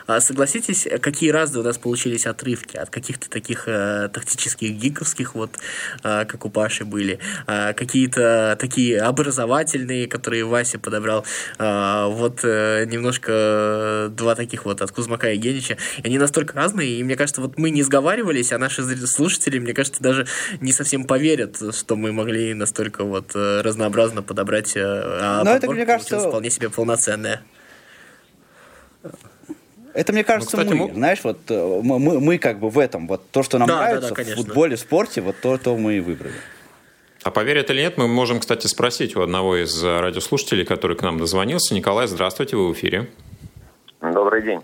А 0.06 0.20
согласитесь, 0.20 0.86
какие 1.00 1.30
разные 1.30 1.62
у 1.62 1.64
нас 1.64 1.78
получились 1.78 2.26
отрывки 2.26 2.76
от 2.76 2.90
каких-то 2.90 3.28
таких 3.30 3.64
э, 3.66 4.08
тактических 4.12 4.70
гиковских, 4.72 5.34
вот 5.34 5.50
э, 6.02 6.24
как 6.24 6.44
у 6.44 6.50
Паши 6.50 6.84
были, 6.84 7.18
э, 7.46 7.72
какие-то 7.74 8.56
такие 8.60 9.00
образовательные, 9.00 10.06
которые 10.06 10.44
Вася 10.44 10.78
подобрал, 10.78 11.24
э, 11.58 12.06
вот 12.08 12.40
э, 12.42 12.84
немножко 12.86 13.32
э, 13.32 14.08
два 14.10 14.34
таких 14.34 14.64
вот 14.64 14.82
от 14.82 14.90
Кузмака 14.90 15.32
и 15.32 15.36
Генича. 15.36 15.76
И 15.98 16.06
они 16.06 16.18
настолько 16.18 16.56
разные, 16.56 16.98
и 16.98 17.04
мне 17.04 17.16
кажется, 17.16 17.40
вот 17.40 17.58
мы 17.58 17.70
не 17.70 17.82
сговаривались, 17.82 18.52
а 18.52 18.58
наши 18.58 18.82
слушатели, 19.06 19.58
мне 19.58 19.74
кажется, 19.74 20.02
даже 20.02 20.26
не 20.60 20.72
совсем 20.72 21.04
поверят, 21.04 21.56
что 21.74 21.96
мы 21.96 22.12
могли 22.12 22.54
настолько 22.54 23.04
вот 23.04 23.32
э, 23.34 23.60
разнообразно 23.62 24.22
подобрать, 24.22 24.76
э, 24.76 24.80
а 24.82 25.42
Но 25.44 25.54
это, 25.54 25.70
мне 25.70 25.86
кажется, 25.86 26.20
вполне 26.20 26.50
себе 26.50 26.70
полноценная. 26.70 27.42
Это, 29.94 30.12
мне 30.12 30.24
кажется, 30.24 30.56
ну, 30.56 30.62
кстати, 30.62 30.78
мы, 30.78 30.88
мы, 30.88 30.94
знаешь, 30.94 31.20
вот 31.24 31.38
э, 31.48 31.80
мы, 31.82 31.98
мы, 31.98 32.20
мы 32.20 32.38
как 32.38 32.58
бы 32.58 32.68
в 32.68 32.78
этом, 32.78 33.06
вот 33.08 33.22
то, 33.30 33.42
что 33.42 33.58
нам 33.58 33.68
да, 33.68 33.78
нравится 33.78 34.14
да, 34.14 34.24
да, 34.24 34.32
в 34.32 34.34
футболе, 34.36 34.76
в 34.76 34.80
спорте, 34.80 35.20
вот 35.20 35.36
то, 35.42 35.58
то 35.58 35.76
мы 35.76 35.94
и 35.94 36.00
выбрали. 36.00 36.34
А 37.22 37.30
поверят 37.30 37.70
или 37.70 37.82
нет, 37.82 37.98
мы 37.98 38.08
можем, 38.08 38.40
кстати, 38.40 38.66
спросить 38.66 39.16
у 39.16 39.20
одного 39.20 39.56
из 39.56 39.84
радиослушателей, 39.84 40.64
который 40.64 40.96
к 40.96 41.02
нам 41.02 41.18
дозвонился. 41.18 41.74
Николай, 41.74 42.06
здравствуйте, 42.06 42.56
вы 42.56 42.68
в 42.68 42.72
эфире. 42.72 43.08
Добрый 44.00 44.42
день. 44.42 44.60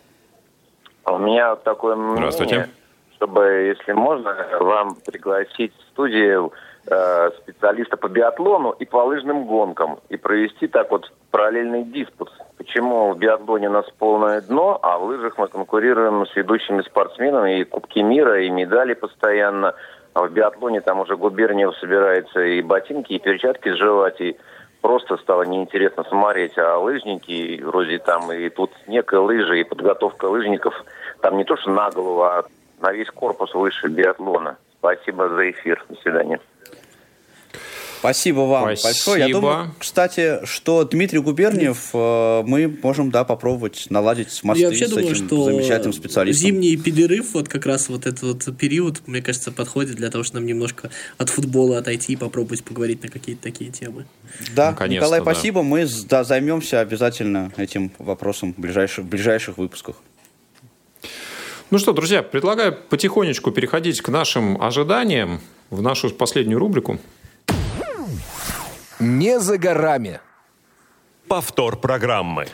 У 1.05 1.19
меня 1.19 1.57
такое 1.57 1.97
мнение, 1.97 2.69
чтобы, 3.17 3.45
если 3.45 3.93
можно, 3.93 4.35
вам 4.61 4.97
пригласить 5.05 5.73
в 5.75 5.83
студию 5.93 6.53
э, 6.87 7.31
специалиста 7.43 7.97
по 7.97 8.09
биатлону 8.09 8.71
и 8.71 8.85
по 8.85 9.05
лыжным 9.05 9.45
гонкам 9.45 10.01
и 10.09 10.17
провести 10.17 10.67
так 10.67 10.91
вот 10.91 11.13
параллельный 11.31 11.85
диспут 11.85 12.33
Почему 12.57 13.13
в 13.13 13.19
биатлоне 13.19 13.69
у 13.69 13.73
нас 13.73 13.87
полное 13.99 14.41
дно, 14.41 14.79
а 14.83 14.99
в 14.99 15.05
лыжах 15.05 15.37
мы 15.37 15.49
конкурируем 15.49 16.27
с 16.27 16.35
ведущими 16.35 16.83
спортсменами, 16.83 17.61
и 17.61 17.65
Кубки 17.65 17.99
мира, 17.99 18.43
и 18.43 18.51
медали 18.51 18.95
постоянно. 18.95 19.75
А 20.15 20.23
в 20.23 20.33
биатлоне 20.33 20.81
там 20.81 21.01
уже 21.01 21.17
Губерниев 21.17 21.77
собирается 21.77 22.41
и 22.41 22.63
ботинки, 22.63 23.13
и 23.13 23.19
перчатки 23.19 23.69
сживать, 23.75 24.21
и 24.23 24.39
просто 24.81 25.19
стало 25.19 25.43
неинтересно 25.43 26.05
смотреть. 26.05 26.57
А 26.57 26.79
лыжники, 26.79 27.61
вроде 27.63 27.99
там 27.99 28.33
и 28.33 28.49
тут 28.49 28.71
снег, 28.87 29.13
и 29.13 29.17
лыжи, 29.17 29.61
и 29.61 29.65
подготовка 29.65 30.25
лыжников, 30.25 30.75
там 31.21 31.37
не 31.37 31.45
то 31.45 31.57
что 31.59 31.71
на 31.71 31.91
голову, 31.91 32.23
а 32.23 32.45
на 32.81 32.93
весь 32.93 33.11
корпус 33.11 33.53
выше 33.55 33.89
биатлона. 33.89 34.57
Спасибо 34.79 35.29
за 35.29 35.51
эфир. 35.51 35.85
До 35.91 35.97
свидания. 35.97 36.41
Спасибо 37.99 38.41
вам 38.41 38.77
Спасибо. 38.77 38.89
большое. 38.89 39.21
Я 39.21 39.29
думаю, 39.29 39.75
кстати, 39.79 40.45
что 40.45 40.85
Дмитрий 40.85 41.19
Губерниев, 41.19 41.91
э, 41.93 42.43
мы 42.47 42.79
можем, 42.83 43.11
да, 43.11 43.25
попробовать 43.25 43.87
наладить 43.91 44.43
мосты 44.43 44.63
Я 44.63 44.69
вообще 44.69 44.87
с 44.87 44.91
думаю, 44.91 45.07
этим 45.07 45.27
что 45.27 45.45
замечательным 45.45 45.93
специалистом. 45.93 46.47
Зимний 46.47 46.77
перерыв, 46.77 47.35
вот 47.35 47.49
как 47.49 47.67
раз 47.67 47.89
вот 47.89 48.07
этот 48.07 48.23
вот 48.23 48.57
период, 48.59 49.03
мне 49.07 49.23
кажется, 49.23 49.51
подходит 49.51 49.97
для 49.97 50.11
того, 50.11 50.25
чтобы 50.25 50.41
нам 50.41 50.47
немножко 50.47 50.91
от 51.19 51.31
футбола 51.31 51.79
отойти 51.79 52.13
и 52.13 52.17
попробовать 52.17 52.65
поговорить 52.65 53.03
на 53.03 53.09
какие-то 53.09 53.43
такие 53.43 53.71
темы. 53.71 54.07
Да, 54.55 54.77
ну, 54.79 54.87
Николай, 54.87 55.21
да. 55.21 55.25
спасибо. 55.25 55.63
Мы 55.63 55.87
да, 56.09 56.25
займемся 56.25 56.81
обязательно 56.81 57.53
этим 57.57 57.93
вопросом 57.99 58.55
в 58.55 58.61
ближайших, 58.61 59.05
в 59.05 59.09
ближайших 59.09 59.59
выпусках. 59.59 59.97
Ну 61.71 61.79
что, 61.79 61.93
друзья, 61.93 62.23
предлагаю 62.23 62.77
потихонечку 62.89 63.51
переходить 63.51 64.01
к 64.01 64.09
нашим 64.09 64.61
ожиданиям 64.63 65.41
в 65.71 65.83
нашу 65.83 66.11
последнюю 66.11 66.61
рубрику. 66.61 67.01
Не 69.01 69.39
за 69.41 69.59
горами. 69.59 70.21
Повтор 71.29 71.77
программы. 71.81 72.47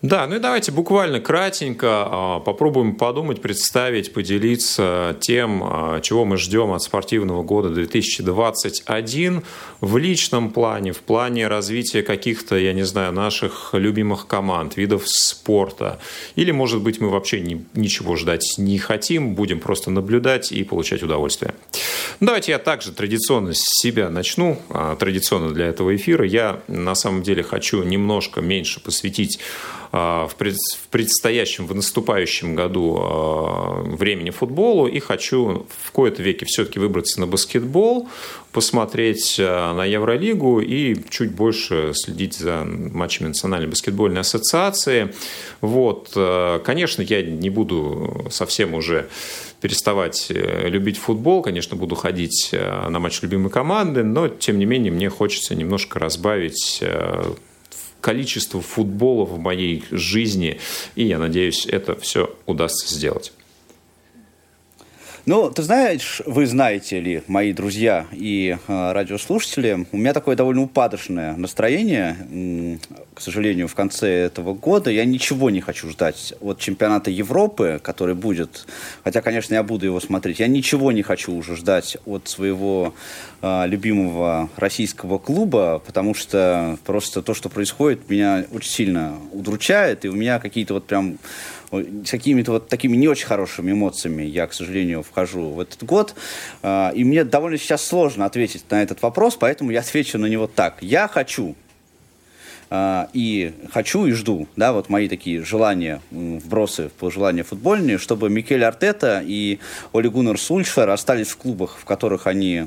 Да, 0.00 0.28
ну 0.28 0.36
и 0.36 0.38
давайте 0.38 0.70
буквально 0.70 1.18
кратенько 1.18 1.88
а, 1.90 2.38
попробуем 2.38 2.94
подумать, 2.94 3.42
представить, 3.42 4.12
поделиться 4.12 5.16
тем, 5.20 5.62
а, 5.64 6.00
чего 6.00 6.24
мы 6.24 6.36
ждем 6.36 6.70
от 6.70 6.82
спортивного 6.82 7.42
года 7.42 7.70
2021 7.70 9.42
в 9.80 9.96
личном 9.96 10.50
плане, 10.50 10.92
в 10.92 11.00
плане 11.00 11.48
развития 11.48 12.02
каких-то, 12.02 12.56
я 12.56 12.74
не 12.74 12.84
знаю, 12.84 13.12
наших 13.12 13.70
любимых 13.72 14.28
команд, 14.28 14.76
видов 14.76 15.02
спорта. 15.06 15.98
Или, 16.36 16.52
может 16.52 16.80
быть, 16.80 17.00
мы 17.00 17.10
вообще 17.10 17.40
ни, 17.40 17.64
ничего 17.74 18.14
ждать 18.14 18.54
не 18.56 18.78
хотим, 18.78 19.34
будем 19.34 19.58
просто 19.58 19.90
наблюдать 19.90 20.52
и 20.52 20.62
получать 20.62 21.02
удовольствие. 21.02 21.54
Давайте 22.20 22.52
я 22.52 22.60
также 22.60 22.92
традиционно 22.92 23.52
с 23.52 23.62
себя 23.82 24.10
начну. 24.10 24.62
А, 24.70 24.94
традиционно 24.94 25.52
для 25.52 25.66
этого 25.66 25.96
эфира 25.96 26.24
я 26.24 26.60
на 26.68 26.94
самом 26.94 27.24
деле 27.24 27.42
хочу 27.42 27.82
немножко 27.82 28.40
меньше 28.40 28.78
посвятить 28.78 29.40
в 29.90 30.30
предстоящем, 30.90 31.66
в 31.66 31.74
наступающем 31.74 32.54
году 32.54 32.98
а, 33.00 33.82
времени 33.82 34.30
футболу 34.30 34.86
и 34.86 34.98
хочу 34.98 35.66
в 35.82 35.92
кои-то 35.92 36.22
веке 36.22 36.44
все-таки 36.46 36.78
выбраться 36.78 37.20
на 37.20 37.26
баскетбол, 37.26 38.08
посмотреть 38.52 39.36
а, 39.40 39.72
на 39.72 39.84
Евролигу 39.86 40.60
и 40.60 40.96
чуть 41.08 41.32
больше 41.32 41.92
следить 41.94 42.34
за 42.34 42.64
матчами 42.64 43.28
Национальной 43.28 43.68
баскетбольной 43.68 44.20
ассоциации. 44.20 45.14
Вот. 45.60 46.10
Конечно, 46.64 47.02
я 47.02 47.22
не 47.22 47.50
буду 47.50 48.26
совсем 48.30 48.74
уже 48.74 49.08
переставать 49.60 50.26
э, 50.30 50.68
любить 50.68 50.98
футбол. 50.98 51.42
Конечно, 51.42 51.76
буду 51.76 51.96
ходить 51.96 52.50
на 52.52 52.98
матч 53.00 53.22
любимой 53.22 53.50
команды, 53.50 54.04
но, 54.04 54.28
тем 54.28 54.58
не 54.58 54.66
менее, 54.66 54.92
мне 54.92 55.10
хочется 55.10 55.54
немножко 55.56 55.98
разбавить 55.98 56.78
э, 56.80 57.32
количество 58.08 58.62
футбола 58.62 59.26
в 59.26 59.38
моей 59.38 59.84
жизни, 59.90 60.58
и 60.94 61.04
я 61.04 61.18
надеюсь, 61.18 61.66
это 61.66 61.94
все 61.94 62.34
удастся 62.46 62.94
сделать. 62.94 63.32
Ну, 65.28 65.50
ты 65.50 65.62
знаешь, 65.62 66.22
вы 66.24 66.46
знаете 66.46 67.00
ли, 67.00 67.22
мои 67.26 67.52
друзья 67.52 68.06
и 68.12 68.56
э, 68.66 68.92
радиослушатели, 68.92 69.86
у 69.92 69.98
меня 69.98 70.14
такое 70.14 70.36
довольно 70.36 70.62
упадочное 70.62 71.36
настроение, 71.36 72.78
к 73.12 73.20
сожалению, 73.20 73.68
в 73.68 73.74
конце 73.74 74.08
этого 74.08 74.54
года. 74.54 74.90
Я 74.90 75.04
ничего 75.04 75.50
не 75.50 75.60
хочу 75.60 75.90
ждать 75.90 76.32
от 76.40 76.60
чемпионата 76.60 77.10
Европы, 77.10 77.78
который 77.82 78.14
будет, 78.14 78.66
хотя, 79.04 79.20
конечно, 79.20 79.52
я 79.52 79.62
буду 79.62 79.84
его 79.84 80.00
смотреть. 80.00 80.40
Я 80.40 80.46
ничего 80.46 80.92
не 80.92 81.02
хочу 81.02 81.34
уже 81.34 81.56
ждать 81.56 81.98
от 82.06 82.26
своего 82.26 82.94
э, 83.42 83.66
любимого 83.66 84.48
российского 84.56 85.18
клуба, 85.18 85.82
потому 85.84 86.14
что 86.14 86.78
просто 86.86 87.20
то, 87.20 87.34
что 87.34 87.50
происходит, 87.50 88.08
меня 88.08 88.46
очень 88.50 88.70
сильно 88.70 89.18
удручает, 89.32 90.06
и 90.06 90.08
у 90.08 90.14
меня 90.14 90.38
какие-то 90.38 90.72
вот 90.72 90.86
прям 90.86 91.18
с 91.70 92.10
какими-то 92.10 92.52
вот 92.52 92.68
такими 92.68 92.96
не 92.96 93.08
очень 93.08 93.26
хорошими 93.26 93.72
эмоциями 93.72 94.22
я, 94.22 94.46
к 94.46 94.54
сожалению, 94.54 95.02
вхожу 95.02 95.50
в 95.50 95.60
этот 95.60 95.82
год. 95.84 96.14
А, 96.62 96.92
и 96.94 97.04
мне 97.04 97.24
довольно 97.24 97.58
сейчас 97.58 97.84
сложно 97.84 98.24
ответить 98.24 98.64
на 98.70 98.82
этот 98.82 99.02
вопрос, 99.02 99.36
поэтому 99.36 99.70
я 99.70 99.80
отвечу 99.80 100.18
на 100.18 100.26
него 100.26 100.46
так. 100.46 100.78
Я 100.80 101.08
хочу 101.08 101.54
и 102.70 103.54
хочу 103.72 104.06
и 104.06 104.12
жду, 104.12 104.46
да, 104.56 104.72
вот 104.72 104.88
мои 104.90 105.08
такие 105.08 105.42
желания, 105.42 106.02
вбросы, 106.10 106.90
пожелания 106.98 107.42
футбольные, 107.42 107.98
чтобы 107.98 108.28
Микель 108.28 108.64
Артета 108.64 109.22
и 109.24 109.58
Оли 109.92 110.08
Гуннер 110.08 110.38
Сульшер 110.38 110.88
остались 110.90 111.28
в 111.28 111.36
клубах, 111.38 111.78
в 111.80 111.84
которых 111.84 112.26
они 112.26 112.66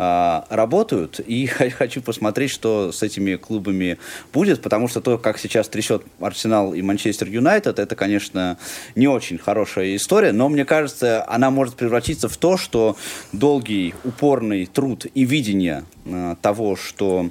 а, 0.00 0.46
работают, 0.48 1.18
и 1.18 1.46
хочу 1.78 2.00
посмотреть, 2.00 2.52
что 2.52 2.92
с 2.92 3.02
этими 3.02 3.34
клубами 3.34 3.98
будет, 4.32 4.62
потому 4.62 4.86
что 4.86 5.00
то, 5.00 5.18
как 5.18 5.38
сейчас 5.38 5.68
трясет 5.68 6.04
Арсенал 6.20 6.72
и 6.72 6.82
Манчестер 6.82 7.28
Юнайтед, 7.28 7.80
это, 7.80 7.96
конечно, 7.96 8.58
не 8.94 9.08
очень 9.08 9.38
хорошая 9.38 9.96
история, 9.96 10.30
но 10.30 10.48
мне 10.48 10.64
кажется, 10.64 11.24
она 11.26 11.50
может 11.50 11.74
превратиться 11.74 12.28
в 12.28 12.36
то, 12.36 12.56
что 12.56 12.96
долгий, 13.32 13.92
упорный 14.04 14.66
труд 14.66 15.06
и 15.14 15.24
видение 15.24 15.84
а, 16.06 16.36
того, 16.36 16.76
что 16.76 17.30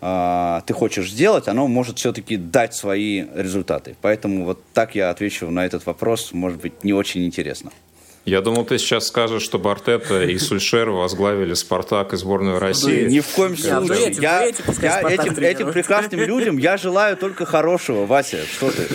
э, 0.00 0.60
ты 0.66 0.74
хочешь 0.74 1.10
сделать, 1.10 1.48
оно 1.48 1.68
может 1.68 1.98
все-таки 1.98 2.36
дать 2.36 2.74
свои 2.74 3.24
результаты. 3.34 3.96
Поэтому 4.00 4.44
вот 4.44 4.60
так 4.72 4.94
я 4.94 5.10
отвечу 5.10 5.50
на 5.50 5.66
этот 5.66 5.86
вопрос, 5.86 6.32
может 6.32 6.60
быть, 6.60 6.84
не 6.84 6.92
очень 6.92 7.24
интересно. 7.24 7.70
Я 8.26 8.42
думал, 8.42 8.66
ты 8.66 8.78
сейчас 8.78 9.06
скажешь, 9.06 9.42
что 9.42 9.58
Бартета 9.58 10.22
и 10.22 10.36
Сульшер 10.38 10.90
возглавили 10.90 11.54
«Спартак» 11.54 12.12
и 12.12 12.16
сборную 12.16 12.58
России. 12.58 13.08
Ни 13.08 13.20
в 13.20 13.28
коем 13.28 13.56
случае. 13.56 14.12
Я, 14.20 14.44
я 14.44 14.48
этим, 14.48 15.32
этим 15.38 15.72
прекрасным 15.72 16.20
людям 16.20 16.58
я 16.58 16.76
желаю 16.76 17.16
только 17.16 17.46
хорошего, 17.46 18.04
Вася. 18.04 18.44
Что 18.44 18.70
ты? 18.70 18.86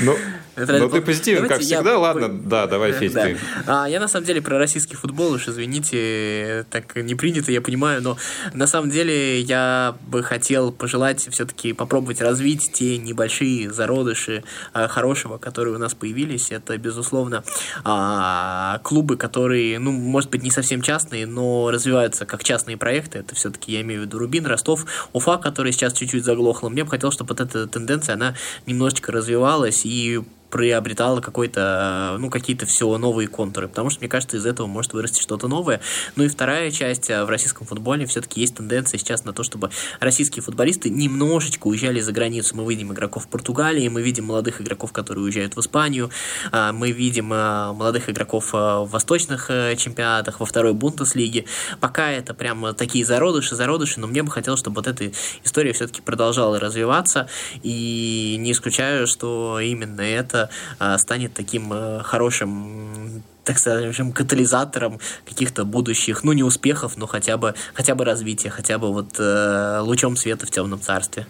Ну, 0.00 0.16
ну, 0.56 0.88
ты 0.88 1.00
позитивен, 1.00 1.48
как 1.48 1.60
всегда. 1.60 1.98
Ладно, 1.98 2.28
да, 2.28 2.66
давай, 2.66 2.92
Федь, 2.92 3.12
ты. 3.12 3.36
А, 3.66 3.86
я 3.86 4.00
на 4.00 4.08
самом 4.08 4.26
деле 4.26 4.40
про 4.40 4.58
российский 4.58 4.96
футбол, 4.96 5.32
уж 5.32 5.48
извините, 5.48 6.66
так 6.70 6.96
не 6.96 7.14
принято, 7.14 7.52
я 7.52 7.60
понимаю, 7.60 8.02
но 8.02 8.16
на 8.54 8.66
самом 8.66 8.90
деле 8.90 9.40
я 9.40 9.96
бы 10.06 10.22
хотел 10.22 10.72
пожелать 10.72 11.28
все-таки 11.30 11.72
попробовать 11.72 12.20
развить 12.20 12.70
те 12.72 12.98
небольшие 12.98 13.70
зародыши 13.70 14.44
а, 14.72 14.88
хорошего, 14.88 15.38
которые 15.38 15.74
у 15.74 15.78
нас 15.78 15.94
появились. 15.94 16.50
Это, 16.50 16.76
безусловно, 16.78 17.44
а, 17.84 18.80
клубы, 18.82 19.16
которые, 19.16 19.78
ну, 19.78 19.92
может 19.92 20.30
быть, 20.30 20.42
не 20.42 20.50
совсем 20.50 20.82
частные, 20.82 21.26
но 21.26 21.70
развиваются 21.70 22.26
как 22.26 22.44
частные 22.44 22.76
проекты. 22.76 23.18
Это 23.18 23.34
все-таки, 23.34 23.72
я 23.72 23.82
имею 23.82 24.02
в 24.02 24.04
виду 24.04 24.18
Рубин, 24.18 24.46
Ростов, 24.46 24.86
Уфа, 25.12 25.36
который 25.38 25.72
сейчас 25.72 25.92
чуть-чуть 25.92 26.24
заглохла. 26.24 26.68
Мне 26.68 26.84
бы 26.84 26.90
хотелось, 26.90 27.14
чтобы 27.14 27.28
вот 27.28 27.40
эта 27.40 27.66
тенденция, 27.66 28.14
она 28.14 28.34
немножечко 28.66 29.12
развивалась 29.12 29.82
и 29.84 30.22
приобретала 30.56 31.20
какой-то, 31.20 32.16
ну, 32.18 32.30
какие-то 32.30 32.64
все 32.64 32.96
новые 32.96 33.28
контуры, 33.28 33.68
потому 33.68 33.90
что, 33.90 34.00
мне 34.00 34.08
кажется, 34.08 34.38
из 34.38 34.46
этого 34.46 34.66
может 34.66 34.94
вырасти 34.94 35.20
что-то 35.20 35.48
новое. 35.48 35.82
Ну 36.14 36.24
и 36.24 36.28
вторая 36.28 36.70
часть 36.70 37.10
э, 37.10 37.26
в 37.26 37.28
российском 37.28 37.66
футболе 37.66 38.06
все-таки 38.06 38.40
есть 38.40 38.54
тенденция 38.54 38.96
сейчас 38.96 39.26
на 39.26 39.34
то, 39.34 39.42
чтобы 39.42 39.68
российские 40.00 40.42
футболисты 40.42 40.88
немножечко 40.88 41.66
уезжали 41.66 42.00
за 42.00 42.10
границу. 42.12 42.56
Мы 42.56 42.72
видим 42.72 42.90
игроков 42.90 43.24
в 43.24 43.28
Португалии, 43.28 43.86
мы 43.88 44.00
видим 44.00 44.24
молодых 44.24 44.62
игроков, 44.62 44.92
которые 44.92 45.24
уезжают 45.24 45.56
в 45.56 45.60
Испанию, 45.60 46.10
а, 46.52 46.72
мы 46.72 46.90
видим 46.90 47.34
э, 47.34 47.72
молодых 47.74 48.08
игроков 48.08 48.54
э, 48.54 48.56
в 48.56 48.86
восточных 48.86 49.48
чемпионатах, 49.76 50.40
во 50.40 50.46
второй 50.46 50.72
Бундеслиге. 50.72 51.44
Пока 51.80 52.10
это 52.10 52.32
прям 52.32 52.74
такие 52.74 53.04
зародыши, 53.04 53.54
зародыши, 53.54 54.00
но 54.00 54.06
мне 54.06 54.22
бы 54.22 54.30
хотелось, 54.30 54.60
чтобы 54.60 54.76
вот 54.76 54.86
эта 54.86 55.12
история 55.44 55.74
все-таки 55.74 56.00
продолжала 56.00 56.58
развиваться, 56.58 57.28
и 57.62 58.36
не 58.38 58.52
исключаю, 58.52 59.06
что 59.06 59.60
именно 59.60 60.00
это 60.00 60.45
а, 60.78 60.98
станет 60.98 61.34
таким 61.34 61.70
а, 61.72 62.02
хорошим 62.02 63.22
так 63.44 63.58
скажем, 63.58 64.12
катализатором 64.12 64.98
каких-то 65.24 65.64
будущих, 65.64 66.24
ну, 66.24 66.32
не 66.32 66.42
успехов, 66.42 66.96
но 66.96 67.06
хотя 67.06 67.36
бы, 67.36 67.54
хотя 67.74 67.94
бы 67.94 68.04
развития, 68.04 68.50
хотя 68.50 68.76
бы 68.76 68.92
вот 68.92 69.20
э, 69.20 69.78
лучом 69.82 70.16
света 70.16 70.46
в 70.46 70.50
темном 70.50 70.80
царстве. 70.80 71.28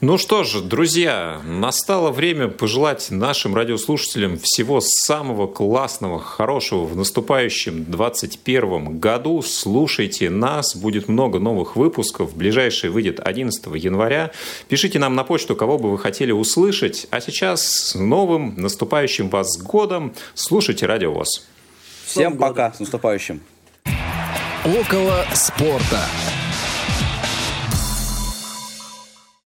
Ну 0.00 0.16
что 0.16 0.44
же, 0.44 0.62
друзья, 0.62 1.40
настало 1.44 2.12
время 2.12 2.46
пожелать 2.46 3.10
нашим 3.10 3.56
радиослушателям 3.56 4.38
всего 4.40 4.80
самого 4.80 5.48
классного, 5.48 6.20
хорошего 6.20 6.84
в 6.84 6.94
наступающем 6.94 7.82
2021 7.82 9.00
году. 9.00 9.42
Слушайте 9.42 10.30
нас, 10.30 10.76
будет 10.76 11.08
много 11.08 11.40
новых 11.40 11.74
выпусков. 11.74 12.36
Ближайший 12.36 12.90
выйдет 12.90 13.18
11 13.18 13.60
января. 13.74 14.30
Пишите 14.68 15.00
нам 15.00 15.16
на 15.16 15.24
почту, 15.24 15.56
кого 15.56 15.78
бы 15.78 15.90
вы 15.90 15.98
хотели 15.98 16.30
услышать. 16.30 17.08
А 17.10 17.20
сейчас 17.20 17.62
с 17.62 17.94
новым 17.96 18.54
наступающим 18.56 19.28
вас 19.28 19.58
годом 19.58 20.14
слушайте 20.34 20.86
Радио 20.86 21.12
ВОЗ. 21.12 21.44
Всем 22.06 22.38
пока, 22.38 22.72
с 22.72 22.78
наступающим. 22.78 23.40
Около 24.64 25.24
спорта. 25.34 26.04